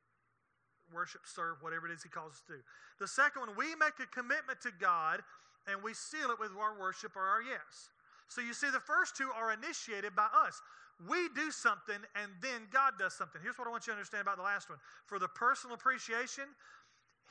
Worship, 0.93 1.21
serve, 1.25 1.61
whatever 1.61 1.85
it 1.89 1.93
is 1.93 2.01
He 2.03 2.09
calls 2.09 2.33
us 2.33 2.41
to 2.47 2.53
do. 2.53 2.59
The 2.99 3.07
second 3.07 3.41
one, 3.41 3.57
we 3.57 3.73
make 3.75 3.97
a 4.01 4.09
commitment 4.09 4.61
to 4.61 4.71
God 4.79 5.21
and 5.69 5.81
we 5.83 5.93
seal 5.93 6.29
it 6.29 6.39
with 6.39 6.51
our 6.57 6.79
worship 6.79 7.15
or 7.15 7.25
our 7.25 7.41
yes. 7.41 7.89
So 8.27 8.41
you 8.41 8.53
see, 8.53 8.69
the 8.69 8.79
first 8.79 9.17
two 9.17 9.29
are 9.35 9.51
initiated 9.53 10.15
by 10.15 10.29
us. 10.45 10.61
We 11.07 11.29
do 11.35 11.51
something 11.51 11.95
and 12.15 12.31
then 12.41 12.67
God 12.73 12.93
does 12.99 13.13
something. 13.13 13.41
Here's 13.41 13.57
what 13.57 13.67
I 13.67 13.71
want 13.71 13.87
you 13.87 13.93
to 13.93 13.97
understand 13.97 14.21
about 14.21 14.37
the 14.37 14.43
last 14.43 14.69
one. 14.69 14.79
For 15.05 15.19
the 15.19 15.29
personal 15.29 15.75
appreciation, 15.75 16.43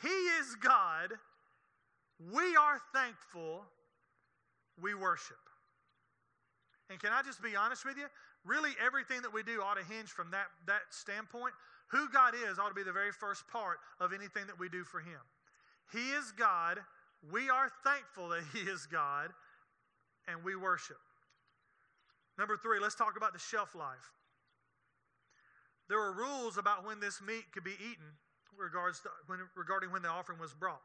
He 0.00 0.08
is 0.08 0.56
God. 0.56 1.12
We 2.32 2.56
are 2.56 2.80
thankful. 2.94 3.64
We 4.80 4.94
worship. 4.94 5.36
And 6.90 6.98
can 6.98 7.10
I 7.12 7.22
just 7.22 7.42
be 7.42 7.56
honest 7.56 7.84
with 7.84 7.96
you? 7.96 8.06
Really, 8.44 8.70
everything 8.84 9.20
that 9.22 9.32
we 9.32 9.42
do 9.42 9.60
ought 9.60 9.76
to 9.76 9.84
hinge 9.84 10.08
from 10.08 10.30
that, 10.30 10.46
that 10.66 10.80
standpoint. 10.90 11.52
Who 11.88 12.08
God 12.10 12.34
is 12.34 12.58
ought 12.58 12.68
to 12.68 12.74
be 12.74 12.82
the 12.82 12.92
very 12.92 13.12
first 13.12 13.46
part 13.48 13.78
of 14.00 14.12
anything 14.12 14.46
that 14.46 14.58
we 14.58 14.68
do 14.68 14.84
for 14.84 15.00
Him. 15.00 15.20
He 15.92 16.10
is 16.10 16.32
God. 16.32 16.78
We 17.32 17.50
are 17.50 17.70
thankful 17.84 18.28
that 18.30 18.42
He 18.52 18.60
is 18.60 18.86
God, 18.86 19.30
and 20.26 20.44
we 20.44 20.54
worship. 20.54 20.98
Number 22.38 22.56
three, 22.56 22.78
let's 22.78 22.94
talk 22.94 23.16
about 23.16 23.32
the 23.32 23.38
shelf 23.38 23.74
life. 23.74 24.14
There 25.88 25.98
were 25.98 26.12
rules 26.12 26.56
about 26.56 26.86
when 26.86 27.00
this 27.00 27.20
meat 27.20 27.50
could 27.52 27.64
be 27.64 27.74
eaten 27.80 28.14
regards 28.56 29.00
to, 29.00 29.08
when, 29.26 29.40
regarding 29.56 29.90
when 29.90 30.02
the 30.02 30.08
offering 30.08 30.38
was 30.38 30.54
brought. 30.54 30.82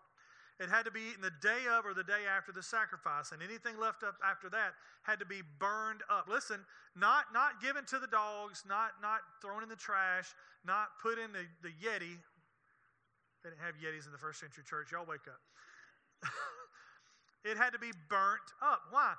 It 0.60 0.70
had 0.70 0.86
to 0.86 0.92
be 0.92 1.02
eaten 1.10 1.22
the 1.22 1.34
day 1.42 1.66
of 1.70 1.86
or 1.86 1.94
the 1.94 2.06
day 2.06 2.30
after 2.30 2.52
the 2.52 2.62
sacrifice, 2.62 3.32
and 3.32 3.42
anything 3.42 3.78
left 3.80 4.04
up 4.04 4.16
after 4.24 4.50
that 4.50 4.74
had 5.02 5.20
to 5.20 5.26
be 5.26 5.42
burned 5.60 6.02
up. 6.10 6.30
Listen, 6.30 6.62
not, 6.96 7.34
not 7.34 7.62
given 7.62 7.86
to 7.86 7.98
the 7.98 8.08
dogs, 8.08 8.63
not, 8.68 9.02
not 9.02 9.22
thrown 9.42 9.63
in 9.63 9.70
the 9.70 9.76
trash, 9.76 10.30
not 10.66 10.89
put 11.02 11.18
in 11.18 11.34
the, 11.34 11.46
the 11.62 11.74
Yeti. 11.82 12.22
They 13.42 13.50
didn't 13.50 13.66
have 13.66 13.76
Yetis 13.76 14.06
in 14.06 14.13
the 14.13 14.22
first 14.22 14.39
century 14.39 14.63
church. 14.63 14.92
Y'all 14.92 15.10
wake 15.10 15.28
up. 15.28 15.42
it 17.44 17.58
had 17.58 17.74
to 17.74 17.80
be 17.80 17.92
burnt 18.08 18.48
up. 18.62 18.82
Why? 18.92 19.13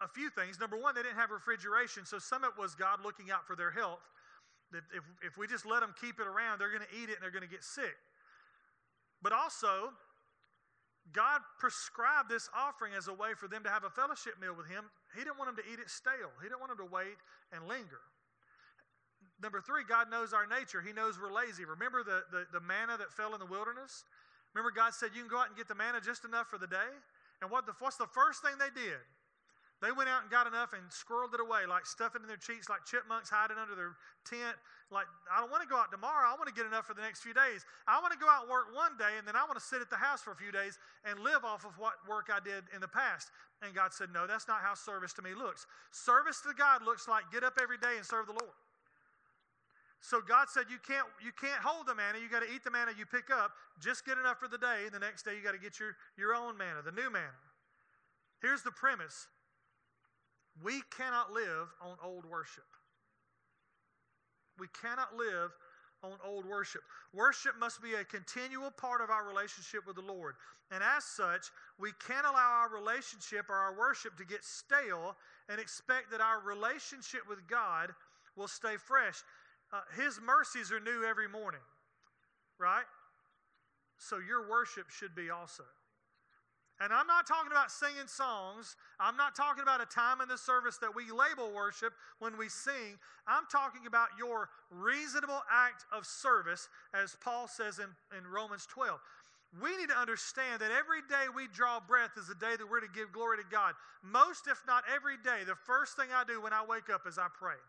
A 0.00 0.08
few 0.08 0.30
things. 0.30 0.58
Number 0.58 0.76
one, 0.76 0.94
they 0.94 1.02
didn't 1.02 1.16
have 1.16 1.30
refrigeration, 1.30 2.04
so 2.04 2.18
some 2.18 2.44
of 2.44 2.54
it 2.54 2.60
was 2.60 2.74
God 2.74 3.00
looking 3.04 3.30
out 3.30 3.46
for 3.46 3.54
their 3.54 3.70
health. 3.70 4.02
That 4.72 4.82
if, 4.96 5.04
if 5.22 5.38
we 5.38 5.46
just 5.46 5.66
let 5.66 5.80
them 5.80 5.94
keep 6.00 6.18
it 6.18 6.26
around, 6.26 6.58
they're 6.58 6.72
going 6.72 6.82
to 6.82 6.94
eat 6.96 7.08
it 7.08 7.16
and 7.16 7.22
they're 7.22 7.34
going 7.34 7.46
to 7.46 7.50
get 7.50 7.62
sick. 7.62 7.94
But 9.22 9.32
also, 9.32 9.92
God 11.12 11.40
prescribed 11.58 12.30
this 12.30 12.48
offering 12.56 12.94
as 12.94 13.06
a 13.06 13.14
way 13.14 13.34
for 13.36 13.46
them 13.46 13.62
to 13.64 13.70
have 13.70 13.84
a 13.84 13.90
fellowship 13.90 14.40
meal 14.40 14.54
with 14.54 14.66
Him. 14.66 14.90
He 15.14 15.22
didn't 15.22 15.38
want 15.38 15.54
them 15.54 15.58
to 15.64 15.66
eat 15.70 15.78
it 15.78 15.90
stale, 15.90 16.32
He 16.42 16.48
didn't 16.48 16.60
want 16.60 16.76
them 16.76 16.82
to 16.86 16.90
wait 16.90 17.18
and 17.52 17.66
linger. 17.66 18.02
Number 19.42 19.60
three, 19.60 19.82
God 19.82 20.10
knows 20.10 20.32
our 20.32 20.46
nature. 20.46 20.80
He 20.80 20.92
knows 20.92 21.18
we're 21.18 21.34
lazy. 21.34 21.64
Remember 21.64 22.06
the, 22.06 22.22
the, 22.30 22.46
the 22.52 22.60
manna 22.62 22.94
that 22.98 23.10
fell 23.10 23.34
in 23.34 23.40
the 23.40 23.46
wilderness? 23.46 24.04
Remember, 24.54 24.70
God 24.70 24.94
said, 24.94 25.10
You 25.14 25.22
can 25.22 25.30
go 25.30 25.38
out 25.38 25.48
and 25.48 25.56
get 25.56 25.66
the 25.66 25.74
manna 25.74 25.98
just 26.00 26.24
enough 26.24 26.46
for 26.46 26.58
the 26.58 26.70
day? 26.70 26.90
And 27.42 27.50
what 27.50 27.66
the, 27.66 27.72
what's 27.80 27.96
the 27.96 28.06
first 28.06 28.42
thing 28.42 28.54
they 28.58 28.70
did? 28.70 29.02
They 29.82 29.90
went 29.90 30.06
out 30.06 30.22
and 30.22 30.30
got 30.30 30.46
enough 30.46 30.70
and 30.78 30.86
squirreled 30.94 31.34
it 31.34 31.42
away, 31.42 31.66
like 31.66 31.90
stuffing 31.90 32.22
in 32.22 32.30
their 32.30 32.38
cheeks, 32.38 32.70
like 32.70 32.86
chipmunks 32.86 33.26
hiding 33.26 33.58
under 33.58 33.74
their 33.74 33.98
tent. 34.22 34.54
Like, 34.94 35.10
I 35.26 35.42
don't 35.42 35.50
want 35.50 35.66
to 35.66 35.68
go 35.68 35.74
out 35.74 35.90
tomorrow. 35.90 36.30
I 36.30 36.38
want 36.38 36.46
to 36.46 36.54
get 36.54 36.70
enough 36.70 36.86
for 36.86 36.94
the 36.94 37.02
next 37.02 37.26
few 37.26 37.34
days. 37.34 37.66
I 37.90 37.98
want 37.98 38.14
to 38.14 38.20
go 38.22 38.30
out 38.30 38.46
and 38.46 38.50
work 38.54 38.70
one 38.70 38.94
day, 38.94 39.18
and 39.18 39.26
then 39.26 39.34
I 39.34 39.42
want 39.42 39.58
to 39.58 39.64
sit 39.64 39.82
at 39.82 39.90
the 39.90 39.98
house 39.98 40.22
for 40.22 40.30
a 40.30 40.38
few 40.38 40.54
days 40.54 40.78
and 41.02 41.18
live 41.18 41.42
off 41.42 41.66
of 41.66 41.74
what 41.82 41.98
work 42.06 42.30
I 42.30 42.38
did 42.38 42.62
in 42.70 42.78
the 42.78 42.86
past. 42.86 43.34
And 43.58 43.74
God 43.74 43.90
said, 43.90 44.14
No, 44.14 44.30
that's 44.30 44.46
not 44.46 44.62
how 44.62 44.78
service 44.78 45.10
to 45.18 45.22
me 45.26 45.34
looks. 45.34 45.66
Service 45.90 46.38
to 46.46 46.54
God 46.54 46.86
looks 46.86 47.10
like 47.10 47.26
get 47.34 47.42
up 47.42 47.58
every 47.58 47.78
day 47.82 47.98
and 47.98 48.06
serve 48.06 48.30
the 48.30 48.38
Lord. 48.38 48.54
So 49.98 50.22
God 50.22 50.46
said 50.50 50.66
you 50.70 50.78
can't 50.82 51.06
you 51.22 51.30
can't 51.34 51.62
hold 51.62 51.86
the 51.86 51.94
manna. 51.94 52.18
You 52.18 52.30
got 52.30 52.42
to 52.42 52.50
eat 52.50 52.62
the 52.62 52.70
manna 52.70 52.90
you 52.94 53.06
pick 53.06 53.30
up. 53.30 53.54
Just 53.82 54.06
get 54.06 54.18
enough 54.18 54.38
for 54.38 54.46
the 54.46 54.58
day. 54.58 54.86
And 54.86 54.94
the 54.94 55.02
next 55.02 55.22
day 55.22 55.34
you 55.34 55.42
got 55.42 55.54
to 55.54 55.62
get 55.62 55.78
your, 55.78 55.94
your 56.18 56.34
own 56.34 56.58
manna, 56.58 56.82
the 56.82 56.90
new 56.90 57.10
manna. 57.10 57.38
Here's 58.42 58.62
the 58.62 58.74
premise 58.74 59.26
we 60.60 60.82
cannot 60.96 61.32
live 61.32 61.68
on 61.80 61.96
old 62.04 62.24
worship. 62.24 62.66
We 64.58 64.66
cannot 64.80 65.16
live 65.16 65.50
on 66.02 66.18
old 66.26 66.44
worship. 66.46 66.82
Worship 67.14 67.52
must 67.58 67.82
be 67.82 67.94
a 67.94 68.04
continual 68.04 68.70
part 68.70 69.00
of 69.00 69.10
our 69.10 69.26
relationship 69.26 69.86
with 69.86 69.96
the 69.96 70.02
Lord. 70.02 70.34
And 70.70 70.82
as 70.82 71.04
such, 71.04 71.46
we 71.78 71.90
can't 72.06 72.26
allow 72.26 72.62
our 72.62 72.68
relationship 72.68 73.48
or 73.48 73.54
our 73.54 73.76
worship 73.76 74.16
to 74.18 74.24
get 74.24 74.44
stale 74.44 75.16
and 75.48 75.60
expect 75.60 76.10
that 76.10 76.20
our 76.20 76.40
relationship 76.40 77.22
with 77.28 77.46
God 77.46 77.90
will 78.36 78.48
stay 78.48 78.76
fresh. 78.76 79.22
Uh, 79.72 79.80
his 79.96 80.20
mercies 80.20 80.72
are 80.72 80.80
new 80.80 81.04
every 81.04 81.28
morning, 81.28 81.60
right? 82.58 82.84
So 83.98 84.18
your 84.18 84.48
worship 84.50 84.90
should 84.90 85.14
be 85.14 85.30
also. 85.30 85.64
And 86.82 86.92
I'm 86.92 87.06
not 87.06 87.28
talking 87.28 87.52
about 87.52 87.70
singing 87.70 88.10
songs. 88.10 88.74
I'm 88.98 89.16
not 89.16 89.36
talking 89.36 89.62
about 89.62 89.80
a 89.80 89.86
time 89.86 90.20
in 90.20 90.26
the 90.26 90.36
service 90.36 90.78
that 90.78 90.90
we 90.90 91.14
label 91.14 91.54
worship 91.54 91.94
when 92.18 92.36
we 92.36 92.48
sing. 92.48 92.98
I'm 93.22 93.46
talking 93.46 93.86
about 93.86 94.08
your 94.18 94.50
reasonable 94.68 95.46
act 95.46 95.86
of 95.94 96.04
service, 96.04 96.68
as 96.90 97.16
Paul 97.22 97.46
says 97.46 97.78
in, 97.78 97.86
in 98.18 98.26
Romans 98.26 98.66
12. 98.66 98.98
We 99.62 99.76
need 99.76 99.94
to 99.94 99.96
understand 100.00 100.58
that 100.58 100.74
every 100.74 101.06
day 101.06 101.30
we 101.30 101.46
draw 101.54 101.78
breath 101.78 102.18
is 102.18 102.26
a 102.30 102.34
day 102.34 102.58
that 102.58 102.66
we're 102.66 102.82
to 102.82 102.90
give 102.90 103.12
glory 103.12 103.38
to 103.38 103.46
God. 103.46 103.78
Most, 104.02 104.50
if 104.50 104.58
not 104.66 104.82
every 104.90 105.22
day, 105.22 105.46
the 105.46 105.54
first 105.54 105.94
thing 105.94 106.10
I 106.10 106.24
do 106.26 106.42
when 106.42 106.52
I 106.52 106.66
wake 106.66 106.90
up 106.90 107.06
is 107.06 107.14
I 107.14 107.30
pray. 107.30 107.62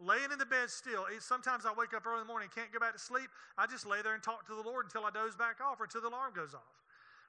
Laying 0.00 0.32
in 0.32 0.38
the 0.40 0.48
bed 0.48 0.70
still. 0.70 1.04
Sometimes 1.18 1.66
I 1.66 1.74
wake 1.76 1.92
up 1.92 2.06
early 2.06 2.22
in 2.22 2.24
the 2.24 2.32
morning, 2.32 2.48
can't 2.54 2.72
go 2.72 2.80
back 2.80 2.94
to 2.94 3.02
sleep. 3.02 3.28
I 3.58 3.66
just 3.66 3.84
lay 3.84 4.00
there 4.00 4.14
and 4.14 4.22
talk 4.22 4.46
to 4.48 4.54
the 4.56 4.64
Lord 4.64 4.86
until 4.86 5.04
I 5.04 5.10
doze 5.10 5.36
back 5.36 5.60
off 5.60 5.76
or 5.76 5.84
until 5.84 6.00
the 6.00 6.08
alarm 6.08 6.32
goes 6.32 6.54
off. 6.54 6.72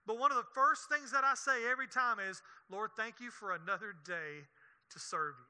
But 0.05 0.17
one 0.17 0.31
of 0.31 0.37
the 0.37 0.49
first 0.55 0.89
things 0.89 1.11
that 1.11 1.23
I 1.23 1.35
say 1.35 1.69
every 1.69 1.87
time 1.87 2.17
is, 2.19 2.41
Lord, 2.69 2.91
thank 2.97 3.15
you 3.19 3.29
for 3.29 3.53
another 3.53 3.93
day 4.05 4.47
to 4.89 4.99
serve 4.99 5.35
you. 5.37 5.45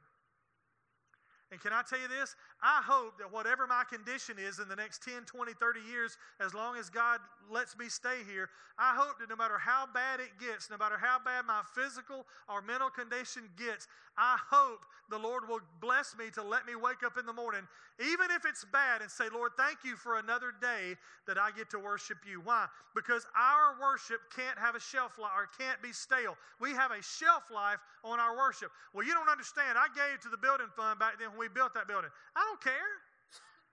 And 1.52 1.60
can 1.60 1.74
I 1.74 1.82
tell 1.88 2.00
you 2.00 2.08
this? 2.08 2.36
I 2.64 2.82
hope 2.86 3.18
that 3.18 3.32
whatever 3.32 3.66
my 3.66 3.84
condition 3.90 4.38
is 4.38 4.60
in 4.60 4.70
the 4.70 4.76
next 4.76 5.04
10, 5.04 5.26
20, 5.26 5.54
30 5.54 5.80
years, 5.90 6.18
as 6.40 6.54
long 6.54 6.78
as 6.78 6.90
God 6.90 7.20
lets 7.50 7.78
me 7.78 7.90
stay 7.90 8.22
here, 8.30 8.50
I 8.78 8.96
hope 8.96 9.20
that 9.20 9.30
no 9.30 9.36
matter 9.36 9.58
how 9.58 9.88
bad 9.92 10.20
it 10.20 10.38
gets, 10.40 10.70
no 10.70 10.78
matter 10.78 10.98
how 10.98 11.18
bad 11.24 11.46
my 11.46 11.62
physical 11.74 12.26
or 12.48 12.62
mental 12.62 12.90
condition 12.90 13.50
gets, 13.58 13.88
I 14.18 14.38
hope 14.50 14.86
the 15.10 15.18
Lord 15.18 15.48
will 15.48 15.60
bless 15.82 16.16
me 16.18 16.32
to 16.36 16.44
let 16.44 16.66
me 16.66 16.76
wake 16.76 17.04
up 17.04 17.18
in 17.18 17.26
the 17.26 17.34
morning, 17.34 17.68
even 18.00 18.32
if 18.32 18.46
it's 18.46 18.66
bad, 18.72 19.02
and 19.02 19.12
say, 19.12 19.26
Lord, 19.34 19.52
thank 19.58 19.84
you 19.84 19.96
for 19.96 20.20
another 20.20 20.54
day 20.62 20.96
that 21.28 21.38
I 21.38 21.52
get 21.52 21.70
to 21.72 21.80
worship 21.80 22.18
you. 22.24 22.40
Why? 22.40 22.68
Because 22.96 23.26
our 23.36 23.76
worship 23.80 24.22
can't 24.36 24.58
have 24.58 24.76
a 24.76 24.80
shelf 24.80 25.20
life 25.20 25.36
or 25.36 25.50
can't 25.60 25.82
be 25.82 25.92
stale. 25.92 26.38
We 26.60 26.72
have 26.72 26.92
a 26.92 27.02
shelf 27.04 27.44
life 27.54 27.80
on 28.04 28.20
our 28.20 28.38
worship. 28.38 28.72
Well, 28.94 29.06
you 29.06 29.14
don't 29.14 29.30
understand. 29.30 29.78
I 29.78 29.92
gave 29.92 30.22
to 30.22 30.30
the 30.30 30.40
building 30.40 30.72
fund 30.76 30.98
back 30.98 31.20
then 31.20 31.30
when 31.32 31.40
we 31.40 31.50
built 31.50 31.74
that 31.76 31.88
building. 31.88 32.10
I 32.36 32.51
don't 32.52 32.60
care. 32.60 33.00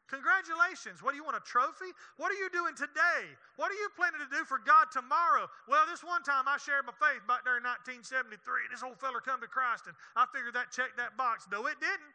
Congratulations. 0.09 1.05
What 1.05 1.13
do 1.13 1.21
you 1.21 1.27
want, 1.27 1.37
a 1.37 1.45
trophy? 1.45 1.93
What 2.17 2.33
are 2.33 2.41
you 2.41 2.49
doing 2.49 2.73
today? 2.73 3.29
What 3.61 3.69
are 3.69 3.77
you 3.77 3.93
planning 3.93 4.25
to 4.25 4.31
do 4.33 4.41
for 4.47 4.57
God 4.57 4.89
tomorrow? 4.89 5.51
Well, 5.69 5.85
this 5.85 6.01
one 6.01 6.25
time 6.25 6.49
I 6.49 6.57
shared 6.57 6.89
my 6.89 6.97
faith 6.97 7.21
back 7.29 7.45
there 7.45 7.61
in 7.61 7.67
1973. 7.67 8.73
This 8.73 8.81
old 8.81 8.97
feller 8.97 9.21
come 9.21 9.45
to 9.45 9.51
Christ 9.51 9.85
and 9.85 9.93
I 10.17 10.25
figured 10.33 10.57
that 10.57 10.73
checked 10.73 10.97
that 10.97 11.21
box. 11.21 11.45
No, 11.53 11.69
it 11.69 11.77
didn't. 11.77 12.15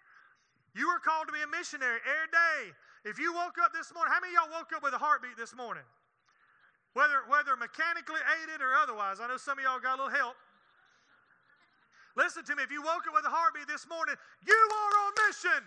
You 0.74 0.90
were 0.90 0.98
called 0.98 1.30
to 1.30 1.34
be 1.38 1.46
a 1.46 1.52
missionary 1.54 2.02
every 2.02 2.34
day. 2.34 2.74
If 3.06 3.22
you 3.22 3.30
woke 3.30 3.62
up 3.62 3.78
this 3.78 3.94
morning, 3.94 4.10
how 4.10 4.18
many 4.26 4.34
y'all 4.34 4.50
woke 4.50 4.74
up 4.74 4.82
with 4.82 4.98
a 4.98 5.02
heartbeat 5.02 5.38
this 5.38 5.54
morning? 5.54 5.86
Whether, 6.98 7.30
whether 7.30 7.54
mechanically 7.54 8.22
aided 8.42 8.58
or 8.58 8.74
otherwise. 8.74 9.22
I 9.22 9.30
know 9.30 9.38
some 9.38 9.62
of 9.62 9.66
y'all 9.66 9.78
got 9.78 10.02
a 10.02 10.10
little 10.10 10.18
help. 10.18 10.34
Listen 12.18 12.42
to 12.46 12.58
me. 12.58 12.66
If 12.66 12.74
you 12.74 12.82
woke 12.82 13.06
up 13.06 13.14
with 13.14 13.26
a 13.26 13.34
heartbeat 13.34 13.70
this 13.70 13.86
morning, 13.86 14.18
you 14.46 14.58
are 14.58 14.94
on 15.06 15.12
mission. 15.30 15.62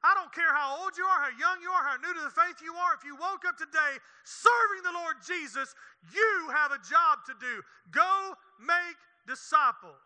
I 0.00 0.16
don't 0.16 0.32
care 0.32 0.48
how 0.48 0.80
old 0.80 0.96
you 0.96 1.04
are, 1.04 1.20
how 1.20 1.34
young 1.36 1.60
you 1.60 1.68
are, 1.68 1.84
how 1.84 2.00
new 2.00 2.12
to 2.16 2.24
the 2.24 2.32
faith 2.32 2.64
you 2.64 2.72
are. 2.72 2.96
If 2.96 3.04
you 3.04 3.12
woke 3.20 3.44
up 3.44 3.60
today 3.60 4.00
serving 4.24 4.80
the 4.80 4.96
Lord 4.96 5.20
Jesus, 5.20 5.76
you 6.08 6.48
have 6.48 6.72
a 6.72 6.80
job 6.80 7.20
to 7.28 7.34
do. 7.36 7.60
Go 7.92 8.32
make 8.56 8.96
disciples. 9.28 10.00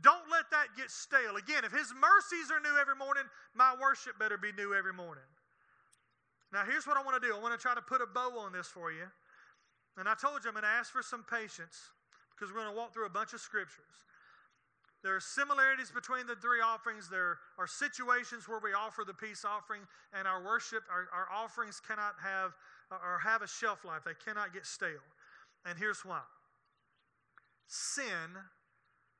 Don't 0.00 0.30
let 0.30 0.46
that 0.54 0.72
get 0.78 0.88
stale. 0.88 1.34
Again, 1.34 1.66
if 1.66 1.74
His 1.74 1.90
mercies 1.98 2.54
are 2.54 2.62
new 2.62 2.78
every 2.78 2.94
morning, 2.94 3.26
my 3.58 3.74
worship 3.74 4.16
better 4.22 4.38
be 4.38 4.54
new 4.54 4.72
every 4.72 4.94
morning. 4.94 5.26
Now, 6.54 6.62
here's 6.62 6.86
what 6.86 6.96
I 6.96 7.02
want 7.02 7.20
to 7.20 7.24
do 7.24 7.34
I 7.34 7.40
want 7.40 7.58
to 7.58 7.60
try 7.60 7.74
to 7.74 7.82
put 7.82 8.00
a 8.00 8.06
bow 8.06 8.38
on 8.38 8.52
this 8.54 8.68
for 8.68 8.92
you. 8.92 9.10
And 9.98 10.08
I 10.08 10.14
told 10.14 10.44
you 10.44 10.48
I'm 10.48 10.54
going 10.54 10.64
to 10.64 10.72
ask 10.72 10.92
for 10.92 11.02
some 11.02 11.24
patience 11.26 11.90
because 12.32 12.54
we're 12.54 12.62
going 12.62 12.72
to 12.72 12.78
walk 12.78 12.94
through 12.94 13.06
a 13.06 13.12
bunch 13.12 13.34
of 13.34 13.40
scriptures. 13.40 14.06
There 15.02 15.16
are 15.16 15.20
similarities 15.20 15.90
between 15.90 16.26
the 16.26 16.36
three 16.36 16.60
offerings. 16.60 17.08
There 17.08 17.38
are 17.58 17.66
situations 17.66 18.48
where 18.48 18.60
we 18.62 18.72
offer 18.72 19.02
the 19.04 19.14
peace 19.14 19.44
offering, 19.44 19.82
and 20.16 20.28
our 20.28 20.44
worship, 20.44 20.84
our, 20.90 21.08
our 21.12 21.26
offerings 21.34 21.80
cannot 21.80 22.14
have 22.22 22.52
or 22.90 23.18
have 23.18 23.42
a 23.42 23.48
shelf 23.48 23.84
life. 23.84 24.02
They 24.04 24.18
cannot 24.24 24.52
get 24.52 24.66
stale. 24.66 25.02
And 25.64 25.78
here's 25.78 26.04
why 26.04 26.20
sin 27.66 28.36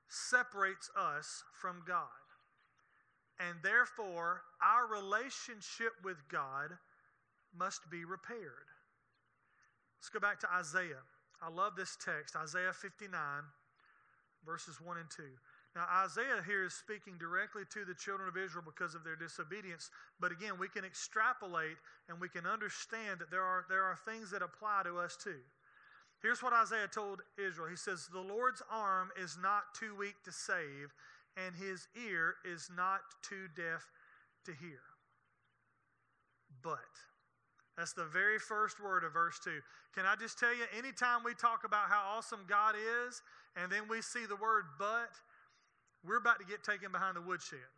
separates 0.08 0.90
us 0.96 1.42
from 1.52 1.82
God. 1.86 2.06
And 3.40 3.58
therefore, 3.62 4.42
our 4.62 4.86
relationship 4.86 5.92
with 6.04 6.18
God 6.30 6.76
must 7.56 7.90
be 7.90 8.04
repaired. 8.04 8.68
Let's 9.98 10.10
go 10.10 10.20
back 10.20 10.38
to 10.40 10.52
Isaiah. 10.52 11.02
I 11.42 11.48
love 11.48 11.74
this 11.76 11.96
text, 12.04 12.36
Isaiah 12.36 12.72
59, 12.72 13.16
verses 14.44 14.80
1 14.80 14.96
and 14.98 15.10
2. 15.10 15.22
Now, 15.74 15.86
Isaiah 16.04 16.44
here 16.44 16.64
is 16.64 16.74
speaking 16.74 17.16
directly 17.16 17.62
to 17.72 17.84
the 17.86 17.94
children 17.94 18.28
of 18.28 18.36
Israel 18.36 18.64
because 18.64 18.94
of 18.94 19.04
their 19.04 19.16
disobedience. 19.16 19.88
But 20.20 20.30
again, 20.30 20.58
we 20.58 20.68
can 20.68 20.84
extrapolate 20.84 21.80
and 22.08 22.20
we 22.20 22.28
can 22.28 22.44
understand 22.46 23.20
that 23.20 23.30
there 23.30 23.42
are, 23.42 23.64
there 23.70 23.82
are 23.82 23.96
things 24.04 24.30
that 24.32 24.42
apply 24.42 24.82
to 24.84 24.98
us 24.98 25.16
too. 25.16 25.40
Here's 26.20 26.42
what 26.42 26.52
Isaiah 26.52 26.88
told 26.88 27.22
Israel 27.36 27.68
He 27.68 27.76
says, 27.76 28.08
The 28.12 28.20
Lord's 28.20 28.62
arm 28.70 29.10
is 29.20 29.38
not 29.42 29.74
too 29.74 29.96
weak 29.96 30.14
to 30.24 30.32
save, 30.32 30.94
and 31.36 31.54
his 31.56 31.88
ear 32.06 32.36
is 32.44 32.70
not 32.76 33.00
too 33.22 33.48
deaf 33.56 33.84
to 34.44 34.52
hear. 34.52 34.80
But, 36.62 36.78
that's 37.76 37.94
the 37.94 38.04
very 38.04 38.38
first 38.38 38.78
word 38.78 39.02
of 39.02 39.14
verse 39.14 39.40
2. 39.42 39.50
Can 39.94 40.04
I 40.04 40.14
just 40.14 40.38
tell 40.38 40.54
you, 40.54 40.64
anytime 40.76 41.24
we 41.24 41.34
talk 41.34 41.64
about 41.64 41.88
how 41.88 42.02
awesome 42.16 42.44
God 42.46 42.74
is, 42.76 43.22
and 43.56 43.72
then 43.72 43.88
we 43.88 44.00
see 44.02 44.26
the 44.26 44.36
word 44.36 44.64
but, 44.78 45.10
we're 46.06 46.18
about 46.18 46.38
to 46.40 46.46
get 46.46 46.62
taken 46.64 46.92
behind 46.92 47.16
the 47.16 47.22
woodshed. 47.22 47.70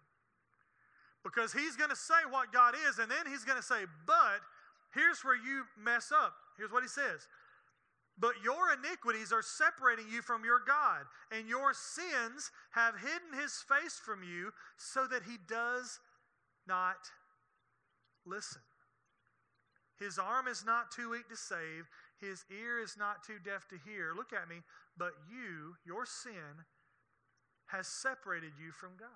Because 1.22 1.52
he's 1.52 1.76
going 1.76 1.90
to 1.90 1.96
say 1.96 2.20
what 2.28 2.52
God 2.52 2.74
is, 2.88 2.98
and 2.98 3.10
then 3.10 3.26
he's 3.30 3.44
going 3.44 3.56
to 3.56 3.64
say, 3.64 3.84
but 4.06 4.40
here's 4.94 5.24
where 5.24 5.36
you 5.36 5.64
mess 5.78 6.12
up. 6.12 6.34
Here's 6.58 6.70
what 6.70 6.82
he 6.82 6.88
says. 6.88 7.26
But 8.18 8.34
your 8.44 8.72
iniquities 8.72 9.32
are 9.32 9.42
separating 9.42 10.06
you 10.12 10.22
from 10.22 10.44
your 10.44 10.60
God, 10.64 11.06
and 11.32 11.48
your 11.48 11.74
sins 11.74 12.52
have 12.70 12.94
hidden 13.00 13.40
his 13.40 13.64
face 13.66 14.00
from 14.04 14.22
you 14.22 14.52
so 14.76 15.06
that 15.06 15.22
he 15.24 15.36
does 15.48 15.98
not 16.68 17.10
listen. 18.24 18.62
His 19.98 20.18
arm 20.18 20.46
is 20.46 20.64
not 20.64 20.92
too 20.92 21.10
weak 21.10 21.28
to 21.28 21.36
save, 21.36 21.88
his 22.20 22.44
ear 22.50 22.78
is 22.78 22.96
not 22.98 23.24
too 23.24 23.38
deaf 23.44 23.66
to 23.68 23.76
hear. 23.84 24.12
Look 24.14 24.32
at 24.32 24.48
me. 24.48 24.62
But 24.96 25.12
you, 25.28 25.74
your 25.84 26.06
sin, 26.06 26.64
has 27.66 27.86
separated 27.86 28.52
you 28.60 28.72
from 28.72 28.90
God. 28.98 29.08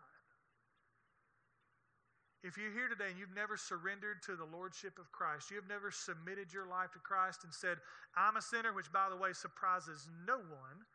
If 2.43 2.57
you're 2.57 2.71
here 2.71 2.87
today 2.87 3.11
and 3.11 3.19
you've 3.19 3.35
never 3.35 3.59
surrendered 3.59 4.23
to 4.31 4.37
the 4.39 4.47
Lordship 4.47 4.99
of 4.99 5.11
Christ, 5.11 5.51
you 5.51 5.59
have 5.59 5.69
never 5.69 5.91
submitted 5.91 6.55
your 6.55 6.71
life 6.71 6.95
to 6.95 7.03
Christ 7.03 7.43
and 7.43 7.53
said, 7.53 7.79
I'm 8.15 8.39
a 8.39 8.43
sinner, 8.43 8.73
which 8.73 8.93
by 8.93 9.11
the 9.11 9.19
way 9.19 9.35
surprises 9.35 10.07
no 10.25 10.39
one, 10.39 10.87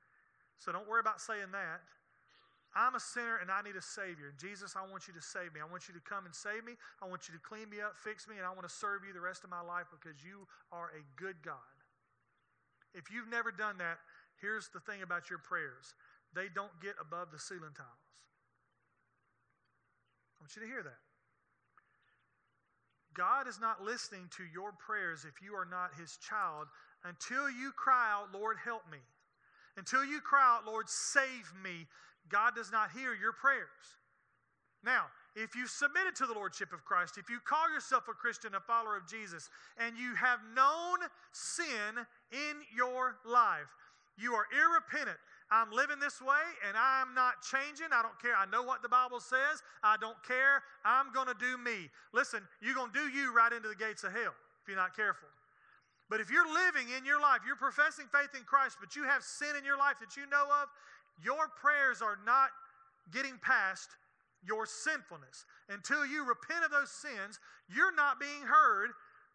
so 0.57 0.71
don't 0.71 0.87
worry 0.87 1.03
about 1.03 1.19
saying 1.19 1.51
that. 1.51 1.83
I'm 2.73 2.95
a 2.95 2.99
sinner 2.99 3.37
and 3.37 3.51
I 3.51 3.61
need 3.61 3.75
a 3.75 3.83
Savior. 3.83 4.33
Jesus, 4.39 4.73
I 4.73 4.81
want 4.89 5.05
you 5.05 5.13
to 5.13 5.21
save 5.21 5.53
me. 5.53 5.61
I 5.61 5.69
want 5.69 5.85
you 5.85 5.93
to 5.93 6.01
come 6.01 6.25
and 6.25 6.33
save 6.33 6.65
me. 6.65 6.73
I 7.03 7.05
want 7.05 7.29
you 7.29 7.35
to 7.37 7.41
clean 7.43 7.69
me 7.69 7.83
up, 7.83 7.93
fix 7.99 8.25
me, 8.25 8.41
and 8.41 8.47
I 8.47 8.49
want 8.49 8.65
to 8.65 8.73
serve 8.73 9.05
you 9.05 9.13
the 9.13 9.21
rest 9.21 9.43
of 9.43 9.51
my 9.51 9.61
life 9.61 9.85
because 9.93 10.23
you 10.23 10.47
are 10.71 10.89
a 10.95 11.03
good 11.19 11.37
God. 11.45 11.75
If 12.95 13.11
you've 13.11 13.29
never 13.29 13.51
done 13.51 13.77
that, 13.77 13.99
here's 14.41 14.69
the 14.73 14.79
thing 14.79 15.03
about 15.03 15.29
your 15.29 15.37
prayers 15.37 15.93
they 16.35 16.47
don't 16.53 16.73
get 16.81 16.95
above 16.99 17.31
the 17.31 17.39
ceiling 17.39 17.73
tiles. 17.75 18.03
I 20.37 20.43
want 20.43 20.55
you 20.55 20.61
to 20.61 20.67
hear 20.67 20.83
that. 20.83 21.01
God 23.13 23.47
is 23.47 23.59
not 23.61 23.83
listening 23.83 24.29
to 24.37 24.43
your 24.51 24.73
prayers 24.73 25.25
if 25.25 25.41
you 25.41 25.53
are 25.53 25.65
not 25.69 25.91
his 25.99 26.17
child 26.17 26.67
until 27.05 27.49
you 27.49 27.71
cry 27.71 28.11
out, 28.11 28.33
Lord, 28.33 28.57
help 28.63 28.83
me. 28.91 28.97
Until 29.77 30.05
you 30.05 30.19
cry 30.21 30.57
out, 30.57 30.65
Lord, 30.65 30.89
save 30.89 31.51
me, 31.63 31.87
God 32.29 32.55
does 32.55 32.71
not 32.71 32.91
hear 32.91 33.13
your 33.13 33.33
prayers. 33.33 34.01
Now, 34.83 35.05
if 35.35 35.55
you 35.55 35.65
submitted 35.65 36.15
to 36.17 36.25
the 36.25 36.33
Lordship 36.33 36.73
of 36.73 36.85
Christ, 36.85 37.17
if 37.17 37.29
you 37.29 37.39
call 37.43 37.71
yourself 37.71 38.07
a 38.09 38.13
Christian, 38.13 38.53
a 38.55 38.59
follower 38.59 38.97
of 38.97 39.07
Jesus, 39.07 39.49
and 39.77 39.97
you 39.97 40.13
have 40.15 40.39
known 40.55 40.99
sin 41.31 42.05
in 42.31 42.55
your 42.75 43.15
life, 43.25 43.71
you 44.17 44.33
are 44.33 44.45
irrepentant, 44.53 45.17
I'm 45.53 45.69
living 45.69 46.01
this 46.01 46.17
way 46.17 46.41
and 46.65 46.73
I'm 46.73 47.13
not 47.13 47.45
changing. 47.45 47.93
I 47.93 48.01
don't 48.01 48.17
care. 48.17 48.33
I 48.33 48.49
know 48.49 48.65
what 48.65 48.81
the 48.81 48.89
Bible 48.89 49.21
says. 49.21 49.61
I 49.85 50.01
don't 50.01 50.17
care. 50.25 50.65
I'm 50.81 51.13
going 51.13 51.29
to 51.29 51.37
do 51.37 51.61
me. 51.61 51.93
Listen, 52.09 52.41
you're 52.57 52.73
going 52.73 52.89
to 52.89 52.97
do 52.97 53.05
you 53.13 53.29
right 53.29 53.53
into 53.53 53.69
the 53.69 53.77
gates 53.77 54.01
of 54.01 54.17
hell 54.17 54.33
if 54.33 54.65
you're 54.65 54.81
not 54.81 54.97
careful. 54.97 55.29
But 56.09 56.25
if 56.25 56.33
you're 56.33 56.49
living 56.49 56.89
in 56.97 57.05
your 57.05 57.21
life, 57.21 57.45
you're 57.45 57.55
professing 57.55 58.09
faith 58.09 58.33
in 58.33 58.41
Christ, 58.49 58.77
but 58.81 58.97
you 58.97 59.05
have 59.05 59.21
sin 59.21 59.53
in 59.53 59.63
your 59.63 59.77
life 59.77 60.01
that 60.01 60.17
you 60.17 60.25
know 60.25 60.49
of, 60.49 60.73
your 61.21 61.45
prayers 61.61 62.01
are 62.01 62.17
not 62.25 62.49
getting 63.13 63.37
past 63.37 63.93
your 64.41 64.65
sinfulness. 64.65 65.45
Until 65.69 66.03
you 66.05 66.25
repent 66.25 66.65
of 66.65 66.71
those 66.71 66.89
sins, 66.89 67.39
you're 67.69 67.93
not 67.93 68.19
being 68.19 68.41
heard 68.41 68.89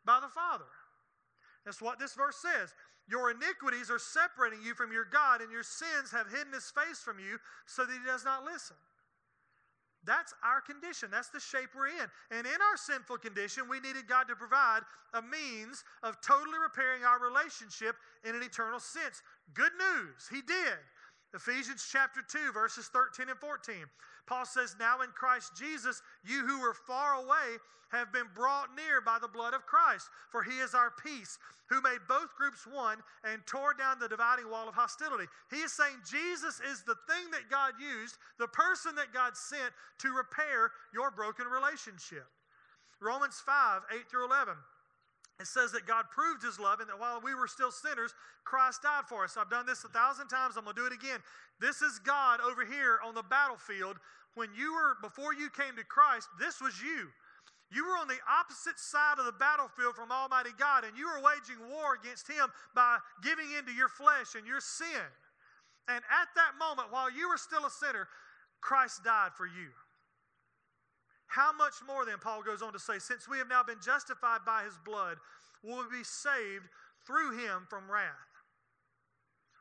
by 0.04 0.18
the 0.18 0.28
Father. 0.28 0.66
That's 1.64 1.80
what 1.80 1.98
this 1.98 2.14
verse 2.14 2.36
says. 2.36 2.74
Your 3.08 3.30
iniquities 3.30 3.90
are 3.90 3.98
separating 3.98 4.60
you 4.62 4.74
from 4.74 4.92
your 4.92 5.06
God, 5.06 5.40
and 5.40 5.50
your 5.50 5.62
sins 5.62 6.12
have 6.12 6.28
hidden 6.30 6.52
his 6.52 6.70
face 6.70 7.00
from 7.00 7.18
you 7.18 7.38
so 7.66 7.84
that 7.84 7.92
he 7.92 8.04
does 8.06 8.24
not 8.24 8.44
listen. 8.44 8.76
That's 10.04 10.32
our 10.44 10.60
condition. 10.60 11.10
That's 11.10 11.28
the 11.28 11.40
shape 11.40 11.70
we're 11.74 11.88
in. 11.88 12.06
And 12.30 12.46
in 12.46 12.60
our 12.60 12.76
sinful 12.76 13.18
condition, 13.18 13.68
we 13.68 13.80
needed 13.80 14.06
God 14.06 14.28
to 14.28 14.36
provide 14.36 14.80
a 15.12 15.20
means 15.20 15.84
of 16.02 16.20
totally 16.20 16.58
repairing 16.60 17.02
our 17.04 17.18
relationship 17.18 17.96
in 18.24 18.36
an 18.36 18.42
eternal 18.42 18.78
sense. 18.78 19.22
Good 19.54 19.72
news, 19.74 20.28
He 20.30 20.40
did. 20.40 20.78
Ephesians 21.34 21.86
chapter 21.90 22.22
2, 22.22 22.52
verses 22.52 22.88
13 22.88 23.28
and 23.28 23.38
14. 23.38 23.74
Paul 24.26 24.46
says, 24.46 24.76
Now 24.78 25.02
in 25.02 25.10
Christ 25.10 25.52
Jesus, 25.56 26.02
you 26.24 26.46
who 26.46 26.60
were 26.60 26.74
far 26.74 27.14
away 27.14 27.60
have 27.90 28.12
been 28.12 28.28
brought 28.34 28.74
near 28.76 29.00
by 29.00 29.18
the 29.20 29.28
blood 29.28 29.54
of 29.54 29.66
Christ, 29.66 30.08
for 30.30 30.42
he 30.42 30.58
is 30.60 30.74
our 30.74 30.92
peace, 31.02 31.38
who 31.68 31.80
made 31.82 32.00
both 32.08 32.34
groups 32.36 32.66
one 32.66 32.98
and 33.24 33.44
tore 33.46 33.74
down 33.74 33.98
the 33.98 34.08
dividing 34.08 34.50
wall 34.50 34.68
of 34.68 34.74
hostility. 34.74 35.24
He 35.50 35.60
is 35.60 35.72
saying 35.72 35.96
Jesus 36.08 36.60
is 36.60 36.82
the 36.82 36.96
thing 37.08 37.30
that 37.32 37.50
God 37.50 37.74
used, 37.80 38.16
the 38.38 38.48
person 38.48 38.94
that 38.96 39.12
God 39.12 39.36
sent 39.36 39.72
to 40.00 40.16
repair 40.16 40.72
your 40.92 41.10
broken 41.10 41.46
relationship. 41.46 42.26
Romans 43.00 43.40
5, 43.44 43.82
8 43.92 44.08
through 44.10 44.26
11 44.26 44.54
it 45.40 45.46
says 45.46 45.70
that 45.72 45.86
God 45.86 46.06
proved 46.10 46.42
his 46.42 46.58
love 46.58 46.80
and 46.80 46.88
that 46.90 46.98
while 46.98 47.20
we 47.22 47.34
were 47.34 47.46
still 47.46 47.70
sinners, 47.70 48.12
Christ 48.44 48.82
died 48.82 49.06
for 49.08 49.22
us. 49.22 49.36
I've 49.38 49.50
done 49.50 49.66
this 49.66 49.84
a 49.84 49.88
thousand 49.88 50.26
times. 50.28 50.56
I'm 50.56 50.64
going 50.64 50.74
to 50.74 50.82
do 50.82 50.86
it 50.86 50.92
again. 50.92 51.20
This 51.60 51.80
is 51.82 51.98
God 52.00 52.40
over 52.40 52.66
here 52.66 52.98
on 53.06 53.14
the 53.14 53.22
battlefield. 53.22 53.96
When 54.34 54.50
you 54.54 54.74
were, 54.74 54.98
before 55.00 55.34
you 55.34 55.48
came 55.50 55.76
to 55.76 55.84
Christ, 55.84 56.28
this 56.38 56.60
was 56.60 56.74
you. 56.82 57.08
You 57.70 57.84
were 57.84 58.00
on 58.00 58.08
the 58.08 58.18
opposite 58.26 58.80
side 58.80 59.18
of 59.18 59.26
the 59.26 59.36
battlefield 59.36 59.94
from 59.94 60.10
Almighty 60.10 60.56
God, 60.58 60.84
and 60.84 60.96
you 60.96 61.06
were 61.06 61.20
waging 61.20 61.60
war 61.68 61.94
against 62.00 62.26
Him 62.26 62.48
by 62.74 62.98
giving 63.22 63.46
into 63.58 63.72
your 63.72 63.88
flesh 63.88 64.34
and 64.34 64.46
your 64.46 64.60
sin. 64.60 65.06
And 65.86 66.02
at 66.08 66.28
that 66.34 66.56
moment, 66.58 66.90
while 66.90 67.12
you 67.12 67.28
were 67.28 67.36
still 67.36 67.66
a 67.66 67.70
sinner, 67.70 68.08
Christ 68.60 69.04
died 69.04 69.32
for 69.36 69.46
you. 69.46 69.68
How 71.28 71.52
much 71.52 71.74
more 71.86 72.04
then, 72.04 72.18
Paul 72.20 72.42
goes 72.42 72.62
on 72.62 72.72
to 72.72 72.78
say, 72.78 72.98
since 72.98 73.28
we 73.28 73.38
have 73.38 73.48
now 73.48 73.62
been 73.62 73.80
justified 73.84 74.40
by 74.44 74.64
his 74.64 74.78
blood, 74.84 75.18
will 75.62 75.84
we 75.84 75.98
be 75.98 76.04
saved 76.04 76.64
through 77.06 77.38
him 77.38 77.66
from 77.68 77.90
wrath? 77.90 78.12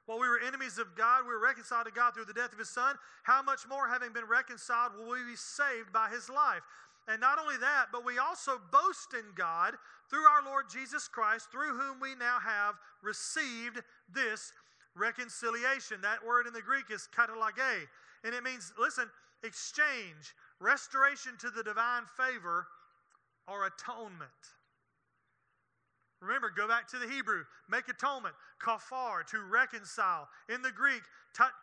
While 0.05 0.19
we 0.19 0.29
were 0.29 0.39
enemies 0.39 0.77
of 0.77 0.95
God, 0.95 1.23
we 1.23 1.33
were 1.33 1.43
reconciled 1.43 1.85
to 1.85 1.91
God 1.91 2.13
through 2.13 2.25
the 2.25 2.33
death 2.33 2.53
of 2.53 2.59
his 2.59 2.69
son. 2.69 2.95
How 3.23 3.43
much 3.43 3.67
more, 3.67 3.89
having 3.89 4.13
been 4.13 4.25
reconciled, 4.25 4.93
will 4.97 5.11
we 5.11 5.23
be 5.27 5.35
saved 5.35 5.91
by 5.91 6.07
his 6.07 6.29
life? 6.29 6.63
And 7.09 7.19
not 7.19 7.39
only 7.39 7.57
that, 7.57 7.87
but 7.91 8.05
we 8.05 8.17
also 8.17 8.59
boast 8.71 9.13
in 9.13 9.35
God 9.35 9.75
through 10.09 10.23
our 10.23 10.43
Lord 10.43 10.65
Jesus 10.71 11.09
Christ, 11.09 11.51
through 11.51 11.77
whom 11.77 11.99
we 11.99 12.15
now 12.15 12.39
have 12.39 12.75
received 13.03 13.81
this 14.13 14.53
reconciliation. 14.97 16.01
That 16.01 16.25
word 16.25 16.47
in 16.47 16.53
the 16.53 16.61
Greek 16.61 16.85
is 16.91 17.07
katalage, 17.15 17.87
and 18.23 18.33
it 18.33 18.43
means, 18.43 18.73
listen, 18.79 19.09
exchange, 19.43 20.35
restoration 20.59 21.33
to 21.39 21.49
the 21.49 21.63
divine 21.63 22.03
favor, 22.17 22.67
or 23.47 23.67
atonement. 23.67 24.29
Remember, 26.21 26.51
go 26.55 26.67
back 26.67 26.87
to 26.89 26.97
the 26.97 27.07
Hebrew. 27.07 27.43
Make 27.69 27.87
atonement, 27.89 28.33
kafar, 28.59 29.25
to 29.27 29.41
reconcile. 29.41 30.27
In 30.49 30.61
the 30.61 30.71
Greek, 30.71 31.03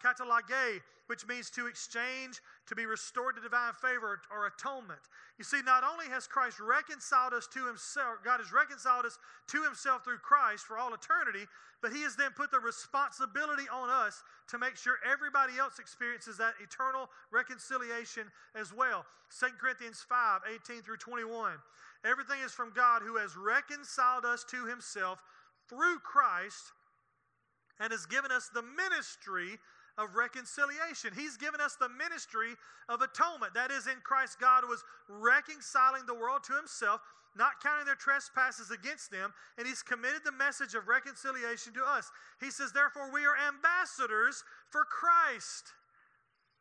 katalage, 0.02 0.80
which 1.06 1.26
means 1.26 1.50
to 1.50 1.66
exchange, 1.66 2.40
to 2.66 2.74
be 2.74 2.86
restored 2.86 3.36
to 3.36 3.42
divine 3.42 3.74
favor 3.74 4.20
or 4.30 4.46
atonement. 4.46 5.00
You 5.38 5.44
see, 5.44 5.60
not 5.64 5.84
only 5.84 6.06
has 6.06 6.26
Christ 6.26 6.60
reconciled 6.60 7.34
us 7.34 7.46
to 7.52 7.66
himself, 7.66 8.24
God 8.24 8.38
has 8.40 8.52
reconciled 8.52 9.04
us 9.04 9.18
to 9.48 9.62
himself 9.62 10.04
through 10.04 10.18
Christ 10.18 10.64
for 10.64 10.78
all 10.78 10.94
eternity, 10.94 11.46
but 11.82 11.92
he 11.92 12.02
has 12.02 12.16
then 12.16 12.30
put 12.30 12.50
the 12.50 12.60
responsibility 12.60 13.68
on 13.70 13.90
us 13.90 14.22
to 14.48 14.58
make 14.58 14.76
sure 14.76 14.96
everybody 15.04 15.58
else 15.58 15.78
experiences 15.78 16.38
that 16.38 16.54
eternal 16.62 17.10
reconciliation 17.30 18.30
as 18.54 18.72
well. 18.72 19.04
2 19.38 19.46
Corinthians 19.60 20.04
5 20.08 20.42
18 20.70 20.82
through 20.82 20.96
21. 20.96 21.52
Everything 22.04 22.40
is 22.44 22.52
from 22.52 22.72
God 22.74 23.02
who 23.02 23.16
has 23.16 23.36
reconciled 23.36 24.24
us 24.24 24.44
to 24.50 24.66
himself 24.66 25.22
through 25.68 25.98
Christ 26.00 26.72
and 27.80 27.90
has 27.90 28.06
given 28.06 28.30
us 28.30 28.50
the 28.52 28.62
ministry 28.62 29.58
of 29.96 30.14
reconciliation. 30.14 31.10
He's 31.16 31.36
given 31.36 31.60
us 31.60 31.76
the 31.76 31.88
ministry 31.88 32.54
of 32.88 33.00
atonement. 33.00 33.54
That 33.54 33.70
is, 33.70 33.86
in 33.86 34.02
Christ, 34.02 34.38
God 34.40 34.64
was 34.68 34.84
reconciling 35.08 36.04
the 36.06 36.14
world 36.14 36.44
to 36.44 36.56
himself, 36.56 37.00
not 37.36 37.62
counting 37.62 37.86
their 37.86 37.94
trespasses 37.94 38.70
against 38.70 39.10
them, 39.10 39.32
and 39.56 39.66
he's 39.66 39.82
committed 39.82 40.22
the 40.24 40.32
message 40.32 40.74
of 40.74 40.88
reconciliation 40.88 41.72
to 41.74 41.82
us. 41.82 42.10
He 42.40 42.50
says, 42.50 42.72
therefore, 42.72 43.10
we 43.12 43.24
are 43.24 43.38
ambassadors 43.38 44.44
for 44.70 44.84
Christ. 44.84 45.72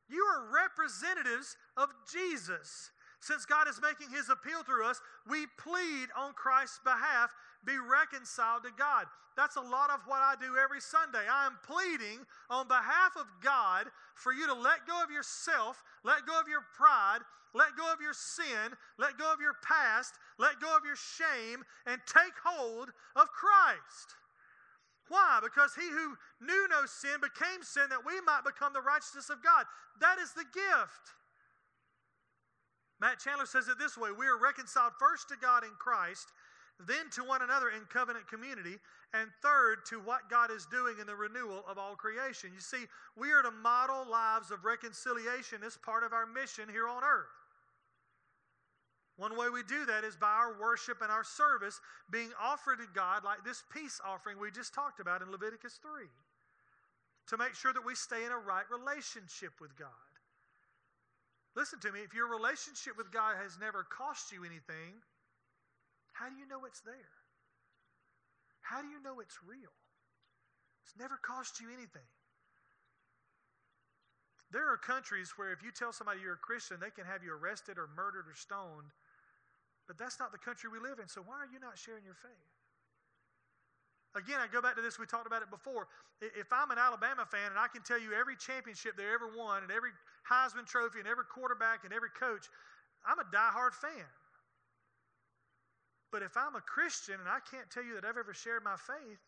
You 0.09 0.23
are 0.23 0.53
representatives 0.53 1.57
of 1.75 1.89
Jesus. 2.11 2.91
Since 3.23 3.45
God 3.47 3.71
is 3.71 3.79
making 3.79 4.11
his 4.11 4.27
appeal 4.27 4.67
through 4.67 4.83
us, 4.83 4.99
we 5.23 5.47
plead 5.55 6.11
on 6.11 6.35
Christ's 6.35 6.83
behalf 6.83 7.31
be 7.63 7.79
reconciled 7.79 8.67
to 8.67 8.71
God. 8.77 9.07
That's 9.39 9.55
a 9.55 9.63
lot 9.63 9.95
of 9.95 10.03
what 10.05 10.19
I 10.19 10.35
do 10.35 10.59
every 10.59 10.81
Sunday. 10.83 11.23
I 11.31 11.47
am 11.47 11.55
pleading 11.63 12.19
on 12.49 12.67
behalf 12.67 13.15
of 13.15 13.31
God 13.39 13.87
for 14.13 14.33
you 14.33 14.45
to 14.47 14.53
let 14.53 14.85
go 14.85 15.01
of 15.01 15.09
yourself, 15.09 15.81
let 16.03 16.27
go 16.27 16.37
of 16.37 16.51
your 16.51 16.67
pride, 16.75 17.23
let 17.55 17.79
go 17.79 17.87
of 17.95 18.03
your 18.03 18.11
sin, 18.11 18.75
let 18.99 19.17
go 19.17 19.31
of 19.31 19.39
your 19.39 19.55
past, 19.63 20.19
let 20.37 20.59
go 20.59 20.75
of 20.75 20.83
your 20.83 20.99
shame, 20.99 21.63
and 21.87 22.03
take 22.03 22.35
hold 22.43 22.91
of 23.15 23.31
Christ. 23.31 24.19
Why? 25.07 25.39
Because 25.41 25.71
he 25.79 25.87
who 25.87 26.19
knew 26.43 26.67
no 26.67 26.83
sin 26.85 27.23
became 27.23 27.63
sin 27.63 27.87
that 27.87 28.03
we 28.03 28.19
might 28.27 28.43
become 28.43 28.75
the 28.75 28.83
righteousness 28.83 29.31
of 29.31 29.39
God. 29.39 29.63
That 30.03 30.19
is 30.19 30.35
the 30.35 30.45
gift. 30.51 31.15
Matt 33.03 33.19
Chandler 33.19 33.45
says 33.45 33.67
it 33.67 33.75
this 33.77 33.97
way 33.97 34.15
We 34.15 34.27
are 34.27 34.39
reconciled 34.39 34.93
first 34.97 35.27
to 35.27 35.35
God 35.35 35.65
in 35.65 35.75
Christ 35.77 36.31
then 36.87 37.09
to 37.11 37.23
one 37.23 37.41
another 37.41 37.69
in 37.69 37.85
covenant 37.85 38.27
community, 38.27 38.77
and 39.13 39.29
third, 39.41 39.85
to 39.89 39.99
what 39.99 40.29
God 40.29 40.51
is 40.51 40.65
doing 40.65 40.95
in 40.99 41.07
the 41.07 41.15
renewal 41.15 41.63
of 41.67 41.77
all 41.77 41.95
creation. 41.95 42.51
You 42.53 42.61
see, 42.61 42.85
we 43.15 43.31
are 43.31 43.41
to 43.43 43.51
model 43.51 44.09
lives 44.09 44.51
of 44.51 44.65
reconciliation 44.65 45.61
as 45.65 45.77
part 45.77 46.03
of 46.03 46.13
our 46.13 46.25
mission 46.25 46.67
here 46.69 46.87
on 46.87 47.03
earth. 47.03 47.29
One 49.17 49.37
way 49.37 49.49
we 49.49 49.61
do 49.63 49.85
that 49.85 50.03
is 50.03 50.15
by 50.15 50.33
our 50.33 50.59
worship 50.59 51.01
and 51.01 51.11
our 51.11 51.23
service 51.23 51.79
being 52.09 52.31
offered 52.41 52.79
to 52.79 52.87
God, 52.95 53.23
like 53.23 53.45
this 53.45 53.63
peace 53.71 54.01
offering 54.03 54.39
we 54.39 54.49
just 54.49 54.73
talked 54.73 54.99
about 54.99 55.21
in 55.21 55.31
Leviticus 55.31 55.79
3, 55.81 56.07
to 57.27 57.37
make 57.37 57.53
sure 57.53 57.71
that 57.71 57.85
we 57.85 57.93
stay 57.93 58.25
in 58.25 58.31
a 58.31 58.37
right 58.37 58.65
relationship 58.71 59.53
with 59.61 59.77
God. 59.77 60.12
Listen 61.55 61.79
to 61.81 61.91
me, 61.91 62.01
if 62.01 62.13
your 62.13 62.27
relationship 62.27 62.97
with 62.97 63.11
God 63.11 63.37
has 63.37 63.57
never 63.61 63.85
cost 63.85 64.31
you 64.31 64.41
anything, 64.41 64.97
how 66.13 66.29
do 66.29 66.35
you 66.35 66.47
know 66.47 66.65
it's 66.65 66.81
there? 66.81 67.13
How 68.61 68.81
do 68.81 68.87
you 68.87 69.01
know 69.01 69.19
it's 69.19 69.37
real? 69.45 69.73
It's 70.85 70.97
never 70.97 71.19
cost 71.21 71.61
you 71.61 71.67
anything. 71.69 72.09
There 74.51 74.69
are 74.69 74.77
countries 74.77 75.33
where 75.35 75.51
if 75.51 75.61
you 75.61 75.71
tell 75.73 75.91
somebody 75.91 76.21
you're 76.21 76.37
a 76.37 76.45
Christian, 76.45 76.77
they 76.77 76.93
can 76.93 77.05
have 77.05 77.23
you 77.25 77.33
arrested 77.33 77.77
or 77.77 77.89
murdered 77.97 78.29
or 78.29 78.37
stoned. 78.37 78.93
But 79.87 79.97
that's 79.97 80.19
not 80.19 80.31
the 80.31 80.37
country 80.37 80.69
we 80.69 80.79
live 80.79 80.99
in. 81.01 81.09
So 81.09 81.21
why 81.21 81.41
are 81.41 81.49
you 81.51 81.59
not 81.59 81.77
sharing 81.77 82.05
your 82.05 82.17
faith? 82.17 82.49
Again, 84.15 84.37
I 84.37 84.45
go 84.45 84.61
back 84.61 84.75
to 84.77 84.81
this, 84.81 84.99
we 85.01 85.09
talked 85.09 85.25
about 85.25 85.41
it 85.41 85.49
before. 85.49 85.87
If 86.21 86.53
I'm 86.53 86.69
an 86.69 86.77
Alabama 86.77 87.25
fan 87.25 87.49
and 87.49 87.57
I 87.57 87.65
can 87.67 87.81
tell 87.81 87.97
you 87.97 88.13
every 88.13 88.37
championship 88.37 88.93
they 88.95 89.09
ever 89.09 89.25
won 89.33 89.63
and 89.63 89.71
every 89.71 89.89
Heisman 90.29 90.69
Trophy 90.69 90.99
and 90.99 91.07
every 91.09 91.25
quarterback 91.25 91.83
and 91.83 91.91
every 91.91 92.13
coach, 92.13 92.45
I'm 93.01 93.17
a 93.17 93.25
die-hard 93.33 93.73
fan. 93.73 94.05
But 96.13 96.21
if 96.21 96.37
I'm 96.37 96.53
a 96.53 96.61
Christian 96.61 97.17
and 97.17 97.27
I 97.27 97.41
can't 97.41 97.65
tell 97.73 97.81
you 97.81 97.97
that 97.97 98.05
I've 98.05 98.21
ever 98.21 98.37
shared 98.37 98.63
my 98.63 98.77
faith, 98.77 99.23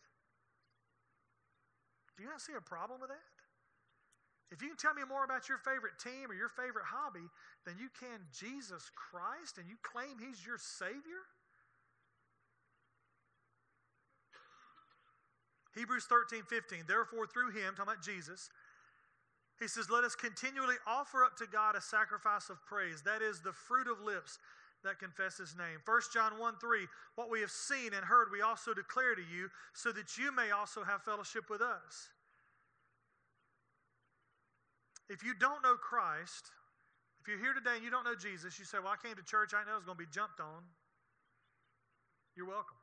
do 2.14 2.22
you 2.22 2.30
not 2.30 2.40
see 2.40 2.54
a 2.54 2.62
problem 2.62 3.02
with 3.02 3.10
that? 3.10 3.26
If 4.54 4.62
you 4.62 4.68
can 4.70 4.78
tell 4.78 4.94
me 4.94 5.02
more 5.02 5.26
about 5.26 5.50
your 5.50 5.58
favorite 5.58 5.98
team 5.98 6.30
or 6.30 6.38
your 6.38 6.48
favorite 6.48 6.86
hobby 6.86 7.26
than 7.66 7.74
you 7.82 7.90
can 7.98 8.22
Jesus 8.30 8.86
Christ 8.94 9.58
and 9.58 9.66
you 9.66 9.74
claim 9.82 10.22
He's 10.22 10.46
your 10.46 10.62
Savior, 10.62 11.26
Hebrews 15.76 16.06
13, 16.08 16.42
15. 16.48 16.84
Therefore, 16.88 17.26
through 17.26 17.52
him, 17.52 17.76
talking 17.76 17.92
about 17.92 18.02
Jesus, 18.02 18.48
he 19.60 19.68
says, 19.68 19.90
Let 19.90 20.04
us 20.04 20.14
continually 20.14 20.76
offer 20.86 21.22
up 21.22 21.36
to 21.36 21.46
God 21.46 21.76
a 21.76 21.80
sacrifice 21.80 22.48
of 22.48 22.64
praise. 22.64 23.02
That 23.02 23.20
is 23.20 23.40
the 23.40 23.52
fruit 23.52 23.86
of 23.86 24.00
lips 24.00 24.38
that 24.84 24.98
confess 24.98 25.36
his 25.36 25.54
name. 25.56 25.84
1 25.84 26.00
John 26.12 26.38
1 26.38 26.54
3, 26.60 26.86
what 27.16 27.30
we 27.30 27.40
have 27.40 27.50
seen 27.50 27.92
and 27.92 28.04
heard, 28.04 28.28
we 28.32 28.40
also 28.40 28.72
declare 28.72 29.14
to 29.14 29.22
you, 29.22 29.48
so 29.74 29.92
that 29.92 30.16
you 30.16 30.34
may 30.34 30.50
also 30.50 30.82
have 30.82 31.02
fellowship 31.02 31.50
with 31.50 31.60
us. 31.60 32.08
If 35.08 35.22
you 35.22 35.34
don't 35.38 35.62
know 35.62 35.76
Christ, 35.76 36.50
if 37.20 37.28
you're 37.28 37.38
here 37.38 37.54
today 37.54 37.76
and 37.76 37.84
you 37.84 37.90
don't 37.90 38.04
know 38.04 38.16
Jesus, 38.16 38.58
you 38.58 38.64
say, 38.64 38.78
Well, 38.78 38.92
I 38.92 39.06
came 39.06 39.16
to 39.16 39.22
church, 39.22 39.52
I 39.52 39.64
know 39.64 39.72
I 39.72 39.76
was 39.76 39.84
going 39.84 39.98
to 39.98 40.04
be 40.04 40.10
jumped 40.10 40.40
on. 40.40 40.64
You're 42.34 42.48
welcome. 42.48 42.76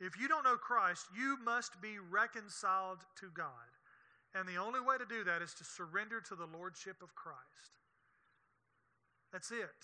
If 0.00 0.18
you 0.18 0.28
don't 0.28 0.44
know 0.44 0.56
Christ, 0.56 1.06
you 1.14 1.36
must 1.44 1.80
be 1.82 1.98
reconciled 1.98 3.04
to 3.20 3.26
God. 3.34 3.68
And 4.34 4.48
the 4.48 4.56
only 4.56 4.80
way 4.80 4.96
to 4.96 5.04
do 5.04 5.24
that 5.24 5.42
is 5.42 5.52
to 5.54 5.64
surrender 5.64 6.20
to 6.22 6.34
the 6.34 6.46
Lordship 6.46 7.02
of 7.02 7.14
Christ. 7.14 7.76
That's 9.32 9.50
it. 9.50 9.76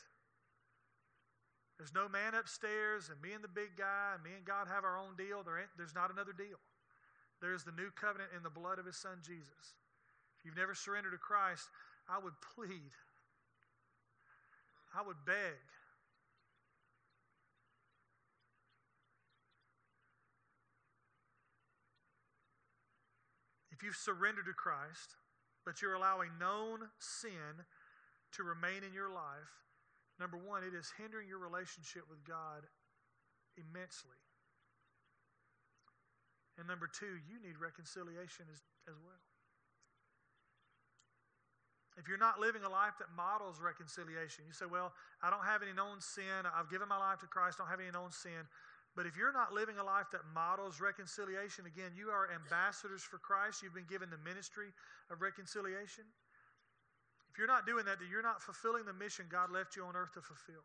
There's 1.78 1.92
no 1.92 2.08
man 2.08 2.34
upstairs 2.34 3.10
and 3.12 3.20
me 3.20 3.34
and 3.34 3.44
the 3.44 3.52
big 3.52 3.76
guy 3.76 4.14
and 4.14 4.24
me 4.24 4.30
and 4.34 4.44
God 4.44 4.66
have 4.66 4.84
our 4.84 4.98
own 4.98 5.14
deal. 5.18 5.42
There 5.44 5.60
there's 5.76 5.94
not 5.94 6.10
another 6.10 6.32
deal. 6.32 6.56
There's 7.42 7.64
the 7.64 7.76
new 7.76 7.90
covenant 7.92 8.30
in 8.34 8.42
the 8.42 8.50
blood 8.50 8.78
of 8.78 8.86
his 8.86 8.96
son 8.96 9.20
Jesus. 9.20 9.76
If 10.40 10.46
you've 10.46 10.56
never 10.56 10.74
surrendered 10.74 11.12
to 11.12 11.18
Christ, 11.18 11.68
I 12.08 12.18
would 12.18 12.32
plead, 12.40 12.96
I 14.96 15.04
would 15.04 15.20
beg. 15.26 15.60
If 23.76 23.84
you've 23.84 23.96
surrendered 23.96 24.48
to 24.48 24.56
Christ, 24.56 25.20
but 25.68 25.82
you're 25.82 25.92
allowing 25.92 26.32
known 26.40 26.88
sin 26.96 27.60
to 28.32 28.40
remain 28.42 28.80
in 28.80 28.96
your 28.96 29.12
life, 29.12 29.52
number 30.16 30.40
one, 30.40 30.64
it 30.64 30.72
is 30.72 30.88
hindering 30.96 31.28
your 31.28 31.36
relationship 31.36 32.08
with 32.08 32.24
God 32.24 32.64
immensely. 33.60 34.16
And 36.56 36.64
number 36.64 36.88
two, 36.88 37.20
you 37.28 37.36
need 37.44 37.60
reconciliation 37.60 38.48
as, 38.48 38.64
as 38.88 38.96
well. 39.04 39.20
If 42.00 42.08
you're 42.08 42.20
not 42.20 42.40
living 42.40 42.64
a 42.64 42.72
life 42.72 42.96
that 43.00 43.12
models 43.12 43.60
reconciliation, 43.60 44.44
you 44.48 44.52
say, 44.52 44.64
Well, 44.64 44.92
I 45.20 45.28
don't 45.28 45.44
have 45.44 45.60
any 45.60 45.72
known 45.72 46.00
sin. 46.00 46.48
I've 46.48 46.68
given 46.68 46.88
my 46.88 46.96
life 46.96 47.20
to 47.20 47.26
Christ, 47.26 47.60
I 47.60 47.64
don't 47.64 47.70
have 47.72 47.80
any 47.80 47.92
known 47.92 48.12
sin. 48.12 48.48
But 48.97 49.05
if 49.05 49.14
you're 49.14 49.32
not 49.32 49.53
living 49.53 49.76
a 49.76 49.84
life 49.84 50.09
that 50.16 50.24
models 50.32 50.80
reconciliation, 50.80 51.68
again, 51.68 51.92
you 51.92 52.09
are 52.09 52.32
ambassadors 52.32 53.05
for 53.05 53.20
Christ. 53.20 53.62
You've 53.62 53.76
been 53.76 53.84
given 53.92 54.09
the 54.09 54.16
ministry 54.24 54.72
of 55.12 55.20
reconciliation. 55.20 56.09
If 57.28 57.36
you're 57.36 57.47
not 57.47 57.68
doing 57.68 57.84
that, 57.84 58.01
then 58.01 58.09
you're 58.09 58.24
not 58.24 58.40
fulfilling 58.40 58.88
the 58.88 58.97
mission 58.97 59.28
God 59.28 59.53
left 59.53 59.76
you 59.76 59.84
on 59.84 59.94
earth 59.94 60.16
to 60.16 60.24
fulfill. 60.24 60.64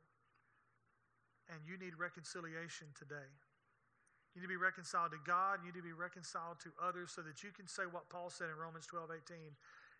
And 1.51 1.59
you 1.67 1.75
need 1.75 1.99
reconciliation 1.99 2.87
today. 2.95 3.27
You 4.31 4.39
need 4.39 4.47
to 4.47 4.55
be 4.55 4.55
reconciled 4.55 5.11
to 5.11 5.19
God. 5.27 5.59
You 5.59 5.75
need 5.75 5.83
to 5.83 5.83
be 5.83 5.91
reconciled 5.91 6.63
to 6.63 6.71
others 6.79 7.11
so 7.11 7.19
that 7.27 7.43
you 7.43 7.51
can 7.51 7.67
say 7.67 7.83
what 7.83 8.07
Paul 8.07 8.31
said 8.31 8.47
in 8.47 8.55
Romans 8.55 8.87
12 8.87 9.11
18. 9.27 9.35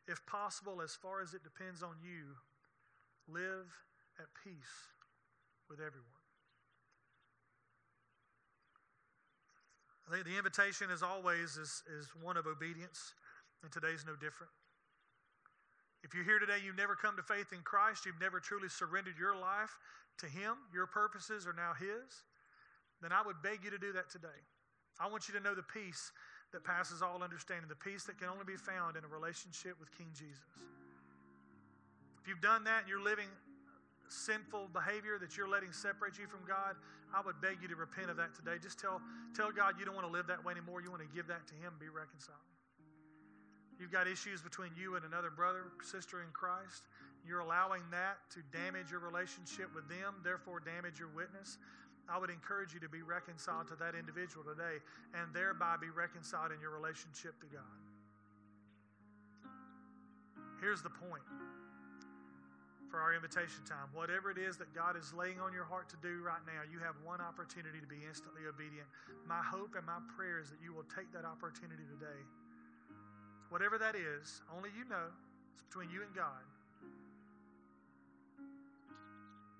If 0.08 0.26
possible, 0.26 0.80
as 0.80 0.96
far 0.96 1.20
as 1.20 1.34
it 1.36 1.44
depends 1.44 1.84
on 1.84 2.00
you, 2.00 2.40
live 3.28 3.68
at 4.16 4.32
peace 4.40 4.96
with 5.68 5.84
everyone. 5.84 6.21
I 10.12 10.20
think 10.20 10.28
the 10.28 10.36
invitation, 10.36 10.91
as 10.91 11.03
always, 11.03 11.55
is, 11.55 11.88
is 11.88 12.12
one 12.20 12.36
of 12.36 12.43
obedience, 12.43 13.16
and 13.64 13.72
today's 13.72 14.03
no 14.03 14.12
different. 14.20 14.51
If 16.03 16.12
you're 16.14 16.28
here 16.28 16.38
today, 16.38 16.59
you've 16.59 16.76
never 16.76 16.99
come 16.99 17.16
to 17.16 17.24
faith 17.24 17.55
in 17.55 17.64
Christ, 17.64 18.05
you've 18.05 18.20
never 18.20 18.41
truly 18.41 18.68
surrendered 18.68 19.16
your 19.16 19.39
life 19.39 19.72
to 20.20 20.28
Him, 20.28 20.59
your 20.76 20.84
purposes 20.84 21.47
are 21.47 21.55
now 21.55 21.72
His, 21.80 22.28
then 22.99 23.16
I 23.16 23.24
would 23.24 23.39
beg 23.41 23.64
you 23.64 23.72
to 23.72 23.80
do 23.80 23.93
that 23.93 24.12
today. 24.12 24.36
I 24.99 25.07
want 25.07 25.30
you 25.30 25.34
to 25.36 25.39
know 25.39 25.55
the 25.55 25.64
peace 25.64 26.12
that 26.51 26.66
passes 26.66 27.01
all 27.01 27.24
understanding, 27.24 27.72
the 27.72 27.80
peace 27.80 28.03
that 28.03 28.20
can 28.20 28.28
only 28.28 28.43
be 28.43 28.59
found 28.59 28.97
in 28.97 29.07
a 29.07 29.07
relationship 29.07 29.80
with 29.80 29.95
King 29.95 30.12
Jesus. 30.12 30.43
If 32.20 32.28
you've 32.28 32.43
done 32.43 32.66
that 32.66 32.84
and 32.84 32.89
you're 32.89 33.01
living 33.01 33.32
sinful 34.12 34.70
behavior 34.74 35.18
that 35.20 35.38
you're 35.38 35.49
letting 35.49 35.72
separate 35.72 36.20
you 36.20 36.28
from 36.28 36.43
God, 36.47 36.76
I 37.16 37.22
would 37.24 37.39
beg 37.41 37.64
you 37.64 37.68
to 37.68 37.76
repent 37.76 38.12
of 38.12 38.18
that 38.18 38.36
today. 38.36 38.59
Just 38.62 38.80
tell, 38.80 39.01
tell 39.34 39.51
God 39.51 39.76
you 39.80 39.86
don't 39.86 39.95
want 39.95 40.07
to 40.07 40.14
live 40.14 40.28
that 40.28 40.43
way 40.43 40.51
anymore. 40.51 40.82
You 40.82 40.91
want 40.91 41.01
to 41.01 41.16
give 41.16 41.28
that 41.28 41.47
to 41.47 41.55
Him, 41.55 41.74
be 41.80 41.88
reconciled 41.88 42.43
you've 43.82 43.91
got 43.91 44.05
issues 44.05 44.41
between 44.41 44.70
you 44.78 44.95
and 44.95 45.03
another 45.03 45.32
brother, 45.32 45.74
sister 45.82 46.22
in 46.22 46.30
Christ, 46.32 46.86
you're 47.26 47.39
allowing 47.39 47.82
that 47.89 48.22
to 48.30 48.39
damage 48.55 48.91
your 48.91 48.99
relationship 49.01 49.74
with 49.74 49.89
them, 49.89 50.22
therefore 50.24 50.62
damage 50.62 50.99
your 50.99 51.09
witness. 51.09 51.57
I 52.07 52.18
would 52.20 52.30
encourage 52.30 52.74
you 52.74 52.80
to 52.82 52.89
be 52.89 53.01
reconciled 53.01 53.68
to 53.70 53.76
that 53.82 53.95
individual 53.95 54.45
today 54.45 54.78
and 55.18 55.34
thereby 55.34 55.76
be 55.82 55.89
reconciled 55.89 56.51
in 56.51 56.62
your 56.62 56.70
relationship 56.70 57.34
to 57.41 57.47
God. 57.49 57.78
Here's 60.62 60.84
the 60.84 60.93
point 60.93 61.26
for 62.90 63.00
our 63.00 63.14
invitation 63.14 63.62
time. 63.68 63.92
Whatever 63.94 64.32
it 64.32 64.40
is 64.40 64.58
that 64.58 64.74
God 64.74 64.98
is 64.98 65.14
laying 65.14 65.40
on 65.40 65.54
your 65.54 65.64
heart 65.64 65.88
to 65.94 66.00
do 66.02 66.24
right 66.26 66.44
now, 66.48 66.66
you 66.68 66.80
have 66.80 66.96
one 67.06 67.22
opportunity 67.22 67.80
to 67.80 67.88
be 67.88 68.04
instantly 68.08 68.48
obedient. 68.48 68.88
My 69.28 69.40
hope 69.44 69.76
and 69.78 69.86
my 69.86 70.00
prayer 70.18 70.40
is 70.40 70.50
that 70.50 70.60
you 70.64 70.74
will 70.74 70.88
take 70.92 71.12
that 71.14 71.24
opportunity 71.24 71.86
today. 71.88 72.20
Whatever 73.52 73.78
that 73.78 73.96
is, 73.96 74.42
only 74.56 74.72
you 74.76 74.88
know. 74.88 75.12
It's 75.54 75.64
between 75.68 75.92
you 75.92 76.04
and 76.04 76.12
God. 76.16 76.44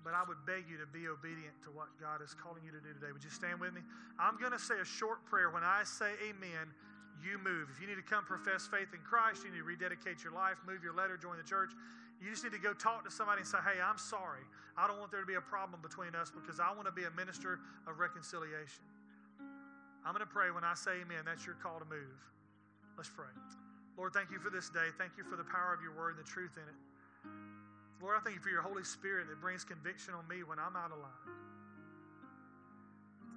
But 0.02 0.18
I 0.18 0.26
would 0.26 0.42
beg 0.44 0.66
you 0.66 0.76
to 0.82 0.88
be 0.90 1.06
obedient 1.06 1.54
to 1.62 1.70
what 1.70 1.86
God 2.02 2.26
is 2.26 2.34
calling 2.34 2.66
you 2.66 2.74
to 2.74 2.82
do 2.82 2.90
today. 2.90 3.14
Would 3.14 3.22
you 3.22 3.30
stand 3.30 3.62
with 3.62 3.70
me? 3.70 3.86
I'm 4.18 4.34
going 4.34 4.50
to 4.50 4.58
say 4.58 4.82
a 4.82 4.88
short 4.88 5.22
prayer. 5.30 5.48
When 5.54 5.62
I 5.62 5.86
say 5.86 6.18
amen, 6.26 6.74
you 7.22 7.38
move. 7.38 7.70
If 7.70 7.78
you 7.78 7.86
need 7.86 8.02
to 8.02 8.08
come 8.08 8.26
profess 8.26 8.66
faith 8.66 8.90
in 8.90 8.98
Christ, 9.06 9.46
you 9.46 9.54
need 9.54 9.62
to 9.62 9.68
rededicate 9.68 10.26
your 10.26 10.34
life, 10.34 10.58
move 10.66 10.82
your 10.82 10.92
letter, 10.92 11.14
join 11.14 11.38
the 11.38 11.46
church. 11.46 11.70
You 12.22 12.30
just 12.30 12.46
need 12.46 12.54
to 12.54 12.62
go 12.62 12.70
talk 12.72 13.02
to 13.02 13.10
somebody 13.10 13.42
and 13.42 13.48
say, 13.50 13.58
hey, 13.66 13.82
I'm 13.82 13.98
sorry. 13.98 14.46
I 14.78 14.86
don't 14.86 15.02
want 15.02 15.10
there 15.10 15.20
to 15.20 15.26
be 15.26 15.34
a 15.34 15.42
problem 15.42 15.82
between 15.82 16.14
us 16.14 16.30
because 16.30 16.62
I 16.62 16.70
want 16.70 16.86
to 16.86 16.94
be 16.94 17.02
a 17.02 17.10
minister 17.18 17.58
of 17.90 17.98
reconciliation. 17.98 18.86
I'm 20.06 20.14
going 20.14 20.24
to 20.24 20.30
pray 20.30 20.54
when 20.54 20.62
I 20.62 20.78
say 20.78 21.02
amen. 21.02 21.26
That's 21.26 21.42
your 21.42 21.58
call 21.58 21.82
to 21.82 21.88
move. 21.90 22.14
Let's 22.94 23.10
pray. 23.10 23.30
Lord, 23.98 24.14
thank 24.14 24.30
you 24.30 24.38
for 24.38 24.50
this 24.50 24.70
day. 24.70 24.94
Thank 24.96 25.18
you 25.18 25.26
for 25.26 25.34
the 25.34 25.44
power 25.44 25.74
of 25.74 25.82
your 25.82 25.92
word 25.98 26.14
and 26.14 26.22
the 26.22 26.28
truth 26.30 26.54
in 26.54 26.64
it. 26.64 26.78
Lord, 27.98 28.18
I 28.18 28.20
thank 28.22 28.38
you 28.38 28.42
for 28.42 28.50
your 28.50 28.62
Holy 28.62 28.82
Spirit 28.82 29.26
that 29.30 29.38
brings 29.42 29.62
conviction 29.66 30.14
on 30.14 30.26
me 30.26 30.42
when 30.42 30.58
I'm 30.58 30.74
out 30.78 30.90
of 30.90 30.98
line. 30.98 31.34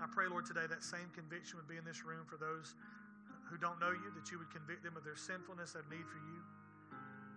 I 0.01 0.05
pray, 0.09 0.27
Lord, 0.29 0.45
today 0.45 0.65
that 0.69 0.83
same 0.83 1.09
conviction 1.13 1.57
would 1.57 1.69
be 1.69 1.77
in 1.77 1.85
this 1.85 2.03
room 2.03 2.25
for 2.25 2.37
those 2.37 2.73
who 3.49 3.57
don't 3.57 3.79
know 3.79 3.93
you, 3.93 4.09
that 4.17 4.29
you 4.33 4.37
would 4.41 4.49
convict 4.49 4.81
them 4.81 4.97
of 4.97 5.05
their 5.05 5.15
sinfulness, 5.15 5.73
their 5.73 5.85
need 5.89 6.05
for 6.09 6.17
you. 6.17 6.41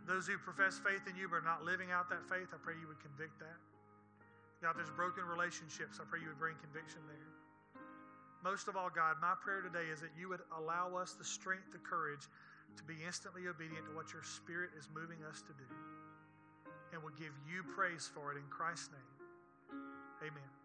Those 0.08 0.24
who 0.24 0.40
profess 0.40 0.80
faith 0.80 1.04
in 1.04 1.12
you 1.20 1.28
but 1.28 1.44
are 1.44 1.46
not 1.46 1.68
living 1.68 1.92
out 1.92 2.08
that 2.08 2.24
faith, 2.24 2.48
I 2.48 2.58
pray 2.64 2.80
you 2.80 2.88
would 2.88 2.98
convict 3.04 3.36
that. 3.44 3.60
God, 4.64 4.74
there's 4.74 4.90
broken 4.96 5.28
relationships. 5.28 6.00
I 6.00 6.08
pray 6.08 6.24
you 6.24 6.32
would 6.32 6.40
bring 6.40 6.56
conviction 6.64 7.04
there. 7.06 7.28
Most 8.42 8.66
of 8.66 8.74
all, 8.74 8.88
God, 8.88 9.20
my 9.20 9.36
prayer 9.36 9.60
today 9.60 9.92
is 9.92 10.00
that 10.00 10.16
you 10.16 10.32
would 10.32 10.40
allow 10.56 10.96
us 10.96 11.12
the 11.12 11.28
strength, 11.28 11.76
the 11.76 11.84
courage 11.84 12.24
to 12.80 12.82
be 12.88 12.96
instantly 13.04 13.52
obedient 13.52 13.84
to 13.84 13.92
what 13.92 14.08
your 14.12 14.24
Spirit 14.24 14.70
is 14.78 14.88
moving 14.96 15.20
us 15.28 15.44
to 15.44 15.52
do. 15.60 15.68
And 16.96 17.04
we'll 17.04 17.18
give 17.20 17.36
you 17.44 17.60
praise 17.76 18.08
for 18.08 18.32
it 18.32 18.40
in 18.40 18.48
Christ's 18.48 18.88
name. 18.96 19.12
Amen. 20.24 20.57